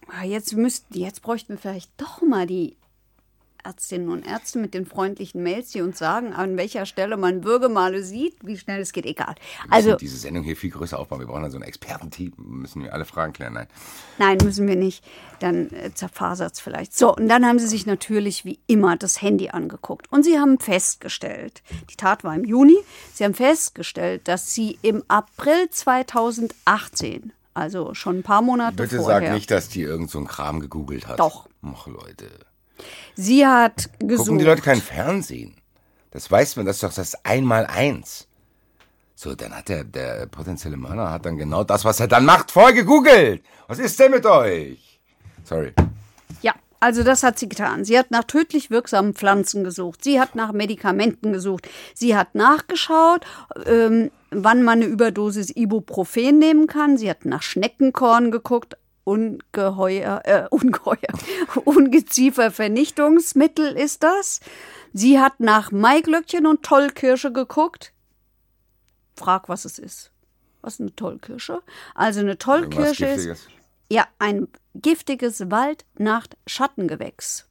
Ah, 0.08 0.24
Jetzt, 0.24 0.54
müssten, 0.54 0.98
jetzt 0.98 1.22
bräuchten 1.22 1.54
wir 1.54 1.58
vielleicht 1.58 1.90
doch 1.96 2.22
mal 2.22 2.46
die 2.46 2.76
Ärztinnen 3.64 4.08
und 4.10 4.26
Ärzte 4.26 4.58
mit 4.58 4.74
den 4.74 4.86
freundlichen 4.86 5.42
Mails, 5.42 5.70
die 5.70 5.80
uns 5.80 5.98
sagen, 5.98 6.32
an 6.32 6.56
welcher 6.56 6.86
Stelle 6.86 7.16
man 7.16 7.44
Würgemale 7.44 8.02
sieht, 8.02 8.36
wie 8.42 8.58
schnell 8.58 8.80
es 8.80 8.92
geht, 8.92 9.06
egal. 9.06 9.34
Wir 9.64 9.72
Also, 9.72 9.96
diese 9.96 10.16
Sendung 10.16 10.44
hier 10.44 10.56
viel 10.56 10.70
größer 10.70 10.98
aufbauen. 10.98 11.20
Wir 11.20 11.26
brauchen 11.26 11.42
dann 11.42 11.50
so 11.50 11.58
ein 11.58 11.62
Expertenteam. 11.62 12.32
Müssen 12.36 12.82
wir 12.82 12.92
alle 12.92 13.04
Fragen 13.04 13.32
klären. 13.32 13.54
Nein. 13.54 13.66
nein, 14.18 14.38
müssen 14.42 14.68
wir 14.68 14.76
nicht. 14.76 15.04
Dann 15.40 15.70
äh, 15.70 15.92
zerfasert 15.94 16.54
es 16.54 16.60
vielleicht. 16.60 16.96
So, 16.96 17.14
und 17.14 17.28
dann 17.28 17.46
haben 17.46 17.58
sie 17.58 17.66
sich 17.66 17.86
natürlich 17.86 18.44
wie 18.44 18.58
immer 18.66 18.96
das 18.96 19.22
Handy 19.22 19.48
angeguckt. 19.48 20.10
Und 20.12 20.24
sie 20.24 20.38
haben 20.38 20.58
festgestellt, 20.60 21.62
die 21.90 21.96
Tat 21.96 22.24
war 22.24 22.34
im 22.34 22.44
Juni, 22.44 22.76
sie 23.12 23.24
haben 23.24 23.34
festgestellt, 23.34 24.28
dass 24.28 24.54
sie 24.54 24.78
im 24.82 25.02
April 25.08 25.70
2018, 25.70 27.32
also 27.54 27.94
schon 27.94 28.18
ein 28.18 28.22
paar 28.22 28.42
Monate 28.42 28.76
Bitte 28.76 28.98
vorher, 28.98 29.20
sag 29.20 29.34
nicht, 29.34 29.50
dass 29.50 29.68
die 29.68 29.82
irgend 29.82 30.10
so 30.10 30.18
einen 30.18 30.26
Kram 30.26 30.60
gegoogelt 30.60 31.06
hat. 31.06 31.18
Doch. 31.20 31.48
Ach, 31.62 31.86
Leute. 31.86 32.28
Sie 33.14 33.46
hat 33.46 33.90
gesucht. 33.98 34.26
Gucken 34.26 34.38
die 34.38 34.44
Leute 34.44 34.62
kein 34.62 34.80
Fernsehen? 34.80 35.54
Das 36.10 36.30
weiß 36.30 36.56
man, 36.56 36.66
das 36.66 36.76
ist 36.76 36.82
doch 36.82 36.92
das 36.92 37.24
Einmaleins. 37.24 38.28
So, 39.16 39.34
dann 39.34 39.56
hat 39.56 39.68
der, 39.68 39.84
der 39.84 40.26
potenzielle 40.26 40.76
Mörder 40.76 41.10
hat 41.10 41.24
dann 41.24 41.38
genau 41.38 41.64
das, 41.64 41.84
was 41.84 42.00
er 42.00 42.08
dann 42.08 42.24
macht, 42.24 42.50
vorher 42.50 42.72
gegoogelt. 42.72 43.42
Was 43.68 43.78
ist 43.78 43.98
denn 43.98 44.10
mit 44.10 44.26
euch? 44.26 45.00
Sorry. 45.44 45.72
Ja, 46.42 46.52
also 46.80 47.02
das 47.02 47.22
hat 47.22 47.38
sie 47.38 47.48
getan. 47.48 47.84
Sie 47.84 47.98
hat 47.98 48.10
nach 48.10 48.24
tödlich 48.24 48.70
wirksamen 48.70 49.14
Pflanzen 49.14 49.64
gesucht. 49.64 50.04
Sie 50.04 50.20
hat 50.20 50.34
nach 50.34 50.52
Medikamenten 50.52 51.32
gesucht. 51.32 51.68
Sie 51.94 52.16
hat 52.16 52.34
nachgeschaut, 52.34 53.24
ähm, 53.66 54.10
wann 54.30 54.62
man 54.62 54.82
eine 54.82 54.86
Überdosis 54.86 55.50
Ibuprofen 55.54 56.38
nehmen 56.38 56.66
kann. 56.66 56.98
Sie 56.98 57.08
hat 57.08 57.24
nach 57.24 57.42
Schneckenkorn 57.42 58.30
geguckt. 58.30 58.76
Ungeheuer, 59.04 60.22
äh, 60.24 60.48
ungeheuer, 60.50 61.12
Ungeziefervernichtungsmittel 61.64 63.76
ist 63.76 64.02
das. 64.02 64.40
Sie 64.92 65.20
hat 65.20 65.38
nach 65.40 65.70
Maiglöckchen 65.70 66.46
und 66.46 66.62
Tollkirsche 66.62 67.32
geguckt. 67.32 67.92
Frag, 69.16 69.48
was 69.48 69.64
es 69.64 69.78
ist. 69.78 70.10
Was 70.60 70.74
ist 70.74 70.80
eine 70.80 70.94
Tollkirsche? 70.96 71.62
Also 71.94 72.20
eine 72.20 72.36
Tollkirsche 72.38 73.06
ist 73.06 73.48
ja, 73.90 74.06
ein 74.18 74.48
giftiges 74.74 75.50
Wald-Nacht-Schattengewächs. 75.50 77.46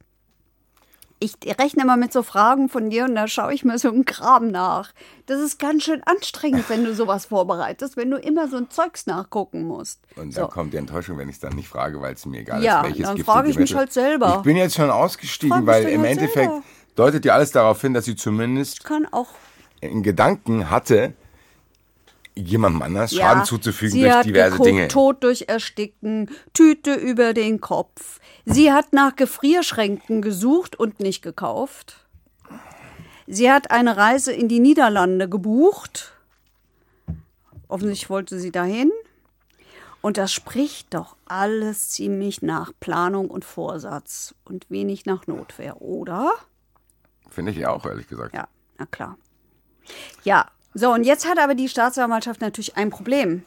Ich 1.24 1.58
rechne 1.58 1.86
mal 1.86 1.96
mit 1.96 2.12
so 2.12 2.22
Fragen 2.22 2.68
von 2.68 2.90
dir 2.90 3.04
und 3.04 3.14
da 3.14 3.26
schaue 3.26 3.54
ich 3.54 3.64
mir 3.64 3.78
so 3.78 3.88
einen 3.88 4.04
Kram 4.04 4.48
nach. 4.48 4.92
Das 5.24 5.40
ist 5.40 5.58
ganz 5.58 5.84
schön 5.84 6.02
anstrengend, 6.04 6.68
wenn 6.68 6.84
du 6.84 6.94
sowas 6.94 7.26
vorbereitest, 7.26 7.96
wenn 7.96 8.10
du 8.10 8.18
immer 8.18 8.46
so 8.48 8.58
ein 8.58 8.68
Zeugs 8.68 9.06
nachgucken 9.06 9.66
musst. 9.66 10.00
Und 10.16 10.34
so. 10.34 10.42
dann 10.42 10.50
kommt 10.50 10.74
die 10.74 10.76
Enttäuschung, 10.76 11.16
wenn 11.16 11.30
ich 11.30 11.36
es 11.36 11.40
dann 11.40 11.54
nicht 11.54 11.68
frage, 11.68 12.02
weil 12.02 12.12
es 12.12 12.26
mir 12.26 12.40
egal 12.40 12.62
Ja, 12.62 12.80
ist, 12.80 12.88
welches 12.88 13.06
dann 13.06 13.16
giftige 13.16 13.32
frage 13.32 13.48
ich 13.48 13.58
mich 13.58 13.74
halt 13.74 13.92
selber. 13.92 14.34
Ich 14.36 14.42
bin 14.42 14.58
jetzt 14.58 14.74
schon 14.74 14.90
ausgestiegen, 14.90 15.66
weil 15.66 15.84
im 15.88 16.02
halt 16.02 16.10
Endeffekt 16.10 16.50
selber. 16.50 16.62
deutet 16.94 17.24
ja 17.24 17.32
alles 17.32 17.52
darauf 17.52 17.80
hin, 17.80 17.94
dass 17.94 18.04
sie 18.04 18.16
zumindest 18.16 18.84
Kann 18.84 19.06
auch 19.10 19.28
in 19.80 20.02
Gedanken 20.02 20.68
hatte, 20.70 21.14
jemandem 22.36 22.82
anders 22.82 23.14
Schaden 23.14 23.44
zuzufügen 23.44 23.92
sie 23.92 24.02
durch 24.02 24.14
hat 24.14 24.26
diverse 24.26 24.52
geguckt, 24.52 24.68
Dinge. 24.68 24.88
Tod 24.88 25.22
durch 25.22 25.44
Ersticken, 25.48 26.30
Tüte 26.52 26.94
über 26.94 27.32
den 27.34 27.60
Kopf. 27.60 28.20
Sie 28.44 28.72
hat 28.72 28.92
nach 28.92 29.16
Gefrierschränken 29.16 30.22
gesucht 30.22 30.76
und 30.76 31.00
nicht 31.00 31.22
gekauft. 31.22 32.06
Sie 33.26 33.50
hat 33.50 33.70
eine 33.70 33.96
Reise 33.96 34.32
in 34.32 34.48
die 34.48 34.60
Niederlande 34.60 35.28
gebucht. 35.28 36.12
Offensichtlich 37.68 38.10
wollte 38.10 38.38
sie 38.38 38.52
dahin. 38.52 38.90
Und 40.02 40.18
das 40.18 40.32
spricht 40.32 40.92
doch 40.92 41.16
alles 41.24 41.88
ziemlich 41.88 42.42
nach 42.42 42.72
Planung 42.78 43.30
und 43.30 43.42
Vorsatz 43.42 44.34
und 44.44 44.68
wenig 44.68 45.06
nach 45.06 45.26
Notwehr, 45.26 45.80
oder? 45.80 46.30
Finde 47.30 47.52
ich 47.52 47.66
auch, 47.66 47.86
ehrlich 47.86 48.06
gesagt. 48.06 48.34
Ja, 48.34 48.46
na 48.76 48.84
klar. 48.84 49.16
Ja, 50.22 50.50
so, 50.74 50.92
und 50.92 51.04
jetzt 51.04 51.28
hat 51.28 51.38
aber 51.38 51.54
die 51.54 51.68
Staatsanwaltschaft 51.68 52.40
natürlich 52.40 52.76
ein 52.76 52.90
Problem. 52.90 53.44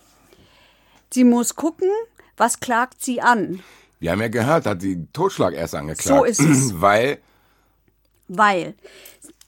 Sie 1.12 1.24
muss 1.24 1.56
gucken, 1.56 1.90
was 2.38 2.60
klagt 2.60 3.04
sie 3.04 3.22
an. 3.22 3.62
Wir 4.00 4.12
haben 4.12 4.22
ja 4.22 4.28
gehört, 4.28 4.66
hat 4.66 4.82
sie 4.82 5.08
Totschlag 5.12 5.54
erst 5.54 5.76
angeklagt. 5.76 6.20
So 6.20 6.24
ist 6.24 6.40
es. 6.40 6.74
Weil 6.82 7.18
Weil 8.28 8.76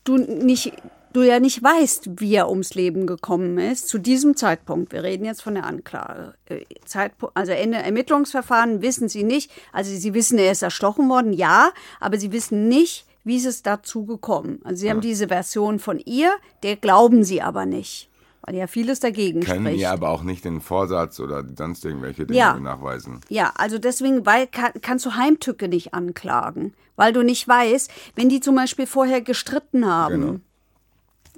du 0.03 0.17
nicht, 0.17 0.73
du 1.13 1.21
ja 1.21 1.39
nicht 1.39 1.61
weißt, 1.61 2.19
wie 2.19 2.35
er 2.35 2.49
ums 2.49 2.73
Leben 2.73 3.05
gekommen 3.07 3.57
ist, 3.59 3.87
zu 3.87 3.97
diesem 3.97 4.35
Zeitpunkt. 4.35 4.91
Wir 4.91 5.03
reden 5.03 5.25
jetzt 5.25 5.41
von 5.41 5.55
der 5.55 5.65
Anklage. 5.65 6.33
Äh, 6.45 6.65
Zeitpunkt, 6.85 7.37
also 7.37 7.51
Ende 7.51 7.77
Ermittlungsverfahren 7.77 8.81
wissen 8.81 9.07
sie 9.07 9.23
nicht. 9.23 9.51
Also 9.71 9.95
sie 9.95 10.13
wissen, 10.13 10.37
er 10.37 10.51
ist 10.51 10.63
erstochen 10.63 11.09
worden, 11.09 11.33
ja, 11.33 11.71
aber 11.99 12.17
sie 12.17 12.31
wissen 12.31 12.67
nicht, 12.67 13.05
wie 13.23 13.37
ist 13.37 13.45
es 13.45 13.61
dazu 13.61 14.05
gekommen. 14.05 14.59
Also 14.63 14.81
sie 14.81 14.89
haben 14.89 15.01
diese 15.01 15.27
Version 15.27 15.79
von 15.79 15.99
ihr, 15.99 16.31
der 16.63 16.75
glauben 16.75 17.23
sie 17.23 17.41
aber 17.41 17.65
nicht. 17.65 18.09
weil 18.41 18.55
ja 18.55 18.67
vieles 18.67 18.99
dagegen 18.99 19.41
Können 19.41 19.65
spricht. 19.65 19.81
ja 19.81 19.91
aber 19.91 20.09
auch 20.09 20.23
nicht 20.23 20.45
den 20.45 20.61
Vorsatz 20.61 21.19
oder 21.19 21.43
sonst 21.55 21.85
irgendwelche 21.85 22.25
Dinge 22.25 22.39
ja. 22.39 22.59
nachweisen. 22.59 23.21
Ja, 23.29 23.51
also 23.55 23.77
deswegen 23.77 24.25
weil, 24.25 24.47
kann, 24.47 24.71
kannst 24.81 25.05
du 25.05 25.15
Heimtücke 25.15 25.67
nicht 25.67 25.93
anklagen, 25.93 26.73
weil 26.95 27.13
du 27.13 27.23
nicht 27.23 27.47
weißt, 27.47 27.91
wenn 28.15 28.29
die 28.29 28.39
zum 28.39 28.55
Beispiel 28.55 28.87
vorher 28.87 29.21
gestritten 29.21 29.85
haben. 29.85 30.21
Genau. 30.21 30.39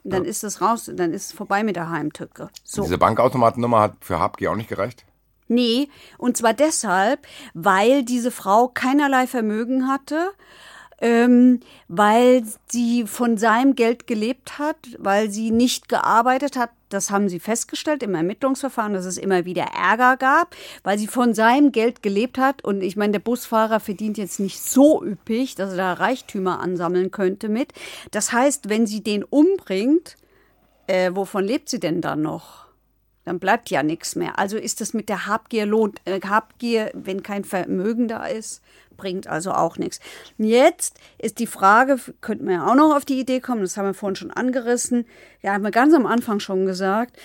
Dann 0.03 0.23
ja. 0.23 0.29
ist 0.29 0.43
es 0.43 0.61
raus, 0.61 0.89
dann 0.91 1.13
ist 1.13 1.25
es 1.27 1.31
vorbei 1.31 1.63
mit 1.63 1.75
der 1.75 1.89
Heimtücke. 1.89 2.49
So. 2.63 2.81
Diese 2.83 2.97
Bankautomatennummer 2.97 3.81
hat 3.81 3.95
für 4.01 4.19
Habgi 4.19 4.47
auch 4.47 4.55
nicht 4.55 4.69
gereicht? 4.69 5.05
Nee, 5.47 5.89
und 6.17 6.37
zwar 6.37 6.53
deshalb, 6.53 7.27
weil 7.53 8.03
diese 8.03 8.31
Frau 8.31 8.69
keinerlei 8.69 9.27
Vermögen 9.27 9.89
hatte 9.89 10.31
ähm, 11.01 11.59
weil 11.87 12.43
sie 12.69 13.05
von 13.07 13.37
seinem 13.37 13.75
Geld 13.75 14.05
gelebt 14.05 14.59
hat, 14.59 14.77
weil 14.99 15.31
sie 15.31 15.51
nicht 15.51 15.89
gearbeitet 15.89 16.55
hat. 16.55 16.69
Das 16.89 17.09
haben 17.09 17.27
sie 17.27 17.39
festgestellt 17.39 18.03
im 18.03 18.15
Ermittlungsverfahren, 18.15 18.93
dass 18.93 19.05
es 19.05 19.17
immer 19.17 19.45
wieder 19.45 19.63
Ärger 19.63 20.17
gab, 20.17 20.55
weil 20.83 20.99
sie 20.99 21.07
von 21.07 21.33
seinem 21.33 21.71
Geld 21.71 22.03
gelebt 22.03 22.37
hat. 22.37 22.63
Und 22.63 22.81
ich 22.81 22.95
meine, 22.95 23.13
der 23.13 23.19
Busfahrer 23.19 23.79
verdient 23.79 24.17
jetzt 24.17 24.39
nicht 24.39 24.61
so 24.61 25.03
üppig, 25.03 25.55
dass 25.55 25.71
er 25.71 25.77
da 25.77 25.93
Reichtümer 25.93 26.59
ansammeln 26.59 27.09
könnte 27.09 27.49
mit. 27.49 27.73
Das 28.11 28.31
heißt, 28.31 28.69
wenn 28.69 28.85
sie 28.85 29.01
den 29.01 29.23
umbringt, 29.23 30.17
äh, 30.87 31.11
wovon 31.13 31.45
lebt 31.45 31.69
sie 31.69 31.79
denn 31.79 32.01
dann 32.01 32.21
noch? 32.21 32.70
Dann 33.23 33.39
bleibt 33.39 33.69
ja 33.69 33.83
nichts 33.83 34.15
mehr. 34.15 34.39
Also 34.39 34.57
ist 34.57 34.81
das 34.81 34.93
mit 34.93 35.09
der 35.09 35.27
Habgier 35.27 35.65
lohnt, 35.65 36.01
äh, 36.05 36.19
Habgier, 36.21 36.91
wenn 36.93 37.21
kein 37.21 37.43
Vermögen 37.43 38.07
da 38.07 38.25
ist, 38.25 38.61
bringt 38.97 39.27
also 39.27 39.51
auch 39.51 39.77
nichts. 39.77 39.99
Jetzt 40.37 40.99
ist 41.17 41.39
die 41.39 41.47
Frage, 41.47 41.99
könnten 42.21 42.47
wir 42.47 42.55
ja 42.55 42.67
auch 42.67 42.75
noch 42.75 42.95
auf 42.95 43.05
die 43.05 43.19
Idee 43.19 43.39
kommen, 43.39 43.61
das 43.61 43.77
haben 43.77 43.85
wir 43.85 43.93
vorhin 43.93 44.15
schon 44.15 44.31
angerissen, 44.31 45.05
ja, 45.41 45.53
haben 45.53 45.63
wir 45.63 45.71
ganz 45.71 45.93
am 45.93 46.05
Anfang 46.05 46.39
schon 46.39 46.65
gesagt, 46.65 47.17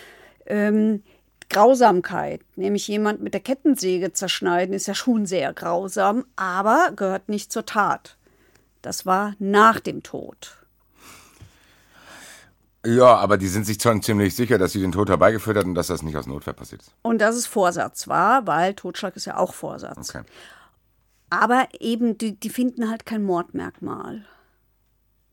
ähm, 0.46 1.02
Grausamkeit, 1.48 2.40
nämlich 2.56 2.88
jemand 2.88 3.22
mit 3.22 3.35
der 3.35 3.40
Kettensäge 3.40 4.12
zerschneiden, 4.12 4.74
ist 4.74 4.88
ja 4.88 4.94
schon 4.94 5.26
sehr 5.26 5.52
grausam, 5.52 6.24
aber 6.35 6.92
gehört 6.96 7.28
nicht 7.28 7.52
zur 7.52 7.66
Tat. 7.66 8.16
Das 8.82 9.06
war 9.06 9.35
nach 9.38 9.80
dem 9.80 10.02
Tod. 10.02 10.65
Ja, 12.87 13.16
aber 13.16 13.37
die 13.37 13.49
sind 13.49 13.66
sich 13.66 13.83
schon 13.83 14.01
ziemlich 14.01 14.37
sicher, 14.37 14.59
dass 14.59 14.72
sie 14.72 14.81
den 14.81 14.92
Tod 14.92 15.09
herbeigeführt 15.09 15.57
hat 15.57 15.64
und 15.64 15.75
dass 15.75 15.88
das 15.88 16.03
nicht 16.03 16.16
aus 16.16 16.27
Notwehr 16.27 16.53
passiert 16.53 16.83
ist. 16.83 16.94
Und 17.03 17.18
dass 17.18 17.35
es 17.35 17.46
Vorsatz 17.46 18.07
war, 18.07 18.46
weil 18.46 18.75
Totschlag 18.75 19.16
ist 19.16 19.25
ja 19.25 19.37
auch 19.37 19.55
Vorsatz. 19.55 20.11
Okay. 20.11 20.22
Aber 21.29 21.66
eben, 21.81 22.16
die, 22.16 22.38
die 22.38 22.49
finden 22.51 22.88
halt 22.88 23.05
kein 23.05 23.25
Mordmerkmal. 23.25 24.25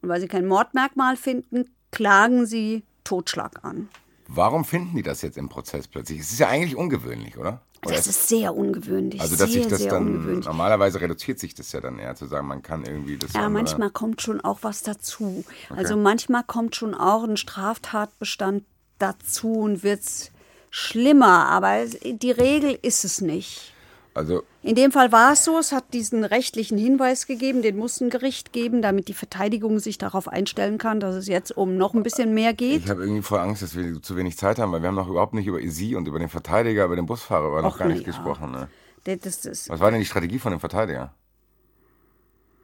Und 0.01 0.09
weil 0.09 0.19
sie 0.19 0.27
kein 0.27 0.47
Mordmerkmal 0.47 1.15
finden, 1.15 1.69
klagen 1.91 2.47
sie 2.47 2.83
Totschlag 3.03 3.63
an. 3.63 3.87
Warum 4.27 4.65
finden 4.65 4.95
die 4.95 5.03
das 5.03 5.21
jetzt 5.21 5.37
im 5.37 5.49
Prozess 5.49 5.87
plötzlich? 5.87 6.21
Es 6.21 6.31
ist 6.31 6.39
ja 6.39 6.47
eigentlich 6.47 6.75
ungewöhnlich, 6.75 7.37
oder? 7.37 7.61
Das 7.85 8.07
ist 8.07 8.27
sehr 8.27 8.55
ungewöhnlich. 8.55 9.21
Also, 9.21 9.35
dass 9.35 9.51
sehr, 9.51 9.63
sich 9.63 9.71
das 9.71 9.87
dann, 9.87 10.39
normalerweise 10.39 11.01
reduziert 11.01 11.39
sich 11.39 11.53
das 11.55 11.71
ja 11.71 11.81
dann 11.81 11.99
eher, 11.99 12.15
zu 12.15 12.25
sagen, 12.25 12.47
man 12.47 12.61
kann 12.61 12.85
irgendwie 12.85 13.17
das. 13.17 13.33
Ja, 13.33 13.41
haben, 13.41 13.53
manchmal 13.53 13.87
oder? 13.87 13.93
kommt 13.93 14.21
schon 14.21 14.41
auch 14.41 14.59
was 14.61 14.83
dazu. 14.83 15.43
Okay. 15.69 15.79
Also, 15.79 15.97
manchmal 15.97 16.43
kommt 16.43 16.75
schon 16.75 16.93
auch 16.93 17.23
ein 17.23 17.37
Straftatbestand 17.37 18.63
dazu 18.99 19.53
und 19.53 19.83
wird 19.83 20.01
es 20.01 20.31
schlimmer, 20.69 21.47
aber 21.47 21.85
die 21.85 22.31
Regel 22.31 22.77
ist 22.81 23.05
es 23.05 23.21
nicht. 23.21 23.72
Also 24.15 24.43
in 24.61 24.75
dem 24.75 24.91
Fall 24.91 25.11
war 25.11 25.33
es 25.33 25.43
so, 25.43 25.57
es 25.57 25.71
hat 25.71 25.93
diesen 25.93 26.23
rechtlichen 26.23 26.77
Hinweis 26.77 27.25
gegeben, 27.25 27.63
den 27.63 27.77
muss 27.77 27.99
ein 27.99 28.11
Gericht 28.11 28.53
geben, 28.53 28.81
damit 28.81 29.07
die 29.07 29.13
Verteidigung 29.13 29.79
sich 29.79 29.97
darauf 29.97 30.27
einstellen 30.27 30.77
kann, 30.77 30.99
dass 30.99 31.15
es 31.15 31.27
jetzt 31.27 31.57
um 31.57 31.77
noch 31.77 31.95
ein 31.95 32.03
bisschen 32.03 32.33
mehr 32.33 32.53
geht. 32.53 32.83
Ich 32.83 32.89
habe 32.89 33.01
irgendwie 33.01 33.23
voll 33.23 33.39
Angst, 33.39 33.63
dass 33.63 33.75
wir 33.75 34.01
zu 34.01 34.15
wenig 34.15 34.37
Zeit 34.37 34.59
haben, 34.59 34.71
weil 34.71 34.81
wir 34.81 34.89
haben 34.89 34.95
noch 34.95 35.09
überhaupt 35.09 35.33
nicht 35.33 35.47
über 35.47 35.59
Sie 35.63 35.95
und 35.95 36.07
über 36.07 36.19
den 36.19 36.29
Verteidiger, 36.29 36.85
über 36.85 36.95
den 36.95 37.07
Busfahrer 37.07 37.51
war 37.51 37.61
noch 37.63 37.75
Och, 37.75 37.79
gar 37.79 37.87
nicht 37.87 38.01
ja. 38.01 38.05
gesprochen. 38.05 38.51
Ne? 38.51 38.69
Das, 39.03 39.41
das, 39.41 39.69
was 39.69 39.79
war 39.79 39.89
denn 39.89 39.99
die 39.99 40.05
Strategie 40.05 40.39
von 40.39 40.51
dem 40.51 40.59
Verteidiger? 40.59 41.13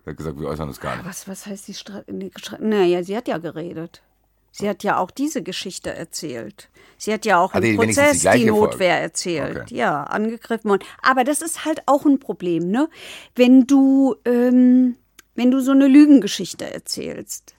Er 0.06 0.12
hat 0.12 0.18
gesagt, 0.18 0.40
wir 0.40 0.48
äußern 0.48 0.68
uns 0.68 0.80
gar 0.80 0.96
nicht. 0.96 1.06
Was, 1.06 1.28
was 1.28 1.46
heißt 1.48 1.68
die 1.68 1.74
Strategie? 1.74 2.32
Naja, 2.60 3.04
sie 3.04 3.18
hat 3.18 3.28
ja 3.28 3.40
geredet. 3.40 4.04
Sie 4.52 4.68
hat 4.68 4.84
ja 4.84 4.98
auch 4.98 5.12
diese 5.12 5.44
Geschichte 5.44 5.94
erzählt. 5.94 6.70
Sie 6.98 7.14
hat 7.14 7.26
ja 7.26 7.40
auch 7.40 7.54
im 7.54 7.78
Prozess 7.78 8.22
die, 8.22 8.40
die 8.40 8.46
Notwehr 8.46 8.92
Folge. 8.92 9.04
erzählt. 9.04 9.58
Okay. 9.62 9.76
Ja, 9.76 10.04
angegriffen 10.04 10.70
worden. 10.70 10.84
Aber 11.02 11.24
das 11.24 11.42
ist 11.42 11.64
halt 11.66 11.82
auch 11.86 12.06
ein 12.06 12.20
Problem, 12.20 12.70
ne? 12.70 12.90
Wenn 13.36 13.68
du, 13.68 14.16
ähm, 14.26 14.98
wenn 15.36 15.52
du 15.52 15.62
so 15.62 15.72
eine 15.72 15.88
Lügengeschichte 15.88 16.72
erzählst 16.72 17.56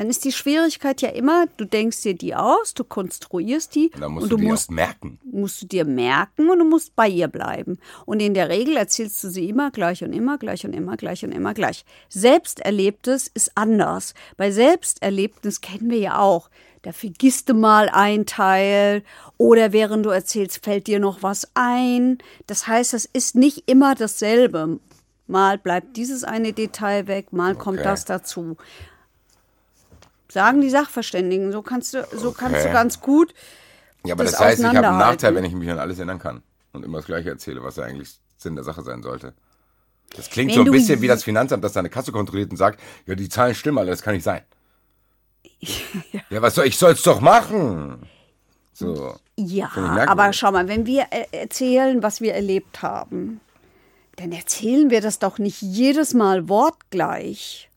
dann 0.00 0.08
ist 0.08 0.24
die 0.24 0.32
Schwierigkeit 0.32 1.02
ja 1.02 1.10
immer, 1.10 1.44
du 1.58 1.66
denkst 1.66 2.00
dir 2.00 2.14
die 2.14 2.34
aus, 2.34 2.72
du 2.72 2.84
konstruierst 2.84 3.74
die. 3.74 3.90
Und 3.90 4.00
dann 4.00 4.12
musst 4.12 4.22
und 4.22 4.30
du, 4.30 4.36
du 4.38 4.42
musst, 4.44 4.70
merken. 4.70 5.20
Musst 5.30 5.60
du 5.60 5.66
dir 5.66 5.84
merken 5.84 6.48
und 6.48 6.58
du 6.58 6.64
musst 6.64 6.96
bei 6.96 7.06
ihr 7.06 7.28
bleiben. 7.28 7.78
Und 8.06 8.20
in 8.20 8.32
der 8.32 8.48
Regel 8.48 8.78
erzählst 8.78 9.22
du 9.22 9.28
sie 9.28 9.46
immer 9.46 9.70
gleich 9.70 10.02
und 10.02 10.14
immer, 10.14 10.38
gleich 10.38 10.64
und 10.64 10.72
immer, 10.72 10.96
gleich 10.96 11.22
und 11.22 11.32
immer 11.32 11.52
gleich. 11.52 11.84
Selbsterlebtes 12.08 13.30
ist 13.34 13.52
anders. 13.56 14.14
Bei 14.38 14.50
Selbsterlebtes 14.50 15.60
kennen 15.60 15.90
wir 15.90 15.98
ja 15.98 16.18
auch. 16.18 16.48
Da 16.80 16.92
vergisst 16.92 17.50
du 17.50 17.52
mal 17.52 17.90
ein 17.90 18.24
Teil 18.24 19.02
oder 19.36 19.72
während 19.74 20.06
du 20.06 20.08
erzählst, 20.08 20.64
fällt 20.64 20.86
dir 20.86 20.98
noch 20.98 21.22
was 21.22 21.46
ein. 21.52 22.16
Das 22.46 22.66
heißt, 22.66 22.94
es 22.94 23.04
ist 23.04 23.34
nicht 23.34 23.64
immer 23.68 23.94
dasselbe. 23.94 24.80
Mal 25.26 25.58
bleibt 25.58 25.98
dieses 25.98 26.24
eine 26.24 26.54
Detail 26.54 27.06
weg, 27.06 27.34
mal 27.34 27.52
okay. 27.52 27.60
kommt 27.62 27.84
das 27.84 28.06
dazu 28.06 28.56
sagen 30.30 30.60
die 30.60 30.70
Sachverständigen. 30.70 31.52
So 31.52 31.62
kannst 31.62 31.94
du, 31.94 32.06
so 32.12 32.28
okay. 32.28 32.36
kannst 32.38 32.64
du 32.64 32.72
ganz 32.72 33.00
gut. 33.00 33.34
Ja, 34.04 34.14
aber 34.14 34.24
das, 34.24 34.32
das 34.32 34.40
heißt, 34.40 34.60
ich 34.60 34.66
habe 34.66 34.88
einen 34.88 34.98
Nachteil, 34.98 35.34
wenn 35.34 35.44
ich 35.44 35.52
mich 35.52 35.70
an 35.70 35.78
alles 35.78 35.98
erinnern 35.98 36.18
kann 36.18 36.42
und 36.72 36.84
immer 36.84 36.98
das 36.98 37.06
Gleiche 37.06 37.30
erzähle, 37.30 37.62
was 37.62 37.76
ja 37.76 37.84
eigentlich 37.84 38.10
Sinn 38.36 38.54
der 38.54 38.64
Sache 38.64 38.82
sein 38.82 39.02
sollte. 39.02 39.34
Das 40.16 40.30
klingt 40.30 40.50
wenn 40.50 40.56
so 40.56 40.62
ein 40.62 40.70
bisschen 40.72 41.00
wie 41.02 41.06
das 41.06 41.22
Finanzamt, 41.22 41.62
das 41.62 41.72
seine 41.72 41.90
Kasse 41.90 42.10
kontrolliert 42.10 42.50
und 42.50 42.56
sagt, 42.56 42.80
ja, 43.06 43.14
die 43.14 43.28
Zahlen 43.28 43.54
stimmen 43.54 43.78
alle, 43.78 43.90
das 43.90 44.02
kann 44.02 44.14
nicht 44.14 44.24
sein. 44.24 44.42
ja. 45.60 46.20
ja, 46.30 46.42
was 46.42 46.54
soll 46.54 46.66
ich 46.66 46.78
soll's 46.78 47.02
doch 47.02 47.20
machen? 47.20 48.08
So. 48.72 49.14
Ja, 49.36 49.70
aber 50.08 50.32
schau 50.32 50.52
mal, 50.52 50.68
wenn 50.68 50.86
wir 50.86 51.06
äh, 51.10 51.26
erzählen, 51.32 52.02
was 52.02 52.20
wir 52.20 52.34
erlebt 52.34 52.82
haben, 52.82 53.40
dann 54.16 54.32
erzählen 54.32 54.90
wir 54.90 55.00
das 55.00 55.18
doch 55.18 55.38
nicht 55.38 55.62
jedes 55.62 56.14
Mal 56.14 56.48
wortgleich. 56.48 57.69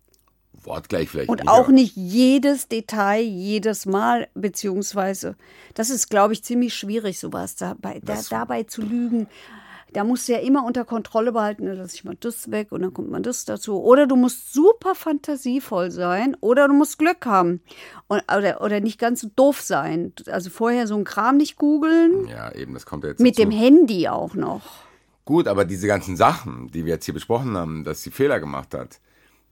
Wortgleich 0.66 1.10
vielleicht. 1.10 1.30
Und 1.30 1.48
auch 1.48 1.68
nicht 1.70 1.96
jedes 1.96 2.68
Detail, 2.68 3.22
jedes 3.22 3.86
Mal, 3.86 4.28
beziehungsweise, 4.34 5.36
das 5.74 5.90
ist, 5.90 6.10
glaube 6.10 6.34
ich, 6.34 6.44
ziemlich 6.44 6.74
schwierig, 6.74 7.20
sowas 7.20 7.56
dabei, 7.56 8.00
da, 8.04 8.20
dabei 8.30 8.64
zu 8.64 8.82
lügen. 8.82 9.28
Da 9.94 10.04
musst 10.04 10.28
du 10.28 10.34
ja 10.34 10.40
immer 10.40 10.66
unter 10.66 10.86
Kontrolle 10.86 11.32
behalten, 11.32 11.68
dann 11.68 11.78
lasse 11.78 11.96
ich 11.96 12.04
mal 12.04 12.18
das 12.20 12.50
weg 12.50 12.72
und 12.72 12.82
dann 12.82 12.94
kommt 12.94 13.12
man 13.12 13.22
das 13.22 13.46
dazu. 13.46 13.80
Oder 13.80 14.08
du 14.08 14.16
musst 14.16 14.52
super 14.52 14.96
fantasievoll 14.96 15.92
sein 15.92 16.36
oder 16.42 16.68
du 16.68 16.74
musst 16.74 16.98
Glück 16.98 17.28
haben. 17.28 17.62
Und, 18.08 18.24
oder, 18.36 18.62
oder 18.62 18.80
nicht 18.80 19.00
ganz 19.00 19.22
so 19.22 19.30
doof 19.36 19.62
sein. 19.62 20.12
Also 20.26 20.50
vorher 20.50 20.88
so 20.88 20.96
einen 20.96 21.04
Kram 21.04 21.38
nicht 21.38 21.58
googeln. 21.58 22.28
Ja, 22.28 22.52
eben, 22.56 22.74
das 22.74 22.88
kommt 22.88 23.04
ja 23.04 23.12
jetzt. 23.12 23.20
Mit 23.20 23.38
dazu. 23.38 23.50
dem 23.50 23.52
Handy 23.52 24.08
auch 24.08 24.34
noch. 24.34 24.64
Gut, 25.26 25.48
aber 25.48 25.64
diese 25.64 25.88
ganzen 25.88 26.18
Sachen, 26.18 26.70
die 26.70 26.86
wir 26.86 26.96
jetzt 26.96 27.06
hier 27.06 27.14
besprochen 27.14 27.56
haben, 27.56 27.84
dass 27.84 28.02
sie 28.02 28.12
Fehler 28.12 28.40
gemacht 28.40 28.74
hat, 28.74 29.00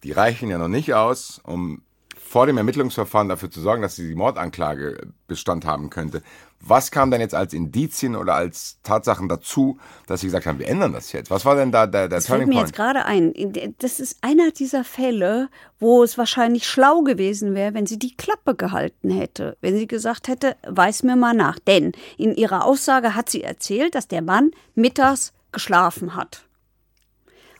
die 0.03 0.11
reichen 0.11 0.49
ja 0.49 0.57
noch 0.57 0.67
nicht 0.67 0.93
aus, 0.93 1.41
um 1.43 1.83
vor 2.31 2.45
dem 2.45 2.57
Ermittlungsverfahren 2.57 3.27
dafür 3.27 3.51
zu 3.51 3.59
sorgen, 3.59 3.81
dass 3.81 3.97
sie 3.97 4.07
die 4.07 4.15
Mordanklage 4.15 5.07
Bestand 5.27 5.65
haben 5.65 5.89
könnte. 5.89 6.21
Was 6.61 6.91
kam 6.91 7.11
denn 7.11 7.19
jetzt 7.19 7.35
als 7.35 7.53
Indizien 7.53 8.15
oder 8.15 8.35
als 8.35 8.77
Tatsachen 8.83 9.27
dazu, 9.27 9.79
dass 10.07 10.21
Sie 10.21 10.27
gesagt 10.27 10.45
haben, 10.45 10.59
wir 10.59 10.67
ändern 10.67 10.93
das 10.93 11.11
jetzt? 11.11 11.29
Was 11.29 11.43
war 11.43 11.55
denn 11.55 11.71
da 11.71 11.87
der, 11.87 12.07
der 12.07 12.19
das 12.19 12.27
Turning 12.27 12.43
fällt 12.43 12.49
mir 12.49 12.55
Point? 12.55 12.67
jetzt 12.67 12.75
gerade 12.75 13.05
ein. 13.05 13.73
Das 13.79 13.99
ist 13.99 14.17
einer 14.21 14.51
dieser 14.51 14.83
Fälle, 14.83 15.49
wo 15.79 16.03
es 16.03 16.17
wahrscheinlich 16.17 16.67
schlau 16.67 17.01
gewesen 17.01 17.55
wäre, 17.55 17.73
wenn 17.73 17.87
sie 17.87 17.99
die 17.99 18.15
Klappe 18.15 18.55
gehalten 18.55 19.09
hätte. 19.09 19.57
Wenn 19.59 19.75
sie 19.75 19.87
gesagt 19.87 20.27
hätte, 20.27 20.55
weiß 20.65 21.03
mir 21.03 21.15
mal 21.15 21.33
nach. 21.33 21.59
Denn 21.59 21.91
in 22.17 22.35
ihrer 22.35 22.63
Aussage 22.63 23.15
hat 23.15 23.29
sie 23.29 23.43
erzählt, 23.43 23.95
dass 23.95 24.07
der 24.07 24.21
Mann 24.21 24.51
mittags 24.75 25.33
geschlafen 25.51 26.15
hat. 26.15 26.45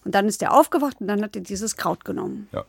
Und 0.03 0.15
dann 0.15 0.27
ist 0.27 0.41
er 0.41 0.53
aufgewacht 0.53 0.97
und 0.99 1.07
dann 1.07 1.21
hat 1.21 1.35
er 1.35 1.41
dieses 1.41 1.75
Kraut 1.75 2.05
genommen. 2.05 2.47
Ja. 2.51 2.65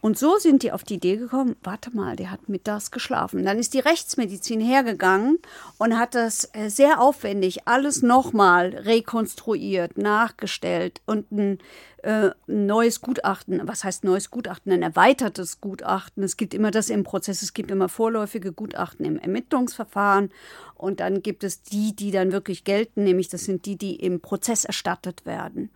Und 0.00 0.16
so 0.16 0.38
sind 0.38 0.62
die 0.62 0.70
auf 0.70 0.84
die 0.84 0.94
Idee 0.94 1.16
gekommen, 1.16 1.56
warte 1.62 1.94
mal, 1.94 2.14
der 2.14 2.30
hat 2.30 2.48
mittags 2.48 2.92
geschlafen. 2.92 3.44
Dann 3.44 3.58
ist 3.58 3.74
die 3.74 3.80
Rechtsmedizin 3.80 4.60
hergegangen 4.60 5.38
und 5.76 5.98
hat 5.98 6.14
das 6.14 6.48
äh, 6.52 6.68
sehr 6.68 7.00
aufwendig 7.00 7.66
alles 7.66 8.02
nochmal 8.02 8.68
rekonstruiert, 8.68 9.98
nachgestellt 9.98 11.00
und 11.04 11.32
ein, 11.32 11.58
äh, 12.04 12.30
neues 12.46 13.00
Gutachten, 13.00 13.60
was 13.64 13.82
heißt 13.82 14.04
neues 14.04 14.30
Gutachten, 14.30 14.70
ein 14.70 14.82
erweitertes 14.82 15.60
Gutachten. 15.60 16.22
Es 16.22 16.36
gibt 16.36 16.54
immer 16.54 16.70
das 16.70 16.90
im 16.90 17.02
Prozess, 17.02 17.42
es 17.42 17.52
gibt 17.52 17.72
immer 17.72 17.88
vorläufige 17.88 18.52
Gutachten 18.52 19.04
im 19.04 19.18
Ermittlungsverfahren 19.18 20.30
und 20.76 21.00
dann 21.00 21.22
gibt 21.22 21.42
es 21.42 21.62
die, 21.62 21.96
die 21.96 22.12
dann 22.12 22.30
wirklich 22.30 22.62
gelten, 22.62 23.02
nämlich 23.02 23.28
das 23.28 23.44
sind 23.44 23.66
die, 23.66 23.76
die 23.76 23.96
im 23.96 24.20
Prozess 24.20 24.64
erstattet 24.64 25.26
werden. 25.26 25.70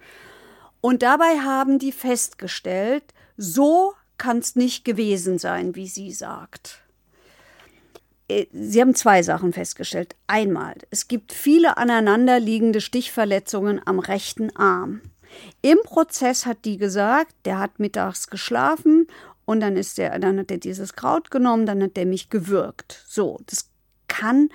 Und 0.81 1.03
dabei 1.03 1.41
haben 1.41 1.81
die 1.81 1.93
festgestellt, 1.93 3.05
so 3.37 3.95
kann 4.19 4.39
es 4.39 4.57
nicht 4.57 4.85
gewesen 4.85 5.39
sein, 5.39 5.75
wie 5.75 5.89
sie 5.89 6.13
sagt. 6.13 6.83
äh, 8.29 8.47
Sie 8.53 8.81
haben 8.81 8.95
zwei 8.95 9.23
Sachen 9.23 9.53
festgestellt. 9.53 10.15
Einmal, 10.27 10.75
es 10.91 11.09
gibt 11.09 11.33
viele 11.33 11.77
aneinanderliegende 11.77 12.81
Stichverletzungen 12.81 13.81
am 13.85 13.99
rechten 13.99 14.55
Arm. 14.57 15.01
Im 15.63 15.79
Prozess 15.85 16.47
hat 16.47 16.65
die 16.65 16.77
gesagt, 16.77 17.35
der 17.45 17.59
hat 17.59 17.79
mittags 17.79 18.29
geschlafen 18.29 19.07
und 19.45 19.61
dann 19.61 19.77
ist 19.77 19.99
der, 19.99 20.19
dann 20.19 20.39
hat 20.39 20.51
er 20.51 20.59
dieses 20.59 20.95
Kraut 20.95 21.31
genommen, 21.31 21.67
dann 21.67 21.83
hat 21.83 21.97
er 21.97 22.07
mich 22.07 22.31
gewürgt. 22.31 23.03
So, 23.07 23.41
das 23.47 23.71
kann, 24.09 24.51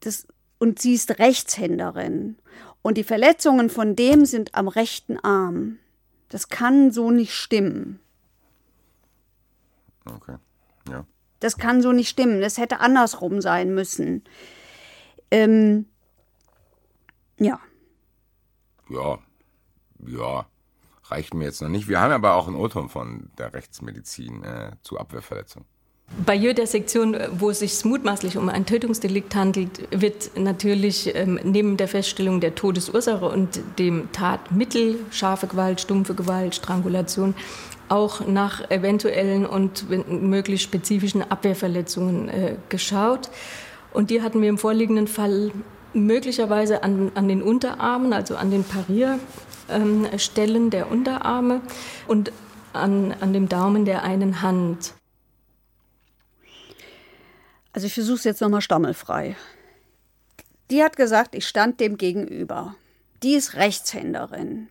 das, 0.00 0.26
und 0.58 0.80
sie 0.80 0.94
ist 0.94 1.18
Rechtshänderin. 1.18 2.36
Und 2.82 2.96
die 2.96 3.04
Verletzungen 3.04 3.70
von 3.70 3.96
dem 3.96 4.24
sind 4.26 4.54
am 4.54 4.68
rechten 4.68 5.18
Arm. 5.18 5.78
Das 6.28 6.48
kann 6.48 6.90
so 6.90 7.10
nicht 7.10 7.32
stimmen. 7.32 8.00
Okay, 10.04 10.36
ja. 10.88 11.06
Das 11.40 11.58
kann 11.58 11.82
so 11.82 11.92
nicht 11.92 12.08
stimmen. 12.08 12.40
Das 12.40 12.58
hätte 12.58 12.80
andersrum 12.80 13.40
sein 13.40 13.74
müssen. 13.74 14.24
Ähm, 15.30 15.86
ja. 17.38 17.60
Ja, 18.88 19.18
ja, 20.06 20.46
reicht 21.04 21.34
mir 21.34 21.44
jetzt 21.44 21.60
noch 21.60 21.68
nicht. 21.68 21.88
Wir 21.88 22.00
haben 22.00 22.12
aber 22.12 22.34
auch 22.34 22.46
einen 22.46 22.56
O-Ton 22.56 22.88
von 22.88 23.30
der 23.38 23.52
Rechtsmedizin 23.52 24.42
äh, 24.42 24.72
zu 24.82 24.98
Abwehrverletzungen. 24.98 25.68
Bei 26.24 26.34
jeder 26.34 26.66
Sektion, 26.66 27.16
wo 27.38 27.50
es 27.50 27.58
sich 27.58 27.84
mutmaßlich 27.84 28.38
um 28.38 28.48
ein 28.48 28.64
Tötungsdelikt 28.64 29.34
handelt, 29.34 29.86
wird 29.90 30.38
natürlich 30.38 31.14
ähm, 31.14 31.38
neben 31.42 31.76
der 31.76 31.88
Feststellung 31.88 32.40
der 32.40 32.54
Todesursache 32.54 33.26
und 33.26 33.60
dem 33.78 34.10
Tatmittel, 34.12 35.00
scharfe 35.10 35.48
Gewalt, 35.48 35.82
stumpfe 35.82 36.14
Gewalt, 36.14 36.54
Strangulation, 36.54 37.34
auch 37.88 38.26
nach 38.26 38.70
eventuellen 38.70 39.44
und 39.44 39.84
möglich 40.08 40.62
spezifischen 40.62 41.30
Abwehrverletzungen 41.30 42.28
äh, 42.28 42.56
geschaut. 42.70 43.28
Und 43.92 44.08
die 44.08 44.22
hatten 44.22 44.40
wir 44.40 44.48
im 44.48 44.58
vorliegenden 44.58 45.08
Fall 45.08 45.50
möglicherweise 45.92 46.82
an, 46.82 47.12
an 47.14 47.28
den 47.28 47.42
Unterarmen, 47.42 48.14
also 48.14 48.36
an 48.36 48.50
den 48.50 48.64
Parierstellen 48.64 50.64
ähm, 50.64 50.70
der 50.70 50.90
Unterarme 50.90 51.60
und 52.08 52.32
an, 52.72 53.14
an 53.20 53.34
dem 53.34 53.48
Daumen 53.48 53.84
der 53.84 54.04
einen 54.04 54.40
Hand. 54.40 54.94
Also 57.74 57.88
ich 57.88 57.94
versuche 57.94 58.16
es 58.16 58.24
jetzt 58.24 58.40
nochmal 58.40 58.60
stammelfrei. 58.60 59.36
Die 60.70 60.82
hat 60.82 60.96
gesagt, 60.96 61.34
ich 61.34 61.46
stand 61.46 61.80
dem 61.80 61.98
gegenüber. 61.98 62.76
Die 63.24 63.34
ist 63.34 63.54
Rechtshänderin. 63.54 64.68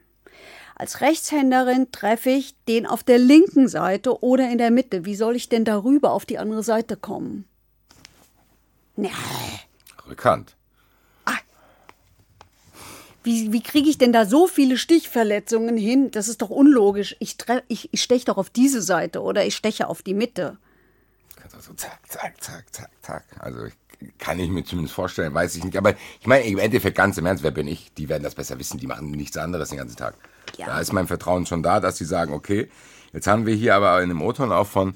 Als 0.76 1.01
Rechtshänderin 1.01 1.91
treffe 1.91 2.30
ich 2.30 2.56
den 2.68 2.88
auf 2.88 3.04
der 3.04 3.20
linken 3.20 3.68
Seite 3.68 4.24
oder 4.24 4.49
in 4.49 4.58
der 4.58 4.72
Mitte. 4.72 5.06
Wie 5.06 5.16
soll 5.16 5.36
ich 5.36 5.49
denn 5.49 5.66
darüber 5.66 6.14
auf 6.14 6.26
die 6.26 6.39
andere 6.39 6.64
Seite 6.64 6.95
kommen? 6.95 7.45
Nee. 8.95 9.12
Rückhand. 10.08 10.56
Ah. 11.26 11.38
Wie, 13.24 13.51
wie 13.51 13.62
kriege 13.62 13.89
ich 13.89 13.97
denn 13.97 14.14
da 14.14 14.26
so 14.26 14.47
viele 14.47 14.78
Stichverletzungen 14.78 15.76
hin? 15.76 16.10
Das 16.10 16.30
ist 16.30 16.41
doch 16.41 16.49
unlogisch. 16.49 17.18
Ich, 17.20 17.36
ich, 17.68 17.89
ich 17.91 18.01
steche 18.01 18.26
doch 18.26 18.38
auf 18.38 18.49
diese 18.49 18.82
Seite 18.82 19.22
oder 19.22 19.45
ich 19.45 19.56
steche 19.56 19.89
auf 19.89 20.01
die 20.01 20.14
Mitte. 20.14 20.58
So 21.66 21.74
zack, 21.76 21.99
zack, 22.09 22.43
zack, 22.43 22.66
zack, 22.74 22.89
zack. 23.01 23.24
Also 23.39 23.64
ich, 23.64 23.74
kann 24.18 24.38
ich 24.38 24.49
mir 24.49 24.66
zumindest 24.66 24.93
vorstellen, 24.93 25.34
weiß 25.34 25.55
ich 25.55 25.64
nicht. 25.64 25.78
Aber 25.78 25.93
ich 26.20 26.28
meine, 26.28 26.45
im 26.45 26.57
Endeffekt 26.57 26.97
ganz 26.97 27.18
im 27.18 27.26
Ernst, 27.26 27.41
wer 27.41 27.51
bin 27.51 27.70
ich? 27.70 27.93
Die 27.93 28.09
werden 28.09 28.24
das 28.24 28.36
besser 28.36 28.59
wissen. 28.59 28.80
Die 28.80 28.88
machen 28.88 29.11
nichts 29.11 29.38
anderes 29.38 29.70
den 29.70 29.78
ganzen 29.78 29.95
Tag. 29.95 30.16
Ja. 30.57 30.66
Da 30.66 30.80
ist 30.82 30.91
mein 30.91 31.07
Vertrauen 31.07 31.45
schon 31.45 31.64
da, 31.64 31.80
dass 31.80 31.97
sie 31.97 32.03
sagen, 32.03 32.34
okay, 32.34 32.70
jetzt 33.14 33.28
haben 33.28 33.45
wir 33.45 33.55
hier 33.55 33.76
aber 33.76 34.01
in 34.03 34.09
dem 34.09 34.22
O-Ton 34.22 34.51
auch 34.51 34.68
von 34.68 34.95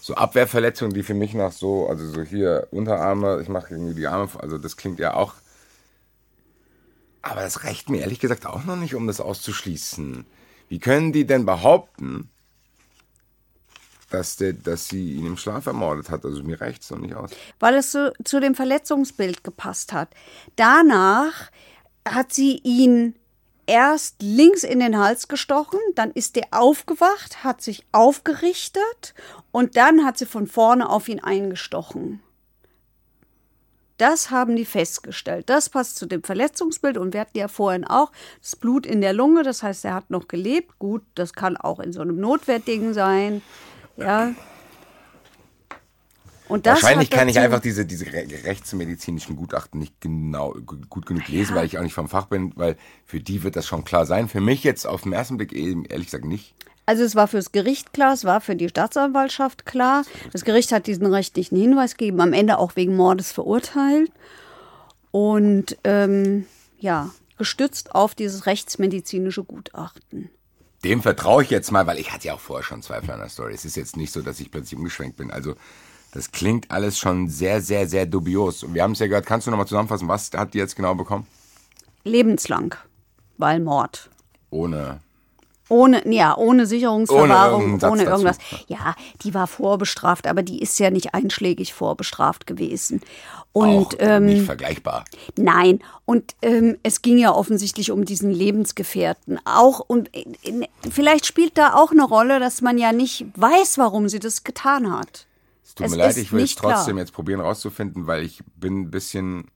so 0.00 0.14
Abwehrverletzungen, 0.14 0.94
die 0.94 1.02
für 1.02 1.12
mich 1.12 1.34
nach 1.34 1.52
so, 1.52 1.86
also 1.86 2.08
so 2.10 2.22
hier 2.22 2.68
Unterarme, 2.70 3.40
ich 3.42 3.50
mache 3.50 3.74
irgendwie 3.74 3.94
die 3.94 4.06
Arme, 4.06 4.30
also 4.38 4.56
das 4.56 4.78
klingt 4.78 4.98
ja 5.00 5.12
auch. 5.12 5.34
Aber 7.20 7.42
das 7.42 7.64
reicht 7.64 7.90
mir 7.90 8.00
ehrlich 8.00 8.20
gesagt 8.20 8.46
auch 8.46 8.64
noch 8.64 8.76
nicht, 8.76 8.94
um 8.94 9.06
das 9.06 9.20
auszuschließen. 9.20 10.24
Wie 10.70 10.78
können 10.78 11.12
die 11.12 11.26
denn 11.26 11.44
behaupten, 11.44 12.30
dass, 14.10 14.36
der, 14.36 14.52
dass 14.52 14.88
sie 14.88 15.14
ihn 15.14 15.26
im 15.26 15.36
Schlaf 15.36 15.66
ermordet 15.66 16.10
hat? 16.10 16.24
Also 16.24 16.42
mir 16.42 16.60
reicht 16.60 16.82
es 16.82 16.90
noch 16.90 16.98
nicht 16.98 17.14
aus. 17.14 17.30
Weil 17.58 17.74
es 17.76 17.92
so, 17.92 18.10
zu 18.24 18.40
dem 18.40 18.54
Verletzungsbild 18.54 19.44
gepasst 19.44 19.92
hat. 19.92 20.10
Danach 20.56 21.50
hat 22.06 22.32
sie 22.32 22.60
ihn 22.64 23.14
erst 23.66 24.16
links 24.20 24.64
in 24.64 24.80
den 24.80 24.98
Hals 24.98 25.28
gestochen, 25.28 25.78
dann 25.94 26.10
ist 26.10 26.36
er 26.36 26.48
aufgewacht, 26.50 27.44
hat 27.44 27.62
sich 27.62 27.86
aufgerichtet 27.92 29.14
und 29.52 29.76
dann 29.76 30.04
hat 30.04 30.18
sie 30.18 30.26
von 30.26 30.48
vorne 30.48 30.88
auf 30.88 31.08
ihn 31.08 31.20
eingestochen. 31.20 32.20
Das 33.96 34.30
haben 34.30 34.56
die 34.56 34.64
festgestellt. 34.64 35.50
Das 35.50 35.68
passt 35.68 35.96
zu 35.96 36.06
dem 36.06 36.22
Verletzungsbild 36.22 36.96
und 36.96 37.12
wir 37.12 37.20
hatten 37.20 37.36
ja 37.36 37.48
vorhin 37.48 37.84
auch 37.84 38.10
das 38.40 38.56
Blut 38.56 38.86
in 38.86 39.02
der 39.02 39.12
Lunge, 39.12 39.42
das 39.42 39.62
heißt, 39.62 39.84
er 39.84 39.94
hat 39.94 40.10
noch 40.10 40.26
gelebt. 40.26 40.78
Gut, 40.78 41.02
das 41.14 41.34
kann 41.34 41.58
auch 41.58 41.78
in 41.80 41.92
so 41.92 42.00
einem 42.00 42.16
Notwehrding 42.16 42.94
sein. 42.94 43.42
Ja, 44.00 44.32
Wahrscheinlich 46.50 47.10
kann 47.10 47.28
ich 47.28 47.38
einfach 47.38 47.60
diese, 47.60 47.86
diese 47.86 48.06
rechtsmedizinischen 48.06 49.36
Gutachten 49.36 49.78
nicht 49.78 50.00
genau 50.00 50.52
gut 50.88 51.06
genug 51.06 51.28
lesen, 51.28 51.54
ja. 51.54 51.60
weil 51.60 51.66
ich 51.66 51.78
auch 51.78 51.82
nicht 51.82 51.94
vom 51.94 52.08
Fach 52.08 52.26
bin, 52.26 52.52
weil 52.56 52.76
für 53.06 53.20
die 53.20 53.44
wird 53.44 53.54
das 53.54 53.66
schon 53.66 53.84
klar 53.84 54.04
sein. 54.04 54.28
Für 54.28 54.40
mich 54.40 54.64
jetzt 54.64 54.86
auf 54.86 55.02
den 55.02 55.12
ersten 55.12 55.36
Blick 55.36 55.52
ehrlich 55.52 56.06
gesagt 56.06 56.24
nicht. 56.24 56.54
Also 56.86 57.04
es 57.04 57.14
war 57.14 57.28
fürs 57.28 57.52
Gericht 57.52 57.92
klar, 57.92 58.14
es 58.14 58.24
war 58.24 58.40
für 58.40 58.56
die 58.56 58.68
Staatsanwaltschaft 58.68 59.64
klar. 59.64 60.04
Das 60.32 60.44
Gericht 60.44 60.72
hat 60.72 60.88
diesen 60.88 61.06
rechtlichen 61.06 61.56
Hinweis 61.56 61.96
gegeben, 61.96 62.20
am 62.20 62.32
Ende 62.32 62.58
auch 62.58 62.74
wegen 62.74 62.96
Mordes 62.96 63.30
verurteilt. 63.30 64.10
Und 65.12 65.78
ähm, 65.84 66.46
ja, 66.80 67.10
gestützt 67.38 67.94
auf 67.94 68.16
dieses 68.16 68.46
rechtsmedizinische 68.46 69.44
Gutachten. 69.44 70.30
Dem 70.84 71.02
vertraue 71.02 71.42
ich 71.42 71.50
jetzt 71.50 71.70
mal, 71.72 71.86
weil 71.86 71.98
ich 71.98 72.12
hatte 72.12 72.28
ja 72.28 72.34
auch 72.34 72.40
vorher 72.40 72.64
schon 72.64 72.82
Zweifel 72.82 73.10
an 73.10 73.20
der 73.20 73.28
Story. 73.28 73.52
Es 73.52 73.64
ist 73.64 73.76
jetzt 73.76 73.96
nicht 73.96 74.12
so, 74.12 74.22
dass 74.22 74.40
ich 74.40 74.50
plötzlich 74.50 74.78
umgeschwenkt 74.78 75.16
bin. 75.16 75.30
Also 75.30 75.54
das 76.12 76.32
klingt 76.32 76.70
alles 76.70 76.98
schon 76.98 77.28
sehr, 77.28 77.60
sehr, 77.60 77.86
sehr 77.86 78.06
dubios. 78.06 78.62
Und 78.62 78.74
wir 78.74 78.82
haben 78.82 78.92
es 78.92 78.98
ja 78.98 79.06
gehört, 79.06 79.26
kannst 79.26 79.46
du 79.46 79.50
nochmal 79.50 79.66
zusammenfassen, 79.66 80.08
was 80.08 80.30
hat 80.34 80.54
die 80.54 80.58
jetzt 80.58 80.76
genau 80.76 80.94
bekommen? 80.94 81.26
Lebenslang, 82.04 82.74
weil 83.36 83.60
Mord. 83.60 84.08
Ohne. 84.50 85.00
Ohne, 85.68 86.02
ja, 86.12 86.36
ohne 86.36 86.66
Sicherungsverwahrung, 86.66 87.74
ohne, 87.74 87.90
ohne 87.90 88.02
irgendwas. 88.02 88.38
Ja, 88.66 88.96
die 89.22 89.34
war 89.34 89.46
vorbestraft, 89.46 90.26
aber 90.26 90.42
die 90.42 90.60
ist 90.60 90.80
ja 90.80 90.90
nicht 90.90 91.14
einschlägig 91.14 91.72
vorbestraft 91.74 92.48
gewesen. 92.48 93.02
Und, 93.52 93.68
Auch 93.68 93.92
ähm, 93.98 94.26
nicht 94.26 94.46
vergleichbar. 94.46 95.04
Nein, 95.36 95.80
und 96.04 96.36
ähm, 96.40 96.78
es 96.84 97.02
ging 97.02 97.18
ja 97.18 97.34
offensichtlich 97.34 97.90
um 97.90 98.04
diesen 98.04 98.30
Lebensgefährten. 98.30 99.40
Auch 99.44 99.80
und 99.80 100.14
äh, 100.14 100.24
vielleicht 100.88 101.26
spielt 101.26 101.58
da 101.58 101.74
auch 101.74 101.90
eine 101.90 102.04
Rolle, 102.04 102.38
dass 102.38 102.62
man 102.62 102.78
ja 102.78 102.92
nicht 102.92 103.26
weiß, 103.34 103.78
warum 103.78 104.08
sie 104.08 104.20
das 104.20 104.44
getan 104.44 104.92
hat. 104.92 105.26
Es 105.64 105.74
tut 105.74 105.86
es 105.86 105.92
mir 105.92 105.98
leid, 105.98 106.16
ich 106.16 106.32
will 106.32 106.44
es 106.44 106.54
trotzdem 106.54 106.94
klar. 106.94 106.98
jetzt 106.98 107.12
probieren 107.12 107.40
rauszufinden, 107.40 108.06
weil 108.06 108.22
ich 108.22 108.40
bin 108.54 108.82
ein 108.82 108.90
bisschen. 108.90 109.48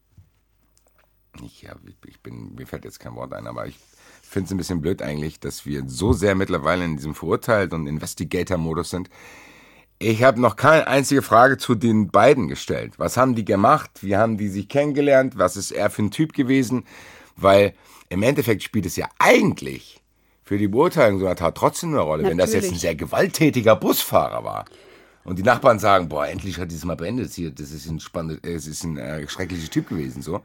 Ich, 1.44 1.62
ja, 1.62 1.74
ich 2.06 2.20
bin, 2.20 2.54
mir 2.54 2.66
fällt 2.66 2.84
jetzt 2.84 2.98
kein 2.98 3.14
Wort 3.14 3.32
ein, 3.32 3.46
aber 3.46 3.66
ich 3.66 3.76
finde 4.22 4.46
es 4.46 4.50
ein 4.52 4.58
bisschen 4.58 4.80
blöd 4.80 5.02
eigentlich, 5.02 5.38
dass 5.38 5.66
wir 5.66 5.84
so 5.86 6.12
sehr 6.12 6.34
mittlerweile 6.34 6.84
in 6.84 6.96
diesem 6.96 7.14
Verurteilt- 7.14 7.72
und 7.72 7.86
Investigator-Modus 7.86 8.90
sind. 8.90 9.08
Ich 9.98 10.22
habe 10.22 10.40
noch 10.40 10.56
keine 10.56 10.86
einzige 10.86 11.22
Frage 11.22 11.56
zu 11.56 11.74
den 11.74 12.08
beiden 12.10 12.48
gestellt. 12.48 12.94
Was 12.98 13.16
haben 13.16 13.34
die 13.34 13.44
gemacht? 13.44 13.90
Wie 14.00 14.16
haben 14.16 14.36
die 14.36 14.48
sich 14.48 14.68
kennengelernt? 14.68 15.38
Was 15.38 15.56
ist 15.56 15.70
er 15.70 15.88
für 15.88 16.02
ein 16.02 16.10
Typ 16.10 16.32
gewesen? 16.32 16.84
Weil 17.36 17.74
im 18.08 18.22
Endeffekt 18.22 18.62
spielt 18.62 18.86
es 18.86 18.96
ja 18.96 19.08
eigentlich 19.18 20.02
für 20.44 20.58
die 20.58 20.68
Beurteilung 20.68 21.20
so 21.20 21.26
einer 21.26 21.36
Tat 21.36 21.56
trotzdem 21.56 21.90
eine 21.90 22.00
Rolle, 22.00 22.22
Natürlich. 22.22 22.30
wenn 22.30 22.38
das 22.38 22.52
jetzt 22.52 22.72
ein 22.72 22.78
sehr 22.78 22.94
gewalttätiger 22.94 23.76
Busfahrer 23.76 24.44
war. 24.44 24.66
Und 25.24 25.38
die 25.38 25.42
Nachbarn 25.42 25.78
sagen, 25.78 26.08
boah, 26.08 26.26
endlich 26.26 26.58
hat 26.58 26.70
dieses 26.70 26.84
Mal 26.84 26.96
beendet 26.96 27.32
hier, 27.32 27.50
das 27.50 27.70
ist 27.70 27.86
ein 27.86 27.98
spannendes, 27.98 28.40
es 28.42 28.66
ist 28.66 28.84
ein 28.84 28.98
äh, 28.98 29.26
schrecklicher 29.26 29.70
Typ 29.70 29.88
gewesen, 29.88 30.20
so. 30.20 30.42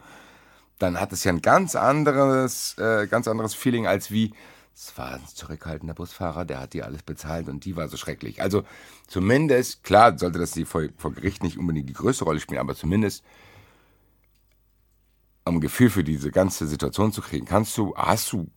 Dann 0.78 1.02
hat 1.02 1.12
es 1.12 1.26
ja 1.26 1.34
ein 1.34 1.42
ganz 1.42 1.76
anderes, 1.76 2.78
äh, 2.78 3.06
ganz 3.08 3.28
anderes 3.28 3.54
Feeling 3.54 3.88
als 3.88 4.10
wie, 4.10 4.32
es 4.80 4.98
war 4.98 5.16
ein 5.16 5.28
zurückhaltender 5.28 5.94
Busfahrer, 5.94 6.46
der 6.46 6.62
hat 6.62 6.74
die 6.74 6.84
alles 6.84 7.04
bezahlt 7.04 7.50
und 7.50 7.66
die 7.66 7.76
war 7.76 7.90
so 7.90 7.98
schrecklich. 7.98 8.42
Also 8.42 8.64
zumindest, 9.08 9.84
klar 9.84 10.18
sollte 10.18 10.40
das 10.40 10.58
vor, 10.66 10.84
vor 10.96 11.12
Gericht 11.12 11.44
nicht 11.44 11.58
unbedingt 11.58 11.90
die 11.90 11.94
größte 11.94 12.24
Rolle 12.24 12.40
spielen, 12.40 12.62
aber 12.62 12.76
zumindest 12.76 13.24
um 15.44 15.60
Gefühl 15.60 15.90
für 15.90 16.04
diese 16.06 16.32
ganze 16.32 16.66
Situation 16.66 17.12
zu 17.12 17.22
kriegen, 17.22 17.46
kannst 17.46 17.78
du, 17.78 17.94
hast 17.98 18.32
du 18.32 18.50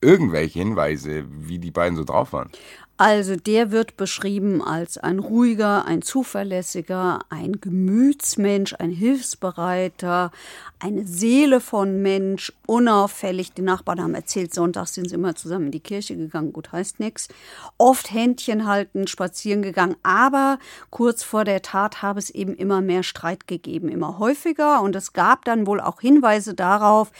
irgendwelche 0.00 0.58
Hinweise, 0.58 1.24
wie 1.28 1.60
die 1.60 1.70
beiden 1.70 1.96
so 1.96 2.02
drauf 2.02 2.32
waren? 2.32 2.50
Also 2.98 3.36
der 3.36 3.72
wird 3.72 3.98
beschrieben 3.98 4.62
als 4.62 4.96
ein 4.96 5.18
ruhiger, 5.18 5.84
ein 5.84 6.00
zuverlässiger, 6.00 7.20
ein 7.28 7.60
Gemütsmensch, 7.60 8.74
ein 8.78 8.90
Hilfsbereiter, 8.90 10.30
eine 10.78 11.04
Seele 11.04 11.60
von 11.60 12.00
Mensch, 12.00 12.52
unauffällig. 12.66 13.52
Die 13.52 13.62
Nachbarn 13.62 14.02
haben 14.02 14.14
erzählt, 14.14 14.54
sonntags 14.54 14.94
sind 14.94 15.08
sie 15.08 15.14
immer 15.14 15.34
zusammen 15.34 15.66
in 15.66 15.72
die 15.72 15.80
Kirche 15.80 16.16
gegangen, 16.16 16.52
gut 16.52 16.72
heißt 16.72 17.00
nichts. 17.00 17.28
Oft 17.76 18.12
Händchen 18.12 18.66
halten, 18.66 19.06
spazieren 19.06 19.62
gegangen, 19.62 19.96
aber 20.02 20.58
kurz 20.90 21.22
vor 21.22 21.44
der 21.44 21.62
Tat 21.62 22.02
habe 22.02 22.18
es 22.18 22.30
eben 22.30 22.54
immer 22.54 22.80
mehr 22.80 23.02
Streit 23.02 23.46
gegeben, 23.46 23.88
immer 23.88 24.18
häufiger 24.18 24.82
und 24.82 24.96
es 24.96 25.12
gab 25.12 25.44
dann 25.44 25.66
wohl 25.66 25.80
auch 25.80 26.00
Hinweise 26.00 26.54
darauf, 26.54 27.10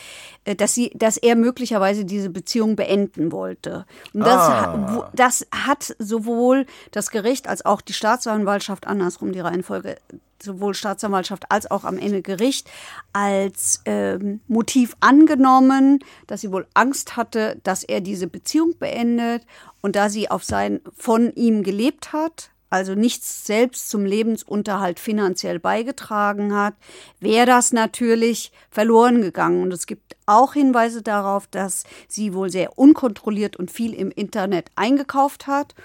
äh, 0.45 0.55
dass 0.55 0.73
sie, 0.73 0.91
dass 0.95 1.17
er 1.17 1.35
möglicherweise 1.35 2.05
diese 2.05 2.29
Beziehung 2.29 2.75
beenden 2.75 3.31
wollte. 3.31 3.85
Und 4.13 4.21
das, 4.21 4.49
ah. 4.49 5.09
das 5.13 5.47
hat 5.67 5.95
sowohl 5.99 6.65
das 6.91 7.11
Gericht 7.11 7.47
als 7.47 7.65
auch 7.65 7.81
die 7.81 7.93
Staatsanwaltschaft, 7.93 8.87
andersrum 8.87 9.31
die 9.31 9.39
Reihenfolge, 9.39 9.97
sowohl 10.41 10.73
Staatsanwaltschaft 10.73 11.51
als 11.51 11.69
auch 11.69 11.83
am 11.83 11.97
Ende 11.97 12.21
Gericht 12.21 12.69
als 13.13 13.81
ähm, 13.85 14.41
Motiv 14.47 14.95
angenommen, 14.99 15.99
dass 16.27 16.41
sie 16.41 16.51
wohl 16.51 16.67
Angst 16.73 17.17
hatte, 17.17 17.59
dass 17.63 17.83
er 17.83 18.01
diese 18.01 18.27
Beziehung 18.27 18.77
beendet 18.77 19.43
und 19.81 19.95
da 19.95 20.09
sie 20.09 20.29
auf 20.29 20.43
sein 20.43 20.81
von 20.95 21.31
ihm 21.33 21.63
gelebt 21.63 22.13
hat, 22.13 22.51
also 22.69 22.95
nichts 22.95 23.45
selbst 23.45 23.89
zum 23.89 24.05
Lebensunterhalt 24.05 24.99
finanziell 24.99 25.59
beigetragen 25.59 26.53
hat, 26.53 26.75
wäre 27.19 27.45
das 27.45 27.71
natürlich 27.71 28.51
verloren 28.69 29.21
gegangen. 29.21 29.63
Und 29.63 29.73
es 29.73 29.87
gibt 29.87 30.17
auch 30.25 30.53
Hinweise 30.53 31.01
darauf, 31.01 31.47
dass 31.47 31.83
sie 32.07 32.33
wohl 32.33 32.49
sehr 32.49 32.77
unkontrolliert 32.77 33.55
und 33.55 33.71
viel 33.71 33.93
im 33.93 34.11
Internet 34.11 34.69
eingekauft 34.75 35.47
hat. 35.47 35.75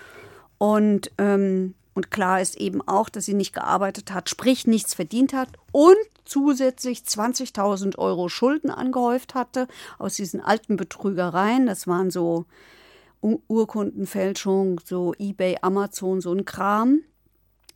Und, 0.58 1.12
ähm, 1.18 1.74
und 1.94 2.10
klar 2.10 2.40
ist 2.40 2.56
eben 2.56 2.86
auch, 2.86 3.08
dass 3.08 3.26
sie 3.26 3.34
nicht 3.34 3.52
gearbeitet 3.52 4.12
hat, 4.12 4.28
sprich 4.28 4.66
nichts 4.66 4.94
verdient 4.94 5.32
hat 5.32 5.48
und 5.72 5.96
zusätzlich 6.24 7.00
20.000 7.00 7.98
Euro 7.98 8.28
Schulden 8.28 8.70
angehäuft 8.70 9.34
hatte 9.34 9.68
aus 9.98 10.14
diesen 10.14 10.40
alten 10.40 10.76
Betrügereien. 10.76 11.66
Das 11.66 11.86
waren 11.86 12.10
so 12.10 12.46
Urkundenfälschung, 13.22 14.80
so 14.84 15.14
eBay, 15.18 15.58
Amazon, 15.62 16.20
so 16.20 16.32
ein 16.32 16.44
Kram. 16.44 17.00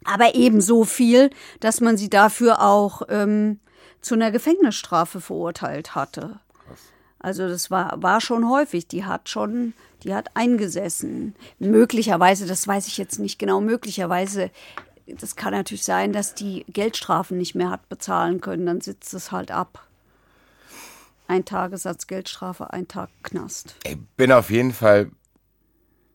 Aber 0.05 0.35
eben 0.35 0.61
so 0.61 0.85
viel, 0.85 1.31
dass 1.61 1.81
man 1.81 1.97
sie 1.97 2.11
dafür 2.11 2.63
auch 2.63 3.03
ähm, 3.09 3.61
zu 4.01 4.15
einer 4.15 4.31
Gefängnisstrafe 4.31 5.21
verurteilt 5.21 5.95
hatte. 5.95 6.41
Also 7.19 7.49
das 7.49 7.71
war, 7.71 8.01
war 8.03 8.21
schon 8.21 8.49
häufig. 8.49 8.87
Die 8.87 9.05
hat 9.05 9.29
schon, 9.29 9.73
die 10.05 10.15
hat 10.15 10.31
eingesessen. 10.35 11.35
Möglicherweise, 11.59 12.47
das 12.47 12.69
weiß 12.69 12.87
ich 12.87 12.99
jetzt 12.99 13.19
nicht 13.19 13.39
genau, 13.39 13.61
möglicherweise, 13.61 14.51
das 15.07 15.35
kann 15.35 15.53
natürlich 15.53 15.85
sein, 15.85 16.13
dass 16.13 16.35
die 16.35 16.65
Geldstrafen 16.69 17.39
nicht 17.39 17.55
mehr 17.55 17.71
hat 17.71 17.89
bezahlen 17.89 18.41
können. 18.41 18.67
Dann 18.67 18.81
sitzt 18.81 19.15
es 19.15 19.33
halt 19.33 19.51
ab. 19.51 19.87
Ein 21.29 21.45
Tagessatz 21.45 22.07
Geldstrafe, 22.07 22.73
ein 22.73 22.87
Tag 22.87 23.11
Knast. 23.25 23.75
Ich 23.85 23.99
bin 24.17 24.31
auf 24.31 24.51
jeden 24.51 24.73
Fall 24.73 25.11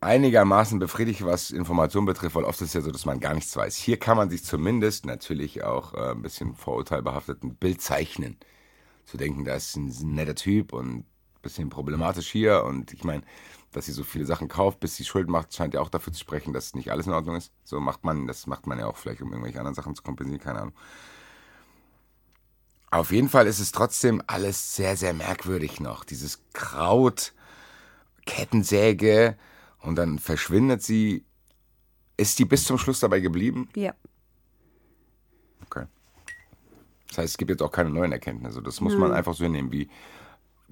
einigermaßen 0.01 0.79
befriedigt, 0.79 1.23
was 1.23 1.51
Information 1.51 2.05
betrifft, 2.05 2.35
weil 2.35 2.43
oft 2.43 2.59
ist 2.61 2.69
es 2.69 2.73
ja 2.73 2.81
so, 2.81 2.91
dass 2.91 3.05
man 3.05 3.19
gar 3.19 3.35
nichts 3.35 3.55
weiß. 3.55 3.77
Hier 3.77 3.97
kann 3.97 4.17
man 4.17 4.29
sich 4.29 4.43
zumindest 4.43 5.05
natürlich 5.05 5.63
auch 5.63 5.93
äh, 5.93 6.11
ein 6.11 6.23
bisschen 6.23 6.55
vorurteilbehaftet 6.55 7.43
ein 7.43 7.55
Bild 7.55 7.81
zeichnen. 7.81 8.37
Zu 9.05 9.17
denken, 9.17 9.45
da 9.45 9.55
ist 9.55 9.75
ein, 9.75 9.93
netter 10.15 10.35
Typ 10.35 10.73
und 10.73 10.89
ein 10.89 11.05
bisschen 11.41 11.69
problematisch 11.69 12.29
hier 12.29 12.63
und 12.63 12.93
ich 12.93 13.03
meine, 13.03 13.23
dass 13.71 13.85
sie 13.85 13.91
so 13.91 14.03
viele 14.03 14.25
Sachen 14.25 14.47
kauft, 14.47 14.79
bis 14.79 14.95
sie 14.95 15.05
Schuld 15.05 15.29
macht, 15.29 15.53
scheint 15.53 15.73
ja 15.73 15.81
auch 15.81 15.89
dafür 15.89 16.11
zu 16.13 16.19
sprechen, 16.19 16.51
dass 16.51 16.75
nicht 16.75 16.91
alles 16.91 17.07
in 17.07 17.13
Ordnung 17.13 17.35
ist. 17.35 17.53
So 17.63 17.79
macht 17.79 18.03
man, 18.03 18.27
das 18.27 18.47
macht 18.47 18.67
man 18.67 18.79
ja 18.79 18.87
auch 18.87 18.97
vielleicht, 18.97 19.21
um 19.21 19.29
irgendwelche 19.29 19.59
anderen 19.59 19.75
Sachen 19.75 19.95
zu 19.95 20.03
kompensieren, 20.03 20.41
keine 20.41 20.61
Ahnung. 20.61 20.73
Auf 22.89 23.11
jeden 23.11 23.29
Fall 23.29 23.47
ist 23.47 23.59
es 23.59 23.71
trotzdem 23.71 24.21
alles 24.27 24.75
sehr, 24.75 24.97
sehr 24.97 25.13
merkwürdig 25.13 25.79
noch. 25.79 26.03
Dieses 26.03 26.41
Kraut, 26.53 27.33
Kettensäge, 28.25 29.37
und 29.81 29.95
dann 29.95 30.19
verschwindet 30.19 30.83
sie. 30.83 31.25
Ist 32.17 32.37
die 32.37 32.45
bis 32.45 32.65
zum 32.65 32.77
Schluss 32.77 32.99
dabei 32.99 33.19
geblieben? 33.19 33.67
Ja. 33.75 33.93
Okay. 35.65 35.85
Das 37.07 37.17
heißt, 37.17 37.29
es 37.31 37.37
gibt 37.37 37.49
jetzt 37.49 37.63
auch 37.63 37.71
keine 37.71 37.89
neuen 37.89 38.11
Erkenntnisse. 38.11 38.61
Das 38.61 38.79
muss 38.79 38.93
Nein. 38.93 39.01
man 39.01 39.11
einfach 39.13 39.33
so 39.33 39.43
hinnehmen. 39.43 39.71
Wie 39.71 39.89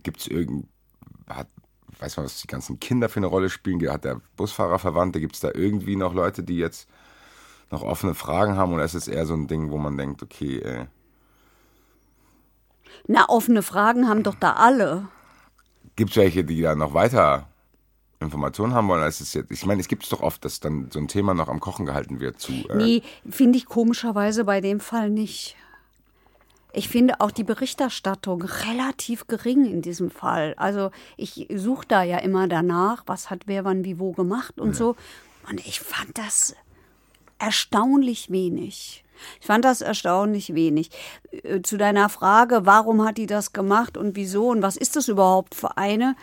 gibt 0.04 0.20
es 0.20 0.28
irgend. 0.28 0.68
Hat, 1.28 1.48
weiß 2.00 2.18
man, 2.18 2.26
was 2.26 2.42
die 2.42 2.48
ganzen 2.48 2.80
Kinder 2.80 3.10
für 3.10 3.18
eine 3.20 3.28
Rolle 3.28 3.50
spielen? 3.50 3.82
Hat 3.90 4.06
der 4.06 4.22
Busfahrer 4.36 4.80
Verwandte? 4.80 5.20
Gibt 5.20 5.36
es 5.36 5.42
da 5.42 5.50
irgendwie 5.54 5.96
noch 5.96 6.14
Leute, 6.14 6.44
die 6.44 6.58
jetzt 6.58 6.88
noch 7.72 7.82
offene 7.82 8.14
Fragen 8.14 8.56
haben? 8.56 8.74
Oder 8.74 8.84
ist 8.84 8.94
es 8.94 9.08
eher 9.08 9.26
so 9.26 9.34
ein 9.34 9.48
Ding, 9.48 9.72
wo 9.72 9.78
man 9.78 9.98
denkt, 9.98 10.22
okay, 10.22 10.60
äh, 10.60 10.86
Na, 13.08 13.28
offene 13.28 13.64
Fragen 13.64 14.08
haben 14.08 14.24
doch 14.24 14.36
da 14.36 14.54
alle. 14.54 15.08
Gibt 15.96 16.12
es 16.12 16.18
welche, 16.18 16.44
die 16.44 16.62
da 16.62 16.76
noch 16.76 16.94
weiter 16.94 17.49
Informationen 18.20 18.74
haben 18.74 18.88
wollen, 18.88 19.04
als 19.04 19.22
es 19.22 19.34
jetzt. 19.34 19.52
Ich 19.52 19.66
meine, 19.66 19.80
es 19.80 19.88
gibt 19.88 20.04
es 20.04 20.10
doch 20.10 20.22
oft, 20.22 20.44
dass 20.44 20.60
dann 20.60 20.90
so 20.92 21.00
ein 21.00 21.08
Thema 21.08 21.34
noch 21.34 21.48
am 21.48 21.60
Kochen 21.60 21.86
gehalten 21.86 22.20
wird 22.20 22.40
zu. 22.40 22.52
Äh 22.52 22.76
nee, 22.76 23.02
finde 23.30 23.58
ich 23.58 23.66
komischerweise 23.66 24.44
bei 24.44 24.60
dem 24.60 24.80
Fall 24.80 25.10
nicht. 25.10 25.56
Ich 26.72 26.90
finde 26.90 27.20
auch 27.20 27.32
die 27.32 27.44
Berichterstattung 27.44 28.44
relativ 28.44 29.26
gering 29.28 29.66
in 29.66 29.82
diesem 29.82 30.12
Fall. 30.12 30.54
Also 30.58 30.92
ich 31.18 31.48
suche 31.54 31.88
da 31.88 32.04
ja 32.04 32.20
immer 32.20 32.48
danach, 32.48 33.04
was 33.08 33.30
hat 33.30 33.44
wer 33.48 33.66
wann 33.66 33.86
wie 33.86 33.98
wo 33.98 34.12
gemacht 34.12 34.60
und 34.60 34.70
ja. 34.70 34.76
so. 34.76 34.96
Und 35.50 35.66
ich 35.66 35.80
fand 35.80 36.18
das 36.18 36.56
erstaunlich 37.40 38.30
wenig. 38.30 39.04
Ich 39.40 39.48
fand 39.48 39.66
das 39.66 39.82
erstaunlich 39.82 40.54
wenig. 40.54 40.92
Äh, 41.32 41.62
zu 41.62 41.78
deiner 41.78 42.10
Frage, 42.10 42.62
warum 42.64 43.06
hat 43.06 43.18
die 43.18 43.26
das 43.26 43.54
gemacht 43.54 43.98
und 43.98 44.16
wieso 44.16 44.50
und 44.50 44.62
was 44.62 44.78
ist 44.78 44.96
das 44.96 45.08
überhaupt 45.08 45.56
für 45.56 45.78
eine? 45.78 46.16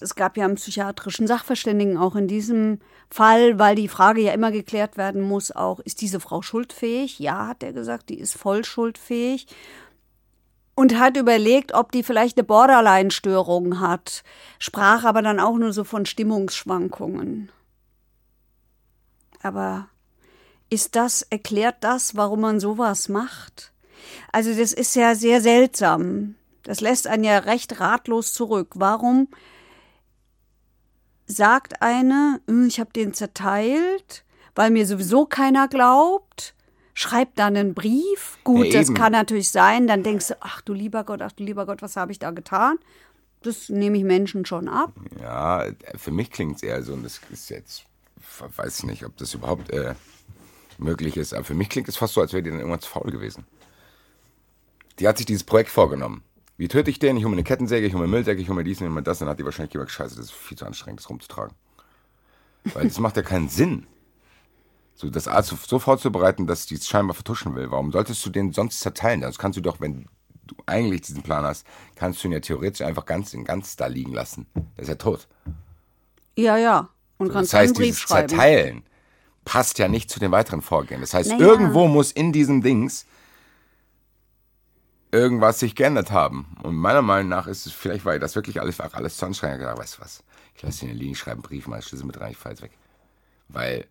Es 0.00 0.14
gab 0.14 0.36
ja 0.36 0.44
einen 0.44 0.56
psychiatrischen 0.56 1.26
Sachverständigen 1.26 1.98
auch 1.98 2.16
in 2.16 2.28
diesem 2.28 2.80
Fall, 3.10 3.58
weil 3.58 3.76
die 3.76 3.88
Frage 3.88 4.20
ja 4.20 4.32
immer 4.32 4.50
geklärt 4.50 4.96
werden 4.96 5.22
muss, 5.22 5.52
auch 5.52 5.80
ist 5.80 6.00
diese 6.00 6.20
Frau 6.20 6.42
schuldfähig? 6.42 7.18
Ja, 7.18 7.48
hat 7.48 7.62
er 7.62 7.72
gesagt, 7.72 8.08
die 8.08 8.18
ist 8.18 8.36
voll 8.36 8.64
schuldfähig. 8.64 9.46
Und 10.74 10.98
hat 10.98 11.16
überlegt, 11.16 11.72
ob 11.72 11.90
die 11.90 12.02
vielleicht 12.02 12.36
eine 12.36 12.44
Borderline-Störung 12.44 13.80
hat, 13.80 14.22
sprach 14.58 15.04
aber 15.04 15.22
dann 15.22 15.40
auch 15.40 15.56
nur 15.56 15.72
so 15.72 15.84
von 15.84 16.04
Stimmungsschwankungen. 16.04 17.50
Aber 19.42 19.88
ist 20.70 20.96
das, 20.96 21.22
erklärt 21.22 21.76
das, 21.80 22.16
warum 22.16 22.40
man 22.40 22.60
sowas 22.60 23.08
macht? 23.08 23.72
Also 24.32 24.54
das 24.54 24.72
ist 24.72 24.94
ja 24.96 25.14
sehr 25.14 25.40
seltsam. 25.40 26.34
Das 26.62 26.80
lässt 26.80 27.06
einen 27.06 27.24
ja 27.24 27.38
recht 27.38 27.80
ratlos 27.80 28.32
zurück. 28.32 28.72
Warum 28.74 29.28
sagt 31.26 31.82
eine, 31.82 32.40
hm, 32.48 32.66
ich 32.66 32.80
habe 32.80 32.92
den 32.92 33.14
zerteilt, 33.14 34.24
weil 34.54 34.70
mir 34.70 34.86
sowieso 34.86 35.26
keiner 35.26 35.68
glaubt? 35.68 36.54
Schreibt 36.94 37.38
dann 37.38 37.56
einen 37.56 37.74
Brief. 37.74 38.38
Gut, 38.42 38.66
ja, 38.66 38.80
das 38.80 38.94
kann 38.94 39.12
natürlich 39.12 39.50
sein. 39.50 39.86
Dann 39.86 40.02
denkst 40.02 40.28
du, 40.28 40.34
ach 40.40 40.62
du 40.62 40.72
lieber 40.72 41.04
Gott, 41.04 41.20
ach 41.20 41.32
du 41.32 41.44
lieber 41.44 41.66
Gott, 41.66 41.82
was 41.82 41.96
habe 41.96 42.10
ich 42.10 42.18
da 42.18 42.30
getan? 42.30 42.78
Das 43.42 43.68
nehme 43.68 43.98
ich 43.98 44.04
Menschen 44.04 44.46
schon 44.46 44.66
ab. 44.66 44.92
Ja, 45.20 45.66
für 45.94 46.10
mich 46.10 46.30
klingt 46.30 46.56
es 46.56 46.62
eher 46.62 46.82
so, 46.82 46.94
und 46.94 47.04
das 47.04 47.20
ist 47.30 47.50
jetzt, 47.50 47.84
weiß 48.38 48.78
ich 48.78 48.84
nicht, 48.86 49.04
ob 49.04 49.16
das 49.18 49.34
überhaupt 49.34 49.70
äh, 49.70 49.94
möglich 50.78 51.16
ist. 51.16 51.34
Aber 51.34 51.44
für 51.44 51.54
mich 51.54 51.68
klingt 51.68 51.88
es 51.88 51.96
fast 51.96 52.14
so, 52.14 52.20
als 52.20 52.32
wäre 52.32 52.42
die 52.42 52.50
dann 52.50 52.58
irgendwann 52.58 52.80
zu 52.80 52.88
faul 52.88 53.10
gewesen. 53.10 53.46
Die 54.98 55.06
hat 55.06 55.18
sich 55.18 55.26
dieses 55.26 55.44
Projekt 55.44 55.70
vorgenommen. 55.70 56.22
Wie 56.56 56.68
töte 56.68 56.90
ich 56.90 56.98
den? 56.98 57.16
Ich 57.16 57.24
hole 57.24 57.30
mir 57.30 57.36
eine 57.36 57.44
Kettensäge, 57.44 57.86
ich 57.86 57.92
hole 57.92 58.06
mir 58.06 58.10
Mülldecke, 58.10 58.40
ich 58.40 58.48
hole 58.48 58.56
mir 58.56 58.64
dies 58.64 58.80
und 58.80 58.92
mir 58.92 59.02
das. 59.02 59.18
Dann 59.18 59.28
hat 59.28 59.38
die 59.38 59.44
wahrscheinlich 59.44 59.72
gesagt, 59.72 59.90
scheiße, 59.90 60.16
das 60.16 60.26
ist 60.26 60.32
viel 60.32 60.56
zu 60.56 60.64
anstrengend, 60.64 61.00
das 61.00 61.10
rumzutragen. 61.10 61.54
Weil 62.72 62.84
das 62.88 62.98
macht 62.98 63.16
ja 63.16 63.22
keinen 63.22 63.48
Sinn. 63.48 63.86
So, 64.94 65.10
das 65.10 65.28
Arzt 65.28 65.54
so 65.66 65.78
vorzubereiten, 65.78 66.46
dass 66.46 66.64
die 66.64 66.76
es 66.76 66.88
scheinbar 66.88 67.14
vertuschen 67.14 67.54
will. 67.54 67.70
Warum 67.70 67.92
solltest 67.92 68.24
du 68.24 68.30
den 68.30 68.52
sonst 68.52 68.80
zerteilen? 68.80 69.20
Das 69.20 69.38
kannst 69.38 69.58
du 69.58 69.60
doch, 69.60 69.80
wenn 69.80 70.06
du 70.46 70.54
eigentlich 70.64 71.02
diesen 71.02 71.22
Plan 71.22 71.44
hast, 71.44 71.66
kannst 71.96 72.24
du 72.24 72.28
ihn 72.28 72.32
ja 72.32 72.40
theoretisch 72.40 72.80
einfach 72.80 73.04
ganz 73.04 73.34
in 73.34 73.44
ganz 73.44 73.76
da 73.76 73.86
liegen 73.86 74.14
lassen. 74.14 74.46
Der 74.54 74.82
ist 74.82 74.88
ja 74.88 74.94
tot. 74.94 75.28
Ja, 76.36 76.56
ja. 76.56 76.88
Und 77.18 77.28
so, 77.28 77.32
kannst 77.34 77.52
das 77.52 77.60
heißt, 77.60 77.68
einen 77.68 77.74
Brief 77.74 77.96
dieses 77.96 78.00
schreiben. 78.00 78.28
Zerteilen 78.30 78.82
passt 79.46 79.78
ja 79.78 79.88
nicht 79.88 80.10
zu 80.10 80.20
den 80.20 80.32
weiteren 80.32 80.60
Vorgehen. 80.60 81.00
Das 81.00 81.14
heißt, 81.14 81.30
naja. 81.30 81.46
irgendwo 81.46 81.86
muss 81.86 82.12
in 82.12 82.32
diesem 82.32 82.62
Dings 82.62 83.06
irgendwas 85.12 85.60
sich 85.60 85.74
geändert 85.74 86.10
haben. 86.10 86.56
Und 86.62 86.74
meiner 86.74 87.00
Meinung 87.00 87.30
nach 87.30 87.46
ist 87.46 87.64
es, 87.64 87.72
vielleicht 87.72 88.04
war 88.04 88.18
das 88.18 88.34
wirklich 88.34 88.60
alles, 88.60 88.78
war 88.78 88.92
alles 88.92 89.16
zu 89.16 89.24
anstrengend. 89.24 89.62
Ich 89.62 89.78
weißt 89.78 89.96
du 89.96 90.02
was, 90.02 90.24
ich 90.54 90.62
lasse 90.62 90.84
ihn 90.84 90.94
liegen, 90.94 91.14
schreibe 91.14 91.36
einen 91.36 91.42
Brief, 91.42 91.68
mal 91.68 91.80
Schlüssel 91.80 92.06
mit 92.06 92.20
rein, 92.20 92.32
ich 92.32 92.36
fahr 92.36 92.52
jetzt 92.52 92.60
weg. 92.60 92.72
Weil 93.48 93.86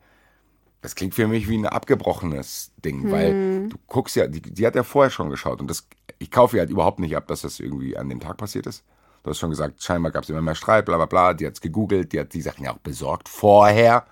das 0.82 0.94
klingt 0.94 1.16
für 1.16 1.28
mich 1.28 1.48
wie 1.48 1.58
ein 1.58 1.66
abgebrochenes 1.66 2.74
Ding, 2.84 3.04
hm. 3.04 3.12
weil 3.12 3.70
du 3.70 3.78
guckst 3.88 4.18
ja, 4.18 4.28
die, 4.28 4.42
die, 4.42 4.68
hat 4.68 4.76
ja 4.76 4.84
vorher 4.84 5.10
schon 5.10 5.30
geschaut 5.30 5.62
und 5.62 5.70
das, 5.70 5.88
ich 6.20 6.30
kaufe 6.30 6.58
ja 6.58 6.62
halt 6.62 6.70
überhaupt 6.70 7.00
nicht 7.00 7.16
ab, 7.16 7.28
dass 7.28 7.42
das 7.42 7.62
irgendwie 7.62 7.98
an 7.98 8.10
dem 8.10 8.20
Tag 8.20 8.36
passiert 8.38 8.68
ist. 8.68 8.84
Du 9.24 9.30
hast 9.30 9.40
schon 9.40 9.50
gesagt, 9.50 9.82
scheinbar 9.82 10.12
gab 10.12 10.24
es 10.24 10.30
immer 10.30 10.42
mehr 10.42 10.54
Streit, 10.54 10.86
bla 10.86 10.98
bla 10.98 11.06
bla, 11.06 11.34
die 11.34 11.48
hat 11.48 11.54
es 11.54 11.62
gegoogelt, 11.62 12.12
die 12.12 12.20
hat 12.20 12.34
die 12.34 12.42
Sachen 12.42 12.66
ja 12.66 12.74
auch 12.74 12.80
besorgt 12.80 13.30
vorher 13.30 14.06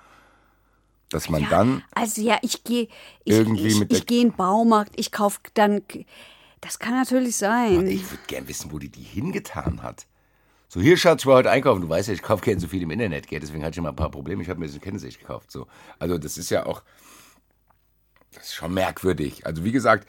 dass 1.14 1.30
man 1.30 1.44
ja, 1.44 1.50
dann. 1.50 1.84
Also 1.94 2.22
ja, 2.22 2.38
ich 2.42 2.64
gehe 2.64 2.88
ich, 3.24 3.34
irgendwie 3.34 3.68
ich, 3.68 3.82
ich, 3.82 3.92
ich 3.92 4.06
gehe 4.06 4.22
in 4.22 4.30
den 4.30 4.36
Baumarkt, 4.36 4.94
ich 4.96 5.12
kaufe 5.12 5.40
dann. 5.54 5.82
Das 6.62 6.80
kann 6.80 6.94
natürlich 6.94 7.36
sein. 7.36 7.78
Und 7.78 7.88
ich 7.88 8.10
würde 8.10 8.24
gern 8.28 8.48
wissen, 8.48 8.72
wo 8.72 8.80
die 8.80 8.90
die 8.90 9.04
hingetan 9.04 9.84
hat. 9.84 10.06
So, 10.74 10.82
hier, 10.82 10.98
Schatz, 10.98 11.22
ich 11.22 11.28
war 11.28 11.36
heute 11.36 11.52
einkaufen. 11.52 11.82
Du 11.82 11.90
weißt 11.90 12.08
ja, 12.08 12.16
ich 12.16 12.24
kaufe 12.24 12.44
gerne 12.44 12.60
so 12.60 12.68
viel 12.68 12.82
im 12.82 12.90
Internet, 12.90 13.28
gell? 13.28 13.40
deswegen 13.40 13.64
hatte 13.64 13.74
ich 13.74 13.78
immer 13.78 13.90
ein 13.90 13.96
paar 13.96 14.10
Probleme. 14.10 14.42
Ich 14.42 14.50
habe 14.50 14.60
mir 14.60 14.68
so 14.68 14.74
eine 14.74 14.80
Kennsicht 14.80 15.20
gekauft. 15.20 15.52
So. 15.52 15.68
Also, 16.00 16.18
das 16.18 16.38
ist 16.38 16.50
ja 16.50 16.66
auch. 16.66 16.82
Das 18.34 18.46
ist 18.46 18.56
schon 18.56 18.74
merkwürdig. 18.74 19.46
Also, 19.46 19.64
wie 19.64 19.72
gesagt, 19.72 20.08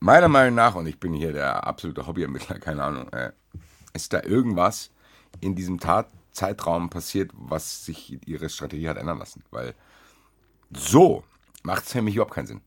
meiner 0.00 0.28
Meinung 0.28 0.54
nach, 0.54 0.74
und 0.74 0.86
ich 0.86 0.98
bin 0.98 1.12
hier 1.12 1.34
der 1.34 1.66
absolute 1.66 2.06
Hobbyermittler, 2.06 2.58
keine 2.60 2.82
Ahnung, 2.82 3.12
äh, 3.12 3.32
ist 3.92 4.12
da 4.12 4.22
irgendwas 4.22 4.90
in 5.40 5.54
diesem 5.54 5.78
Tatzeitraum 5.80 6.88
passiert, 6.88 7.30
was 7.34 7.84
sich 7.84 8.26
ihre 8.26 8.48
Strategie 8.48 8.88
hat 8.88 8.96
ändern 8.96 9.18
lassen. 9.18 9.44
Weil 9.50 9.74
so 10.70 11.24
macht 11.62 11.84
es 11.84 11.92
für 11.92 12.02
mich 12.02 12.14
überhaupt 12.14 12.34
keinen 12.34 12.46
Sinn. 12.46 12.60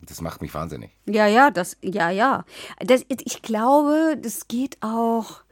Das 0.00 0.20
macht 0.20 0.42
mich 0.42 0.52
wahnsinnig. 0.52 0.90
Ja, 1.06 1.26
ja, 1.26 1.50
das, 1.50 1.76
ja, 1.82 2.10
ja. 2.10 2.44
Das, 2.80 3.04
ich 3.08 3.42
glaube, 3.42 4.18
das 4.20 4.48
geht 4.48 4.76
auch, 4.82 5.42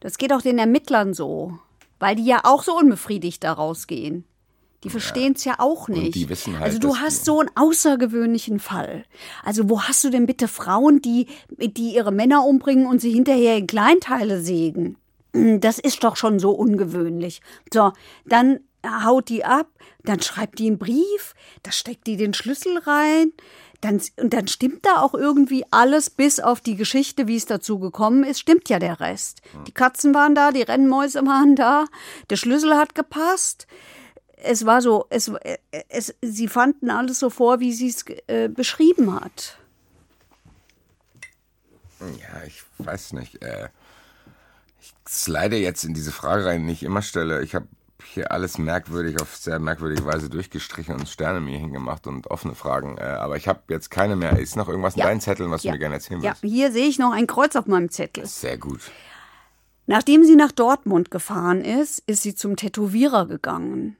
das 0.00 0.16
geht 0.18 0.32
auch 0.32 0.42
den 0.42 0.58
Ermittlern 0.58 1.12
so, 1.12 1.58
weil 1.98 2.16
die 2.16 2.24
ja 2.24 2.40
auch 2.44 2.62
so 2.62 2.76
unbefriedigt 2.76 3.44
da 3.44 3.52
rausgehen. 3.52 4.24
Die 4.84 4.90
verstehen 4.90 5.34
es 5.34 5.44
ja. 5.44 5.54
ja. 5.54 5.60
auch 5.60 5.88
nicht. 5.88 6.06
Und 6.06 6.14
die 6.14 6.28
wissen 6.28 6.54
halt, 6.54 6.66
also 6.66 6.78
du 6.78 6.96
hast 6.96 7.24
so 7.24 7.40
einen 7.40 7.50
außergewöhnlichen 7.56 8.60
Fall. 8.60 9.04
Also 9.42 9.68
wo 9.68 9.82
hast 9.82 10.04
du 10.04 10.10
denn 10.10 10.26
bitte 10.26 10.46
Frauen, 10.46 11.02
die, 11.02 11.26
die 11.50 11.94
ihre 11.94 12.12
Männer 12.12 12.44
umbringen 12.44 12.86
und 12.86 13.00
sie 13.00 13.10
hinterher 13.10 13.56
in 13.56 13.66
Kleinteile 13.66 14.40
sägen? 14.40 14.96
Das 15.32 15.78
ist 15.78 16.04
doch 16.04 16.16
schon 16.16 16.38
so 16.38 16.52
ungewöhnlich. 16.52 17.42
So, 17.72 17.92
dann 18.24 18.60
haut 18.86 19.28
die 19.28 19.44
ab, 19.44 19.68
dann 20.04 20.20
schreibt 20.22 20.58
die 20.58 20.66
einen 20.66 20.78
Brief, 20.78 21.34
da 21.62 21.72
steckt 21.72 22.06
die 22.06 22.16
den 22.16 22.34
Schlüssel 22.34 22.78
rein, 22.78 23.32
dann, 23.80 24.00
und 24.16 24.32
dann 24.32 24.48
stimmt 24.48 24.84
da 24.86 25.02
auch 25.02 25.14
irgendwie 25.14 25.64
alles, 25.70 26.10
bis 26.10 26.40
auf 26.40 26.60
die 26.60 26.74
Geschichte, 26.74 27.28
wie 27.28 27.36
es 27.36 27.46
dazu 27.46 27.78
gekommen 27.78 28.24
ist, 28.24 28.40
stimmt 28.40 28.68
ja 28.68 28.78
der 28.78 28.98
Rest. 29.00 29.40
Die 29.66 29.72
Katzen 29.72 30.14
waren 30.14 30.34
da, 30.34 30.50
die 30.50 30.62
Rennmäuse 30.62 31.24
waren 31.26 31.54
da, 31.54 31.84
der 32.28 32.36
Schlüssel 32.36 32.76
hat 32.76 32.94
gepasst. 32.94 33.66
Es 34.36 34.66
war 34.66 34.82
so, 34.82 35.06
es, 35.10 35.30
es, 35.88 36.14
sie 36.22 36.48
fanden 36.48 36.90
alles 36.90 37.18
so 37.18 37.30
vor, 37.30 37.60
wie 37.60 37.72
sie 37.72 37.88
es 37.88 38.04
äh, 38.26 38.48
beschrieben 38.48 39.14
hat. 39.14 39.58
Ja, 42.00 42.44
ich 42.46 42.62
weiß 42.78 43.14
nicht. 43.14 43.42
Äh, 43.42 43.68
ich 44.80 44.94
slide 45.08 45.56
jetzt 45.56 45.84
in 45.84 45.94
diese 45.94 46.12
Frage 46.12 46.46
rein, 46.46 46.66
die 46.66 46.72
ich 46.72 46.84
immer 46.84 47.02
stelle. 47.02 47.42
Ich 47.42 47.54
habe 47.54 47.66
hier 48.12 48.32
alles 48.32 48.58
merkwürdig 48.58 49.20
auf 49.20 49.36
sehr 49.36 49.58
merkwürdige 49.58 50.04
Weise 50.06 50.28
durchgestrichen 50.28 50.94
und 50.94 51.08
Sterne 51.08 51.40
mir 51.40 51.58
hingemacht 51.58 52.06
und 52.06 52.30
offene 52.30 52.54
Fragen. 52.54 52.96
Äh, 52.98 53.02
aber 53.02 53.36
ich 53.36 53.48
habe 53.48 53.60
jetzt 53.68 53.90
keine 53.90 54.16
mehr. 54.16 54.38
Ist 54.38 54.56
noch 54.56 54.68
irgendwas 54.68 54.96
ja. 54.96 55.04
in 55.04 55.08
deinen 55.08 55.20
Zetteln, 55.20 55.50
was 55.50 55.62
ja. 55.62 55.70
du 55.70 55.76
mir 55.76 55.80
gerne 55.80 55.96
erzählen 55.96 56.22
willst? 56.22 56.42
Ja, 56.42 56.48
hier 56.48 56.72
sehe 56.72 56.86
ich 56.86 56.98
noch 56.98 57.12
ein 57.12 57.26
Kreuz 57.26 57.56
auf 57.56 57.66
meinem 57.66 57.90
Zettel. 57.90 58.26
Sehr 58.26 58.58
gut. 58.58 58.90
Nachdem 59.86 60.24
sie 60.24 60.36
nach 60.36 60.52
Dortmund 60.52 61.10
gefahren 61.10 61.62
ist, 61.62 62.00
ist 62.06 62.22
sie 62.22 62.34
zum 62.34 62.56
Tätowierer 62.56 63.26
gegangen. 63.26 63.96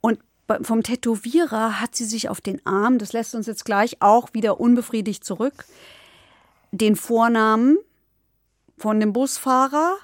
Und 0.00 0.20
vom 0.62 0.82
Tätowierer 0.82 1.80
hat 1.80 1.96
sie 1.96 2.04
sich 2.04 2.28
auf 2.28 2.40
den 2.40 2.64
Arm, 2.66 2.98
das 2.98 3.12
lässt 3.12 3.34
uns 3.34 3.46
jetzt 3.46 3.64
gleich 3.64 3.96
auch 4.00 4.34
wieder 4.34 4.60
unbefriedigt 4.60 5.24
zurück, 5.24 5.64
den 6.72 6.94
Vornamen 6.94 7.78
von 8.78 9.00
dem 9.00 9.12
Busfahrer, 9.12 9.96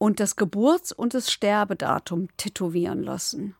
und 0.00 0.18
das 0.18 0.34
Geburts- 0.34 0.92
und 0.92 1.12
das 1.12 1.30
Sterbedatum 1.30 2.34
tätowieren 2.38 3.02
lassen. 3.02 3.54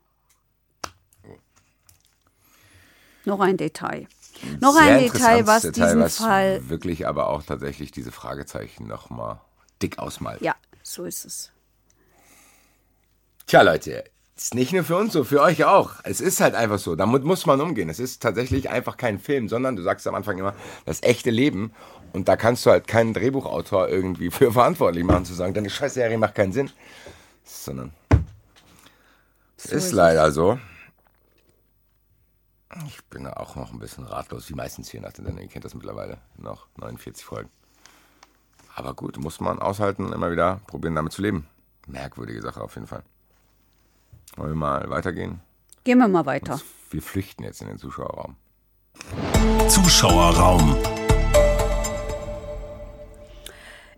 Noch 3.27 3.41
ein 3.41 3.59
Detail. 3.59 4.09
Noch 4.59 4.73
Sehr 4.73 4.83
ein 4.85 5.01
Detail, 5.01 5.47
was 5.47 5.63
Detail, 5.63 5.85
diesen 5.85 6.01
was 6.01 6.17
Fall 6.17 6.71
wirklich 6.71 7.07
aber 7.07 7.29
auch 7.29 7.43
tatsächlich 7.43 7.93
diese 7.93 8.11
Fragezeichen 8.11 8.87
noch 8.87 9.11
mal 9.11 9.43
dick 9.83 9.99
ausmalt. 9.99 10.41
Ja, 10.41 10.55
so 10.83 11.05
ist 11.05 11.27
es. 11.27 11.53
Tja, 13.47 13.61
Leute, 13.61 14.05
ist 14.35 14.55
nicht 14.55 14.73
nur 14.73 14.85
für 14.85 14.97
uns 14.97 15.13
so, 15.13 15.25
für 15.25 15.43
euch 15.43 15.65
auch. 15.67 15.97
Es 16.05 16.23
ist 16.23 16.41
halt 16.41 16.55
einfach 16.55 16.79
so. 16.79 16.97
Damit 16.97 17.25
muss 17.25 17.45
man 17.45 17.61
umgehen. 17.61 17.91
Es 17.91 18.01
ist 18.01 18.23
tatsächlich 18.23 18.71
einfach 18.71 18.97
kein 18.97 19.19
Film, 19.19 19.51
sondern 19.51 19.77
du 19.77 19.83
sagst 19.83 20.07
am 20.07 20.15
Anfang 20.15 20.39
immer, 20.39 20.55
das 20.87 21.03
echte 21.03 21.31
Leben. 21.31 21.75
Und 22.13 22.29
da 22.29 22.37
kannst 22.37 22.67
du 22.67 22.71
halt 22.71 22.87
keinen 22.87 23.15
Drehbuchautor 23.15 23.89
irgendwie 23.89 24.31
für 24.31 24.53
verantwortlich 24.53 25.05
machen, 25.05 25.25
zu 25.25 25.35
sagen, 25.35 25.55
deine 25.55 25.71
Scheißserie 25.71 26.19
macht 26.19 26.35
keinen 26.35 26.53
Sinn. 26.53 26.71
Sondern 27.45 27.93
es 29.57 29.65
so 29.65 29.77
ist, 29.77 29.85
ist 29.87 29.93
leider 29.93 30.31
so. 30.31 30.59
Ich 32.87 33.03
bin 33.07 33.27
auch 33.27 33.57
noch 33.57 33.73
ein 33.73 33.81
bisschen 33.81 34.05
ratlos, 34.05 34.49
wie 34.49 34.55
meistens 34.55 34.91
hier 34.91 35.01
nach 35.01 35.13
den 35.13 35.25
Sendungen. 35.25 35.49
Ihr 35.49 35.53
kennt 35.53 35.65
das 35.65 35.75
mittlerweile. 35.75 36.19
Noch 36.37 36.69
49 36.77 37.25
Folgen. 37.25 37.51
Aber 38.75 38.95
gut, 38.95 39.19
muss 39.19 39.41
man 39.41 39.59
aushalten, 39.59 40.13
immer 40.13 40.31
wieder 40.31 40.61
probieren, 40.67 40.95
damit 40.95 41.13
zu 41.13 41.23
leben. 41.23 41.49
Merkwürdige 41.87 42.41
Sache 42.41 42.61
auf 42.61 42.75
jeden 42.77 42.87
Fall. 42.87 43.03
Wollen 44.37 44.51
wir 44.51 44.57
mal 44.57 44.89
weitergehen? 44.89 45.41
Gehen 45.83 45.99
wir 45.99 46.09
mal 46.09 46.27
weiter. 46.27 46.61
Wir 46.91 47.03
flüchten 47.03 47.43
jetzt 47.43 47.61
in 47.61 47.69
den 47.69 47.79
Zuschauerraum. 47.79 48.37
Zuschauerraum. 49.69 50.77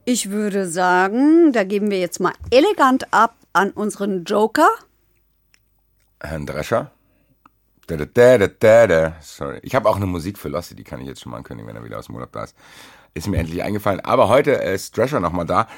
Ich 0.04 0.30
würde 0.30 0.66
sagen, 0.66 1.52
da 1.52 1.62
geben 1.62 1.90
wir 1.92 2.00
jetzt 2.00 2.18
mal 2.18 2.32
elegant 2.50 3.12
ab 3.12 3.36
an 3.52 3.70
unseren 3.70 4.24
Joker. 4.24 4.68
Herrn 6.20 6.44
Drescher. 6.44 6.90
Da, 7.86 7.96
da, 7.96 8.38
da, 8.38 8.48
da, 8.48 8.86
da. 8.88 9.16
Sorry. 9.20 9.60
Ich 9.62 9.76
habe 9.76 9.88
auch 9.88 9.96
eine 9.96 10.06
Musik 10.06 10.38
für 10.38 10.48
Lossi, 10.48 10.74
die 10.74 10.82
kann 10.82 11.00
ich 11.00 11.06
jetzt 11.06 11.20
schon 11.20 11.30
mal 11.30 11.38
ankündigen, 11.38 11.68
wenn 11.68 11.76
er 11.76 11.84
wieder 11.84 12.00
aus 12.00 12.06
dem 12.06 12.16
Urlaub 12.16 12.32
da 12.32 12.42
ist. 12.42 12.56
Ist 13.14 13.28
mir 13.28 13.36
endlich 13.38 13.62
eingefallen. 13.62 14.00
Aber 14.00 14.28
heute 14.28 14.52
ist 14.52 14.96
Drescher 14.96 15.20
nochmal 15.20 15.46
da 15.46 15.68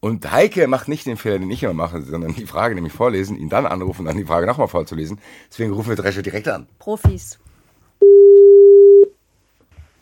und 0.00 0.30
Heike 0.32 0.66
macht 0.66 0.88
nicht 0.88 1.04
den 1.04 1.18
Fehler, 1.18 1.38
den 1.38 1.50
ich 1.50 1.62
immer 1.62 1.74
mache, 1.74 2.00
sondern 2.02 2.34
die 2.34 2.46
Frage 2.46 2.74
nämlich 2.74 2.92
vorlesen, 2.94 3.36
ihn 3.36 3.50
dann 3.50 3.66
anrufen 3.66 4.00
und 4.00 4.06
dann 4.06 4.16
die 4.16 4.24
Frage 4.24 4.46
nochmal 4.46 4.68
vorzulesen. 4.68 5.20
Deswegen 5.50 5.72
rufen 5.74 5.90
wir 5.90 5.96
Drescher 5.96 6.22
direkt 6.22 6.48
an. 6.48 6.68
Profis. 6.78 7.38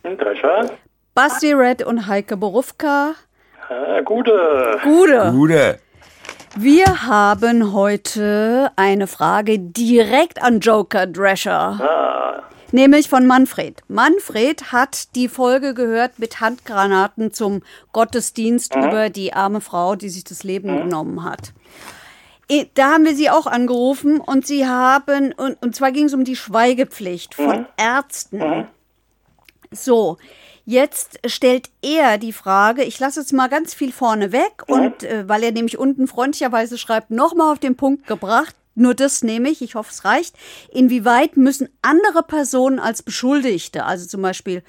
Drescher. 0.04 0.70
Basti 1.14 1.52
Red 1.52 1.82
und 1.82 2.06
Heike 2.06 2.36
Borufka. 2.36 3.14
Ah, 3.72 4.02
gute. 4.02 4.78
Gute. 4.82 5.32
Gute. 5.32 5.78
Wir 6.56 7.06
haben 7.06 7.72
heute 7.72 8.70
eine 8.76 9.06
Frage 9.06 9.58
direkt 9.58 10.42
an 10.42 10.60
Joker 10.60 11.06
Drescher. 11.06 11.80
Ah. 11.80 12.42
Nämlich 12.70 13.08
von 13.08 13.26
Manfred. 13.26 13.80
Manfred 13.88 14.72
hat 14.72 15.14
die 15.14 15.28
Folge 15.28 15.72
gehört 15.72 16.18
mit 16.18 16.40
Handgranaten 16.40 17.32
zum 17.32 17.62
Gottesdienst 17.92 18.76
mhm. 18.76 18.84
über 18.84 19.08
die 19.08 19.32
arme 19.32 19.62
Frau, 19.62 19.96
die 19.96 20.10
sich 20.10 20.24
das 20.24 20.42
Leben 20.42 20.74
mhm. 20.74 20.82
genommen 20.82 21.24
hat. 21.24 21.52
Da 22.74 22.92
haben 22.92 23.06
wir 23.06 23.14
sie 23.14 23.30
auch 23.30 23.46
angerufen 23.46 24.20
und 24.20 24.46
sie 24.46 24.66
haben, 24.66 25.32
und, 25.32 25.62
und 25.62 25.74
zwar 25.74 25.92
ging 25.92 26.06
es 26.06 26.14
um 26.14 26.24
die 26.24 26.36
Schweigepflicht 26.36 27.34
von 27.34 27.60
mhm. 27.60 27.66
Ärzten. 27.78 28.38
Mhm. 28.38 28.66
So, 29.70 30.18
Jetzt 30.64 31.18
stellt 31.26 31.70
er 31.82 32.18
die 32.18 32.32
Frage, 32.32 32.84
ich 32.84 33.00
lasse 33.00 33.20
jetzt 33.20 33.32
mal 33.32 33.48
ganz 33.48 33.74
viel 33.74 33.92
vorne 33.92 34.30
weg 34.30 34.62
und 34.68 35.02
äh, 35.02 35.28
weil 35.28 35.42
er 35.42 35.52
nämlich 35.52 35.76
unten 35.76 36.06
freundlicherweise 36.06 36.78
schreibt, 36.78 37.10
nochmal 37.10 37.52
auf 37.52 37.58
den 37.58 37.76
Punkt 37.76 38.06
gebracht, 38.06 38.54
nur 38.74 38.94
das 38.94 39.22
nehme 39.22 39.50
ich, 39.50 39.60
ich 39.60 39.74
hoffe, 39.74 39.90
es 39.90 40.04
reicht. 40.04 40.34
Inwieweit 40.70 41.36
müssen 41.36 41.68
andere 41.82 42.22
Personen 42.22 42.78
als 42.78 43.02
Beschuldigte, 43.02 43.84
also 43.84 44.06
zum 44.06 44.22
Beispiel 44.22 44.62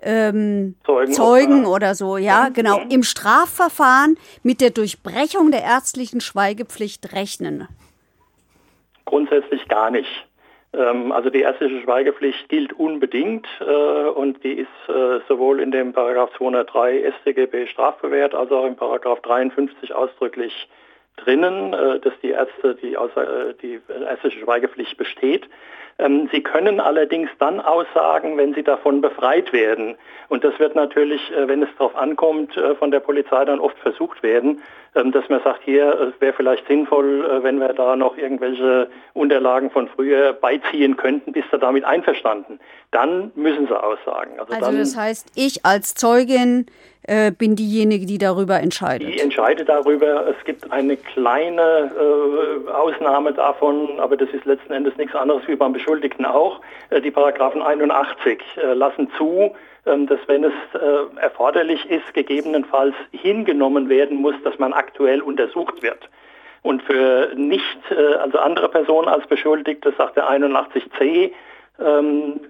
ähm, 0.00 0.76
Zeugen, 0.84 1.12
Zeugen 1.12 1.66
oder 1.66 1.94
so, 1.94 2.16
ja, 2.16 2.48
mhm. 2.48 2.52
genau, 2.54 2.80
im 2.88 3.02
Strafverfahren 3.02 4.16
mit 4.42 4.60
der 4.60 4.70
Durchbrechung 4.70 5.50
der 5.50 5.62
ärztlichen 5.62 6.20
Schweigepflicht 6.20 7.12
rechnen? 7.12 7.68
Grundsätzlich 9.04 9.68
gar 9.68 9.90
nicht. 9.90 10.08
Ähm, 10.74 11.12
also 11.12 11.30
die 11.30 11.42
ärztliche 11.42 11.82
Schweigepflicht 11.82 12.48
gilt 12.48 12.72
unbedingt 12.72 13.46
äh, 13.60 13.64
und 13.64 14.42
die 14.42 14.54
ist 14.54 14.88
äh, 14.88 15.20
sowohl 15.28 15.60
in 15.60 15.70
dem 15.70 15.92
Paragraph 15.92 16.30
203 16.38 17.12
StGB 17.20 17.66
strafbewehrt 17.66 18.34
als 18.34 18.50
auch 18.50 18.66
im 18.66 18.76
Paragraph 18.76 19.20
53 19.20 19.94
ausdrücklich 19.94 20.68
drinnen, 21.16 21.74
äh, 21.74 22.00
dass 22.00 22.14
die 22.22 22.30
Ärzte 22.30 22.74
die, 22.76 22.94
äh, 22.94 23.54
die 23.60 23.80
ärztliche 23.88 24.40
Schweigepflicht 24.40 24.96
besteht. 24.96 25.46
Ähm, 25.98 26.28
sie 26.32 26.42
können 26.42 26.80
allerdings 26.80 27.30
dann 27.38 27.60
aussagen, 27.60 28.36
wenn 28.36 28.54
sie 28.54 28.62
davon 28.62 29.00
befreit 29.00 29.52
werden. 29.52 29.96
Und 30.28 30.44
das 30.44 30.58
wird 30.58 30.74
natürlich, 30.74 31.20
äh, 31.32 31.48
wenn 31.48 31.62
es 31.62 31.68
darauf 31.78 31.96
ankommt, 31.96 32.58
von 32.78 32.90
der 32.90 33.00
Polizei 33.00 33.44
dann 33.44 33.60
oft 33.60 33.78
versucht 33.78 34.22
werden, 34.22 34.62
ähm, 34.94 35.12
dass 35.12 35.28
man 35.28 35.42
sagt, 35.42 35.62
hier 35.64 36.12
es 36.14 36.20
wäre 36.20 36.32
vielleicht 36.32 36.66
sinnvoll, 36.66 37.42
wenn 37.42 37.58
wir 37.58 37.72
da 37.72 37.96
noch 37.96 38.16
irgendwelche 38.16 38.88
Unterlagen 39.14 39.70
von 39.70 39.88
früher 39.88 40.32
beiziehen 40.32 40.96
könnten, 40.96 41.32
bist 41.32 41.48
du 41.50 41.58
damit 41.58 41.84
einverstanden. 41.84 42.60
Dann 42.90 43.32
müssen 43.34 43.66
sie 43.66 43.82
aussagen. 43.82 44.38
Also, 44.38 44.52
also 44.54 44.78
das 44.78 44.96
heißt, 44.96 45.28
ich 45.34 45.64
als 45.64 45.94
Zeugin 45.94 46.66
äh, 47.04 47.32
bin 47.32 47.56
diejenige, 47.56 48.06
die 48.06 48.18
darüber 48.18 48.60
entscheidet. 48.60 49.08
Die 49.08 49.20
entscheidet 49.20 49.68
darüber. 49.68 50.26
Es 50.28 50.44
gibt 50.44 50.70
eine 50.70 50.96
kleine 50.96 51.90
äh, 51.96 52.70
Ausnahme 52.70 53.32
davon, 53.32 53.98
aber 53.98 54.16
das 54.16 54.28
ist 54.30 54.44
letzten 54.44 54.72
Endes 54.72 54.96
nichts 54.96 55.14
anderes 55.14 55.42
wie 55.46 55.56
beim 55.56 55.72
Beschuldigten 55.72 56.24
auch. 56.24 56.60
Äh, 56.90 57.00
die 57.00 57.10
Paragraphen 57.10 57.62
81 57.62 58.40
äh, 58.56 58.74
lassen 58.74 59.10
zu, 59.18 59.52
ähm, 59.84 60.06
dass 60.06 60.20
wenn 60.26 60.44
es 60.44 60.52
äh, 60.74 61.20
erforderlich 61.20 61.84
ist, 61.90 62.14
gegebenenfalls 62.14 62.94
hingenommen 63.10 63.88
werden 63.88 64.18
muss, 64.18 64.36
dass 64.44 64.58
man 64.58 64.72
aktuell 64.72 65.20
untersucht 65.20 65.82
wird. 65.82 66.08
Und 66.62 66.82
für 66.84 67.32
nicht, 67.34 67.78
äh, 67.90 68.14
also 68.14 68.38
andere 68.38 68.68
Personen 68.68 69.08
als 69.08 69.26
Beschuldigte, 69.26 69.92
sagt 69.98 70.16
der 70.16 70.30
81c, 70.30 71.32
ähm, 71.80 72.40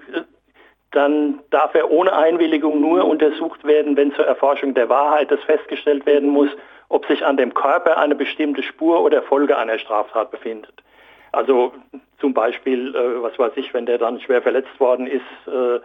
dann 0.92 1.40
darf 1.50 1.74
er 1.74 1.90
ohne 1.90 2.12
Einwilligung 2.12 2.80
nur 2.80 3.04
untersucht 3.04 3.64
werden, 3.64 3.96
wenn 3.96 4.14
zur 4.14 4.26
Erforschung 4.26 4.74
der 4.74 4.88
Wahrheit 4.88 5.32
es 5.32 5.42
festgestellt 5.44 6.06
werden 6.06 6.28
muss, 6.28 6.50
ob 6.88 7.06
sich 7.06 7.24
an 7.24 7.36
dem 7.36 7.54
Körper 7.54 7.96
eine 7.96 8.14
bestimmte 8.14 8.62
Spur 8.62 9.02
oder 9.02 9.22
Folge 9.22 9.56
einer 9.56 9.78
Straftat 9.78 10.30
befindet. 10.30 10.82
Also 11.32 11.72
zum 12.20 12.34
Beispiel, 12.34 12.94
äh, 12.94 13.22
was 13.22 13.38
weiß 13.38 13.52
ich, 13.56 13.72
wenn 13.72 13.86
der 13.86 13.98
dann 13.98 14.20
schwer 14.20 14.42
verletzt 14.42 14.78
worden 14.78 15.06
ist, 15.06 15.22
äh, 15.46 15.80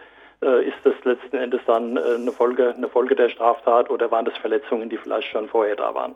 äh, 0.45 0.67
ist 0.67 0.77
das 0.83 0.93
letzten 1.03 1.37
Endes 1.37 1.61
dann 1.65 1.97
äh, 1.97 2.01
eine, 2.15 2.31
Folge, 2.31 2.73
eine 2.75 2.89
Folge 2.89 3.15
der 3.15 3.29
Straftat 3.29 3.89
oder 3.89 4.11
waren 4.11 4.25
das 4.25 4.37
Verletzungen, 4.37 4.89
die 4.89 4.97
vielleicht 4.97 5.29
schon 5.29 5.47
vorher 5.47 5.75
da 5.75 5.95
waren? 5.95 6.15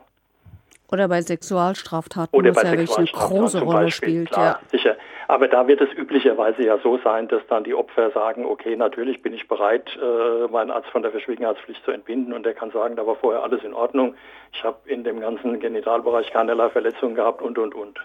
Oder 0.92 1.08
bei 1.08 1.22
Sexualstraftaten, 1.22 2.38
Oder 2.38 2.52
bei 2.52 2.62
ja 2.62 2.72
wirklich 2.72 2.98
eine 2.98 3.06
große 3.06 3.60
Rolle 3.60 3.84
Beispiel, 3.84 4.08
spielt. 4.10 4.30
Klar, 4.30 4.60
ja. 4.62 4.68
sicher. 4.70 4.96
Aber 5.28 5.48
da 5.48 5.66
wird 5.66 5.80
es 5.80 5.90
üblicherweise 5.96 6.62
ja 6.62 6.78
so 6.82 6.98
sein, 7.02 7.28
dass 7.28 7.40
dann 7.48 7.64
die 7.64 7.74
Opfer 7.74 8.10
sagen, 8.10 8.44
okay, 8.44 8.76
natürlich 8.76 9.22
bin 9.22 9.32
ich 9.32 9.48
bereit, 9.48 9.88
äh, 9.96 10.48
meinen 10.48 10.70
Arzt 10.70 10.90
von 10.90 11.00
der 11.00 11.10
Verschwiegenheitspflicht 11.10 11.82
zu 11.84 11.90
entbinden 11.90 12.34
und 12.34 12.44
der 12.44 12.52
kann 12.52 12.70
sagen, 12.70 12.96
da 12.96 13.06
war 13.06 13.16
vorher 13.16 13.42
alles 13.42 13.64
in 13.64 13.72
Ordnung. 13.72 14.14
Ich 14.52 14.62
habe 14.62 14.76
in 14.84 15.04
dem 15.04 15.20
ganzen 15.20 15.58
Genitalbereich 15.58 16.30
keinerlei 16.30 16.68
Verletzungen 16.68 17.14
gehabt 17.14 17.40
und, 17.40 17.56
und, 17.56 17.74
und. 17.74 17.98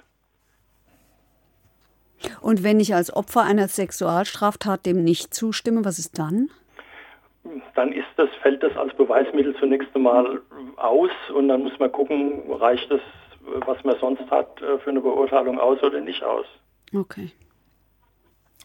Und 2.42 2.64
wenn 2.64 2.80
ich 2.80 2.96
als 2.96 3.14
Opfer 3.14 3.44
einer 3.44 3.68
Sexualstraftat 3.68 4.86
dem 4.86 5.04
nicht 5.04 5.34
zustimme, 5.34 5.84
was 5.84 6.00
ist 6.00 6.18
dann? 6.18 6.50
Dann 7.76 7.92
ist 7.92 8.08
das, 8.18 8.30
fällt 8.42 8.64
das 8.64 8.76
als 8.78 8.96
Beweismittel 8.96 9.56
zunächst 9.60 9.90
einmal 9.96 10.42
aus 10.78 11.12
und 11.34 11.48
dann 11.48 11.64
muss 11.64 11.78
man 11.80 11.92
gucken, 11.92 12.44
reicht 12.52 12.90
das, 12.92 13.02
was 13.66 13.84
man 13.84 13.98
sonst 14.00 14.30
hat, 14.30 14.62
äh, 14.62 14.78
für 14.80 14.90
eine 14.90 15.02
Beurteilung 15.02 15.60
aus 15.60 15.82
oder 15.84 16.02
nicht 16.02 16.24
aus. 16.24 16.46
Okay. 16.94 17.32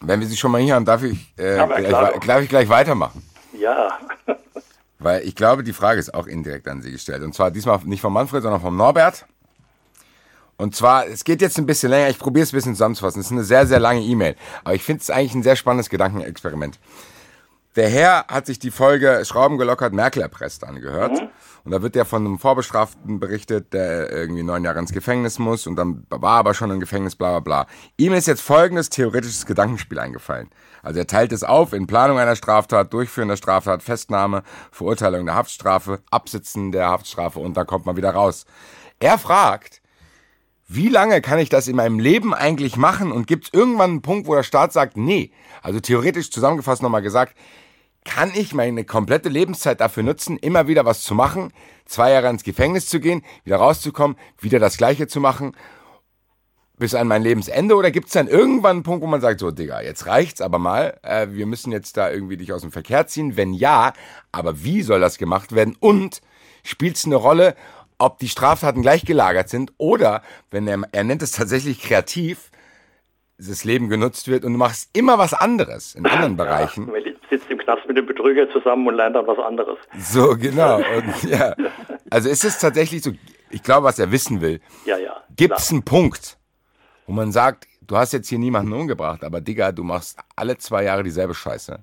Wenn 0.01 0.19
wir 0.19 0.27
Sie 0.27 0.35
schon 0.35 0.51
mal 0.51 0.61
hier 0.61 0.75
haben, 0.75 0.85
darf 0.85 1.03
ich, 1.03 1.33
äh, 1.37 1.65
gleich, 1.65 2.19
darf 2.25 2.41
ich 2.41 2.49
gleich 2.49 2.69
weitermachen? 2.69 3.23
Ja. 3.57 3.99
Weil 4.99 5.23
ich 5.23 5.35
glaube, 5.35 5.63
die 5.63 5.73
Frage 5.73 5.99
ist 5.99 6.13
auch 6.13 6.27
indirekt 6.27 6.67
an 6.67 6.81
Sie 6.81 6.91
gestellt. 6.91 7.23
Und 7.23 7.33
zwar 7.33 7.51
diesmal 7.51 7.79
nicht 7.83 8.01
von 8.01 8.13
Manfred, 8.13 8.41
sondern 8.41 8.61
von 8.61 8.75
Norbert. 8.75 9.25
Und 10.57 10.75
zwar, 10.75 11.07
es 11.07 11.23
geht 11.23 11.41
jetzt 11.41 11.57
ein 11.57 11.65
bisschen 11.65 11.89
länger, 11.89 12.09
ich 12.09 12.19
probiere 12.19 12.43
es 12.43 12.53
ein 12.53 12.57
bisschen 12.57 12.73
zusammenzufassen. 12.73 13.19
Es 13.19 13.27
ist 13.27 13.31
eine 13.31 13.43
sehr, 13.43 13.65
sehr 13.65 13.79
lange 13.79 14.01
E-Mail. 14.01 14.35
Aber 14.63 14.75
ich 14.75 14.83
finde 14.83 15.01
es 15.01 15.09
eigentlich 15.09 15.35
ein 15.35 15.43
sehr 15.43 15.55
spannendes 15.55 15.89
Gedankenexperiment. 15.89 16.79
Der 17.75 17.89
Herr 17.89 18.27
hat 18.27 18.45
sich 18.45 18.59
die 18.59 18.69
Folge 18.69 19.23
Schrauben 19.25 19.57
gelockert, 19.57 19.93
Merkel 19.93 20.21
erpresst 20.21 20.63
angehört. 20.63 21.11
Mhm. 21.11 21.29
Und 21.63 21.71
da 21.71 21.81
wird 21.81 21.95
ja 21.95 22.03
von 22.03 22.25
einem 22.25 22.39
Vorbestraften 22.39 23.19
berichtet, 23.19 23.73
der 23.73 24.11
irgendwie 24.11 24.43
neun 24.43 24.65
Jahre 24.65 24.79
ins 24.79 24.91
Gefängnis 24.91 25.39
muss 25.39 25.65
und 25.65 25.77
dann 25.77 26.05
war 26.09 26.37
aber 26.37 26.53
schon 26.53 26.69
im 26.71 26.79
Gefängnis, 26.79 27.15
bla 27.15 27.39
bla 27.39 27.39
bla. 27.39 27.67
Ihm 27.97 28.13
ist 28.13 28.27
jetzt 28.27 28.41
folgendes 28.41 28.89
theoretisches 28.89 29.45
Gedankenspiel 29.45 29.97
eingefallen. 29.97 30.49
Also 30.81 30.99
er 30.99 31.07
teilt 31.07 31.31
es 31.31 31.43
auf 31.43 31.71
in 31.71 31.87
Planung 31.87 32.19
einer 32.19 32.35
Straftat, 32.35 32.91
Durchführen 32.93 33.29
der 33.29 33.37
Straftat, 33.37 33.81
Festnahme, 33.81 34.43
Verurteilung 34.71 35.25
der 35.25 35.35
Haftstrafe, 35.35 36.01
Absitzen 36.11 36.73
der 36.73 36.89
Haftstrafe 36.89 37.39
und 37.39 37.55
da 37.55 37.63
kommt 37.63 37.85
man 37.85 37.95
wieder 37.95 38.11
raus. 38.11 38.45
Er 38.99 39.17
fragt, 39.17 39.81
wie 40.67 40.89
lange 40.89 41.21
kann 41.21 41.39
ich 41.39 41.49
das 41.49 41.67
in 41.67 41.75
meinem 41.75 41.99
Leben 41.99 42.33
eigentlich 42.33 42.77
machen 42.77 43.11
und 43.11 43.27
gibt 43.27 43.45
es 43.45 43.53
irgendwann 43.53 43.91
einen 43.91 44.01
Punkt, 44.01 44.27
wo 44.27 44.35
der 44.35 44.43
Staat 44.43 44.73
sagt, 44.73 44.97
nee. 44.97 45.31
Also 45.61 45.79
theoretisch 45.79 46.31
zusammengefasst 46.31 46.81
nochmal 46.81 47.01
gesagt, 47.01 47.37
kann 48.05 48.31
ich 48.35 48.53
meine 48.53 48.83
komplette 48.83 49.29
Lebenszeit 49.29 49.81
dafür 49.81 50.03
nutzen, 50.03 50.37
immer 50.37 50.67
wieder 50.67 50.85
was 50.85 51.03
zu 51.03 51.15
machen, 51.15 51.51
zwei 51.85 52.11
Jahre 52.11 52.29
ins 52.29 52.43
Gefängnis 52.43 52.87
zu 52.87 52.99
gehen, 52.99 53.23
wieder 53.43 53.57
rauszukommen, 53.57 54.17
wieder 54.39 54.59
das 54.59 54.77
Gleiche 54.77 55.07
zu 55.07 55.19
machen, 55.19 55.55
bis 56.77 56.95
an 56.95 57.07
mein 57.07 57.23
Lebensende? 57.23 57.75
Oder 57.75 57.91
gibt 57.91 58.07
es 58.07 58.13
dann 58.13 58.27
irgendwann 58.27 58.77
einen 58.77 58.83
Punkt, 58.83 59.03
wo 59.03 59.07
man 59.07 59.21
sagt, 59.21 59.39
so, 59.39 59.51
Digga, 59.51 59.81
jetzt 59.81 60.05
reicht's 60.07 60.41
aber 60.41 60.59
mal, 60.59 60.99
äh, 61.03 61.27
wir 61.29 61.45
müssen 61.45 61.71
jetzt 61.71 61.97
da 61.97 62.11
irgendwie 62.11 62.37
dich 62.37 62.51
aus 62.51 62.61
dem 62.61 62.71
Verkehr 62.71 63.07
ziehen? 63.07 63.37
Wenn 63.37 63.53
ja, 63.53 63.93
aber 64.31 64.63
wie 64.63 64.81
soll 64.81 64.99
das 64.99 65.17
gemacht 65.17 65.53
werden? 65.53 65.75
Und 65.79 66.21
spielt 66.63 66.97
es 66.97 67.05
eine 67.05 67.15
Rolle, 67.15 67.55
ob 67.97 68.19
die 68.19 68.29
Straftaten 68.29 68.81
gleich 68.81 69.05
gelagert 69.05 69.49
sind 69.49 69.71
oder, 69.77 70.23
wenn 70.51 70.67
er, 70.67 70.81
er 70.91 71.03
nennt 71.03 71.21
es 71.21 71.31
tatsächlich 71.31 71.81
kreativ, 71.81 72.51
das 73.37 73.63
Leben 73.63 73.89
genutzt 73.89 74.27
wird 74.27 74.45
und 74.45 74.53
du 74.53 74.59
machst 74.59 74.89
immer 74.93 75.17
was 75.17 75.33
anderes 75.33 75.95
in 75.95 76.05
anderen 76.05 76.37
Bereichen. 76.37 76.87
Ja, 76.87 77.12
Knast 77.63 77.87
mit 77.87 77.97
dem 77.97 78.05
Betrüger 78.05 78.49
zusammen 78.51 78.87
und 78.87 78.95
lernt 78.95 79.15
dann 79.15 79.27
was 79.27 79.39
anderes. 79.39 79.77
So, 79.97 80.35
genau. 80.37 80.77
Und, 80.77 81.23
ja. 81.29 81.55
Also 82.09 82.29
ist 82.29 82.43
es 82.43 82.59
tatsächlich 82.59 83.01
so, 83.01 83.11
ich 83.49 83.63
glaube, 83.63 83.85
was 83.85 83.99
er 83.99 84.11
wissen 84.11 84.41
will. 84.41 84.59
Ja, 84.85 84.97
ja. 84.97 85.21
Gibt 85.35 85.57
es 85.57 85.71
einen 85.71 85.83
Punkt, 85.83 86.37
wo 87.07 87.13
man 87.13 87.31
sagt, 87.31 87.67
du 87.87 87.97
hast 87.97 88.13
jetzt 88.13 88.29
hier 88.29 88.39
niemanden 88.39 88.73
umgebracht, 88.73 89.23
aber 89.23 89.41
Digga, 89.41 89.71
du 89.71 89.83
machst 89.83 90.19
alle 90.35 90.57
zwei 90.57 90.83
Jahre 90.83 91.03
dieselbe 91.03 91.33
Scheiße. 91.33 91.79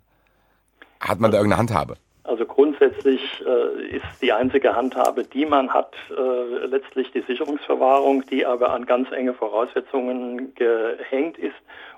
Hat 1.01 1.21
man 1.21 1.31
da 1.31 1.39
irgendeine 1.39 1.61
Handhabe? 1.61 1.97
Also 2.25 2.45
grundsätzlich 2.45 3.23
äh, 3.45 3.97
ist 3.97 4.05
die 4.23 4.33
einzige 4.33 4.77
Handhabe, 4.77 5.25
die 5.25 5.47
man 5.47 5.71
hat, 5.71 5.95
äh, 6.11 6.67
letztlich 6.67 7.11
die 7.13 7.23
Sicherungsverwahrung, 7.23 8.25
die 8.27 8.47
aber 8.47 8.71
an 8.71 8.87
ganz 8.87 9.11
enge 9.11 9.35
Voraussetzungen 9.35 10.55
gehängt 10.55 11.39
ist 11.39 11.57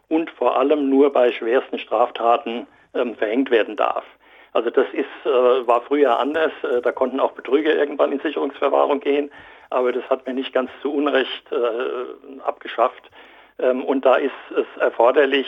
und 0.09 0.30
vor 0.30 0.57
allem 0.57 0.89
nur 0.89 1.12
bei 1.12 1.33
schwersten 1.33 1.78
Straftaten 1.78 2.66
ähm, 2.95 3.16
verhängt 3.16 3.51
werden 3.51 3.76
darf. 3.76 4.05
Also 4.53 4.70
das 4.70 4.86
ist, 4.93 5.07
äh, 5.24 5.66
war 5.66 5.82
früher 5.82 6.18
anders. 6.18 6.53
Äh, 6.62 6.82
da 6.82 6.93
konnten 6.93 7.20
auch 7.20 7.32
Betrüger 7.32 7.74
irgendwann 7.74 8.12
in 8.12 8.20
Sicherungsverwahrung 8.20 9.01
gehen, 9.01 9.30
aber 9.70 9.93
das 9.93 10.05
hat 10.11 10.26
mir 10.26 10.34
nicht 10.34 10.53
ganz 10.53 10.70
zu 10.82 10.93
Unrecht 10.93 11.51
äh, 11.51 12.40
abgeschafft. 12.45 13.11
Ähm, 13.59 13.82
und 13.82 14.05
da 14.05 14.16
ist 14.16 14.32
es 14.55 14.66
erforderlich, 14.80 15.47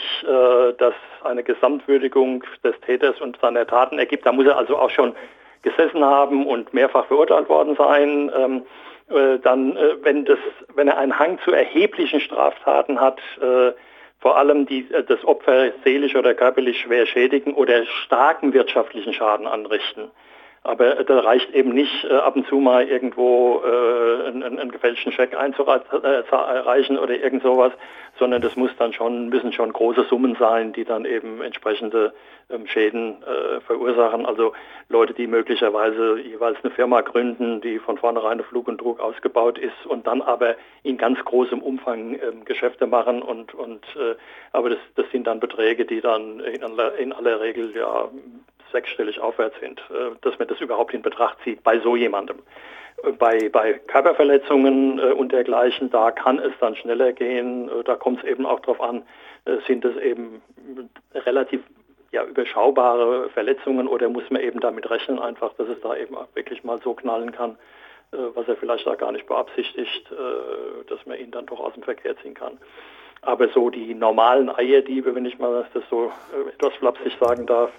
dass 0.78 0.94
eine 1.22 1.42
Gesamtwürdigung 1.42 2.44
des 2.62 2.78
Täters 2.80 3.20
und 3.20 3.38
seiner 3.40 3.66
Taten 3.66 3.98
ergibt. 3.98 4.24
Da 4.26 4.32
muss 4.32 4.46
er 4.46 4.56
also 4.56 4.78
auch 4.78 4.90
schon 4.90 5.14
gesessen 5.62 6.04
haben 6.04 6.46
und 6.46 6.72
mehrfach 6.72 7.06
verurteilt 7.06 7.48
worden 7.48 7.76
sein. 7.76 8.30
Ähm, 8.36 8.62
äh, 9.08 9.38
dann, 9.38 9.76
wenn, 10.02 10.24
das, 10.24 10.38
wenn 10.74 10.88
er 10.88 10.96
einen 10.96 11.18
Hang 11.18 11.38
zu 11.44 11.52
erheblichen 11.52 12.20
Straftaten 12.20 13.00
hat, 13.00 13.20
vor 14.24 14.38
allem 14.38 14.64
die, 14.64 14.90
äh, 14.90 15.04
das 15.04 15.22
Opfer 15.26 15.72
seelisch 15.84 16.16
oder 16.16 16.32
körperlich 16.32 16.80
schwer 16.80 17.04
schädigen 17.04 17.52
oder 17.52 17.84
starken 17.84 18.54
wirtschaftlichen 18.54 19.12
Schaden 19.12 19.46
anrichten. 19.46 20.10
Aber 20.66 21.04
da 21.04 21.20
reicht 21.20 21.50
eben 21.50 21.74
nicht, 21.74 22.04
äh, 22.04 22.14
ab 22.14 22.36
und 22.36 22.46
zu 22.48 22.56
mal 22.56 22.88
irgendwo 22.88 23.60
äh, 23.62 24.28
einen, 24.28 24.58
einen 24.58 24.72
gefälschten 24.72 25.12
Scheck 25.12 25.36
einzureichen 25.36 26.98
oder 26.98 27.14
irgend 27.14 27.42
sowas, 27.42 27.72
sondern 28.18 28.40
das 28.40 28.56
muss 28.56 28.70
dann 28.78 28.94
schon, 28.94 29.28
müssen 29.28 29.52
schon 29.52 29.70
große 29.70 30.04
Summen 30.04 30.36
sein, 30.36 30.72
die 30.72 30.84
dann 30.86 31.04
eben 31.04 31.42
entsprechende 31.42 32.14
ähm, 32.48 32.66
Schäden 32.66 33.22
äh, 33.24 33.60
verursachen. 33.60 34.24
Also 34.24 34.54
Leute, 34.88 35.12
die 35.12 35.26
möglicherweise 35.26 36.18
jeweils 36.20 36.56
eine 36.62 36.72
Firma 36.72 37.02
gründen, 37.02 37.60
die 37.60 37.78
von 37.78 37.98
vornherein 37.98 38.40
auf 38.40 38.46
Flug 38.46 38.66
und 38.66 38.80
Druck 38.80 39.00
ausgebaut 39.00 39.58
ist 39.58 39.84
und 39.86 40.06
dann 40.06 40.22
aber 40.22 40.56
in 40.82 40.96
ganz 40.96 41.22
großem 41.22 41.60
Umfang 41.60 42.14
ähm, 42.14 42.46
Geschäfte 42.46 42.86
machen 42.86 43.20
und, 43.20 43.52
und 43.52 43.84
äh, 43.96 44.14
aber 44.52 44.70
das, 44.70 44.78
das 44.94 45.04
sind 45.10 45.26
dann 45.26 45.40
Beträge, 45.40 45.84
die 45.84 46.00
dann 46.00 46.40
in 46.40 46.64
aller, 46.64 46.96
in 46.96 47.12
aller 47.12 47.40
Regel 47.42 47.74
ja 47.76 48.08
sechsstellig 48.74 49.20
aufwärts 49.20 49.58
sind, 49.60 49.78
äh, 49.90 50.10
dass 50.20 50.38
man 50.38 50.48
das 50.48 50.60
überhaupt 50.60 50.92
in 50.92 51.00
Betracht 51.00 51.38
zieht 51.44 51.62
bei 51.62 51.78
so 51.78 51.96
jemandem. 51.96 52.40
Äh, 53.02 53.12
bei, 53.12 53.48
bei 53.48 53.74
Körperverletzungen 53.74 54.98
äh, 54.98 55.12
und 55.12 55.32
dergleichen, 55.32 55.90
da 55.90 56.10
kann 56.10 56.38
es 56.40 56.52
dann 56.60 56.76
schneller 56.76 57.12
gehen. 57.12 57.70
Da 57.84 57.94
kommt 57.94 58.18
es 58.18 58.28
eben 58.28 58.44
auch 58.44 58.60
darauf 58.60 58.80
an, 58.80 59.02
sind 59.66 59.84
es 59.84 59.96
eben 59.98 60.42
relativ 61.14 61.60
ja, 62.12 62.24
überschaubare 62.24 63.28
Verletzungen 63.30 63.86
oder 63.86 64.08
muss 64.08 64.28
man 64.30 64.40
eben 64.40 64.60
damit 64.60 64.90
rechnen, 64.90 65.18
einfach, 65.18 65.52
dass 65.54 65.68
es 65.68 65.80
da 65.82 65.94
eben 65.96 66.16
wirklich 66.34 66.64
mal 66.64 66.80
so 66.82 66.94
knallen 66.94 67.32
kann, 67.32 67.56
was 68.10 68.48
er 68.48 68.56
vielleicht 68.56 68.86
da 68.86 68.94
gar 68.94 69.12
nicht 69.12 69.26
beabsichtigt, 69.26 70.10
dass 70.88 71.04
man 71.04 71.18
ihn 71.18 71.30
dann 71.30 71.44
doch 71.44 71.60
aus 71.60 71.74
dem 71.74 71.82
Verkehr 71.82 72.16
ziehen 72.22 72.32
kann. 72.32 72.56
Aber 73.20 73.48
so 73.48 73.68
die 73.68 73.92
normalen 73.94 74.48
Eierdiebe, 74.48 75.14
wenn 75.14 75.26
ich 75.26 75.38
mal 75.38 75.66
das 75.74 75.82
so 75.90 76.10
etwas 76.48 76.72
flapsig 76.76 77.12
sagen 77.20 77.44
darf, 77.44 77.70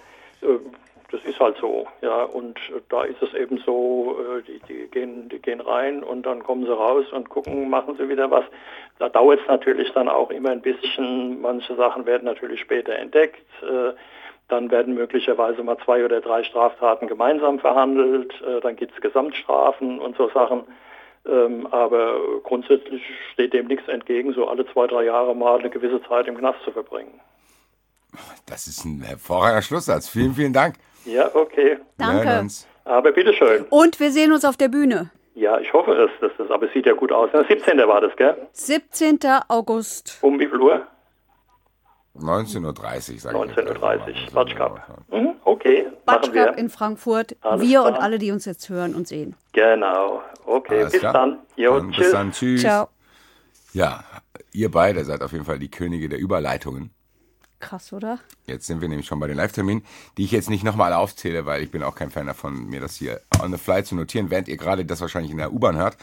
das 1.11 1.23
ist 1.23 1.39
halt 1.39 1.57
so, 1.61 1.87
ja. 2.01 2.23
Und 2.23 2.59
da 2.89 3.03
ist 3.03 3.21
es 3.21 3.33
eben 3.33 3.57
so, 3.65 4.17
äh, 4.19 4.41
die, 4.43 4.59
die, 4.67 4.87
gehen, 4.89 5.29
die 5.29 5.39
gehen 5.39 5.61
rein 5.61 6.03
und 6.03 6.25
dann 6.25 6.43
kommen 6.43 6.65
sie 6.65 6.75
raus 6.75 7.05
und 7.11 7.29
gucken, 7.29 7.69
machen 7.69 7.95
sie 7.97 8.09
wieder 8.09 8.29
was. 8.31 8.45
Da 8.99 9.09
dauert 9.09 9.39
es 9.41 9.47
natürlich 9.47 9.91
dann 9.93 10.09
auch 10.09 10.31
immer 10.31 10.49
ein 10.51 10.61
bisschen. 10.61 11.41
Manche 11.41 11.75
Sachen 11.75 12.05
werden 12.05 12.25
natürlich 12.25 12.59
später 12.61 12.93
entdeckt. 12.93 13.45
Äh, 13.61 13.93
Dann 14.47 14.69
werden 14.69 14.93
möglicherweise 14.93 15.63
mal 15.63 15.77
zwei 15.83 16.05
oder 16.05 16.21
drei 16.21 16.43
Straftaten 16.43 17.07
gemeinsam 17.07 17.59
verhandelt. 17.59 18.31
Äh, 18.41 18.61
dann 18.61 18.75
gibt 18.75 18.93
es 18.93 19.01
Gesamtstrafen 19.01 19.99
und 19.99 20.15
so 20.17 20.29
Sachen. 20.29 20.65
Ähm, 21.25 21.65
aber 21.71 22.19
grundsätzlich 22.43 23.01
steht 23.33 23.53
dem 23.53 23.65
nichts 23.65 23.87
entgegen, 23.87 24.33
so 24.33 24.47
alle 24.47 24.65
zwei, 24.71 24.85
drei 24.85 25.05
Jahre 25.05 25.35
mal 25.35 25.57
eine 25.57 25.71
gewisse 25.71 25.99
Zeit 26.03 26.27
im 26.27 26.37
Knast 26.37 26.61
zu 26.63 26.71
verbringen. 26.71 27.19
Das 28.45 28.67
ist 28.67 28.85
ein 28.85 29.01
hervorragender 29.01 29.63
Schlusssatz. 29.63 30.07
Vielen, 30.07 30.35
vielen 30.35 30.53
Dank. 30.53 30.75
Ja, 31.05 31.33
okay. 31.33 31.77
Danke. 31.97 32.47
Aber 32.83 33.11
bitteschön. 33.11 33.65
Und 33.69 33.99
wir 33.99 34.11
sehen 34.11 34.31
uns 34.31 34.45
auf 34.45 34.57
der 34.57 34.67
Bühne. 34.67 35.11
Ja, 35.33 35.59
ich 35.59 35.73
hoffe 35.73 35.91
es. 35.91 36.11
Das, 36.21 36.31
das, 36.37 36.49
aber 36.49 36.67
es 36.67 36.73
sieht 36.73 36.85
ja 36.85 36.93
gut 36.93 37.11
aus. 37.11 37.29
17. 37.31 37.77
war 37.79 38.01
das, 38.01 38.15
gell? 38.15 38.35
17. 38.53 39.19
August. 39.47 40.19
Um 40.21 40.39
wie 40.39 40.47
viel 40.47 40.59
Uhr? 40.59 40.87
19.30 42.17 43.13
Uhr, 43.13 43.19
sage 43.19 43.37
19.30 43.37 43.67
Uhr, 43.67 44.33
Batsch. 44.33 44.55
Mhm, 45.11 45.35
okay, 45.43 45.87
Batsch 46.05 46.29
in 46.55 46.69
Frankfurt. 46.69 47.35
Alles 47.41 47.61
wir 47.61 47.79
klar. 47.81 47.87
und 47.87 47.95
alle, 47.95 48.19
die 48.19 48.31
uns 48.31 48.45
jetzt 48.45 48.69
hören 48.69 48.95
und 48.95 49.05
sehen. 49.05 49.35
Genau, 49.51 50.21
okay, 50.45 50.79
Alles 50.79 50.93
bis 50.93 51.01
klar. 51.01 51.13
dann. 51.13 51.39
Jo, 51.57 51.77
dann 51.77 51.91
tschüss. 51.91 52.05
Bis 52.05 52.11
dann, 52.13 52.31
tschüss. 52.31 52.61
Ciao. 52.61 52.87
Ja, 53.73 54.05
ihr 54.53 54.71
beide 54.71 55.03
seid 55.03 55.21
auf 55.21 55.33
jeden 55.33 55.43
Fall 55.43 55.59
die 55.59 55.69
Könige 55.69 56.07
der 56.07 56.19
Überleitungen. 56.19 56.94
Krass, 57.65 57.91
oder? 57.93 58.19
Jetzt 58.45 58.67
sind 58.67 58.79
wir 58.79 58.87
nämlich 58.87 59.07
schon 59.07 59.19
bei 59.19 59.25
den 59.25 59.37
Live-Terminen, 59.37 59.83
die 60.17 60.23
ich 60.23 60.31
jetzt 60.31 60.51
nicht 60.51 60.63
nochmal 60.63 60.93
aufzähle, 60.93 61.47
weil 61.47 61.63
ich 61.63 61.71
bin 61.71 61.81
auch 61.81 61.95
kein 61.95 62.11
Fan 62.11 62.27
davon, 62.27 62.67
mir 62.67 62.79
das 62.79 62.95
hier 62.95 63.21
on 63.41 63.51
the 63.51 63.57
fly 63.57 63.83
zu 63.83 63.95
notieren, 63.95 64.29
während 64.29 64.47
ihr 64.47 64.55
gerade 64.55 64.85
das 64.85 65.01
wahrscheinlich 65.01 65.31
in 65.31 65.39
der 65.39 65.51
U-Bahn 65.51 65.75
hört. 65.75 65.97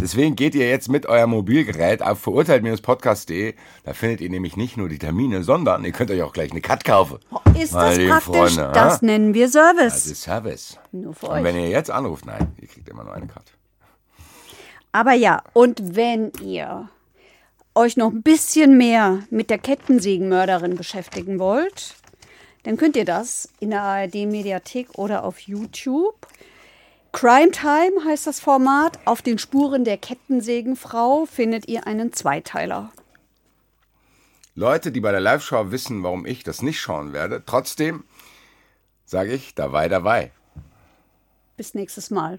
Deswegen 0.00 0.34
geht 0.34 0.56
ihr 0.56 0.68
jetzt 0.68 0.88
mit 0.88 1.06
eurem 1.06 1.30
Mobilgerät 1.30 2.02
auf 2.02 2.18
verurteilt-podcast.de. 2.18 3.54
Da 3.84 3.92
findet 3.92 4.22
ihr 4.22 4.28
nämlich 4.28 4.56
nicht 4.56 4.76
nur 4.76 4.88
die 4.88 4.98
Termine, 4.98 5.44
sondern 5.44 5.84
ihr 5.84 5.92
könnt 5.92 6.10
euch 6.10 6.20
auch 6.20 6.32
gleich 6.32 6.50
eine 6.50 6.60
Cut 6.60 6.84
kaufen. 6.84 7.20
Oh, 7.30 7.38
ist 7.56 7.72
das 7.72 7.96
praktisch? 7.96 8.24
Freunde, 8.24 8.72
das 8.74 8.94
ha? 8.94 9.06
nennen 9.06 9.34
wir 9.34 9.48
Service. 9.48 9.94
Das 9.94 10.06
ist 10.06 10.22
Service. 10.22 10.80
Nur 10.90 11.14
für 11.14 11.28
euch. 11.28 11.38
Und 11.38 11.44
wenn 11.44 11.56
ihr 11.56 11.68
jetzt 11.68 11.92
anruft, 11.92 12.26
nein, 12.26 12.56
ihr 12.60 12.66
kriegt 12.66 12.88
immer 12.88 13.04
nur 13.04 13.14
eine 13.14 13.28
Cut. 13.28 13.44
Aber 14.90 15.12
ja, 15.12 15.44
und 15.52 15.94
wenn 15.94 16.32
ihr 16.42 16.88
euch 17.74 17.96
noch 17.96 18.12
ein 18.12 18.22
bisschen 18.22 18.76
mehr 18.76 19.24
mit 19.30 19.50
der 19.50 19.58
Kettensägenmörderin 19.58 20.76
beschäftigen 20.76 21.38
wollt, 21.38 21.94
dann 22.62 22.76
könnt 22.76 22.96
ihr 22.96 23.04
das 23.04 23.48
in 23.60 23.70
der 23.70 23.82
ARD-Mediathek 23.82 24.98
oder 24.98 25.24
auf 25.24 25.40
YouTube. 25.40 26.26
Crime 27.12 27.50
Time 27.50 28.04
heißt 28.04 28.26
das 28.26 28.40
Format. 28.40 28.98
Auf 29.04 29.22
den 29.22 29.38
Spuren 29.38 29.84
der 29.84 29.98
Kettensägenfrau 29.98 31.26
findet 31.26 31.68
ihr 31.68 31.86
einen 31.86 32.12
Zweiteiler. 32.12 32.92
Leute, 34.56 34.92
die 34.92 35.00
bei 35.00 35.10
der 35.10 35.20
Live-Show 35.20 35.70
wissen, 35.70 36.02
warum 36.02 36.26
ich 36.26 36.44
das 36.44 36.62
nicht 36.62 36.80
schauen 36.80 37.12
werde, 37.12 37.42
trotzdem 37.44 38.04
sage 39.04 39.32
ich 39.32 39.54
dabei, 39.54 39.88
dabei. 39.88 40.32
Bis 41.56 41.74
nächstes 41.74 42.10
Mal. 42.10 42.38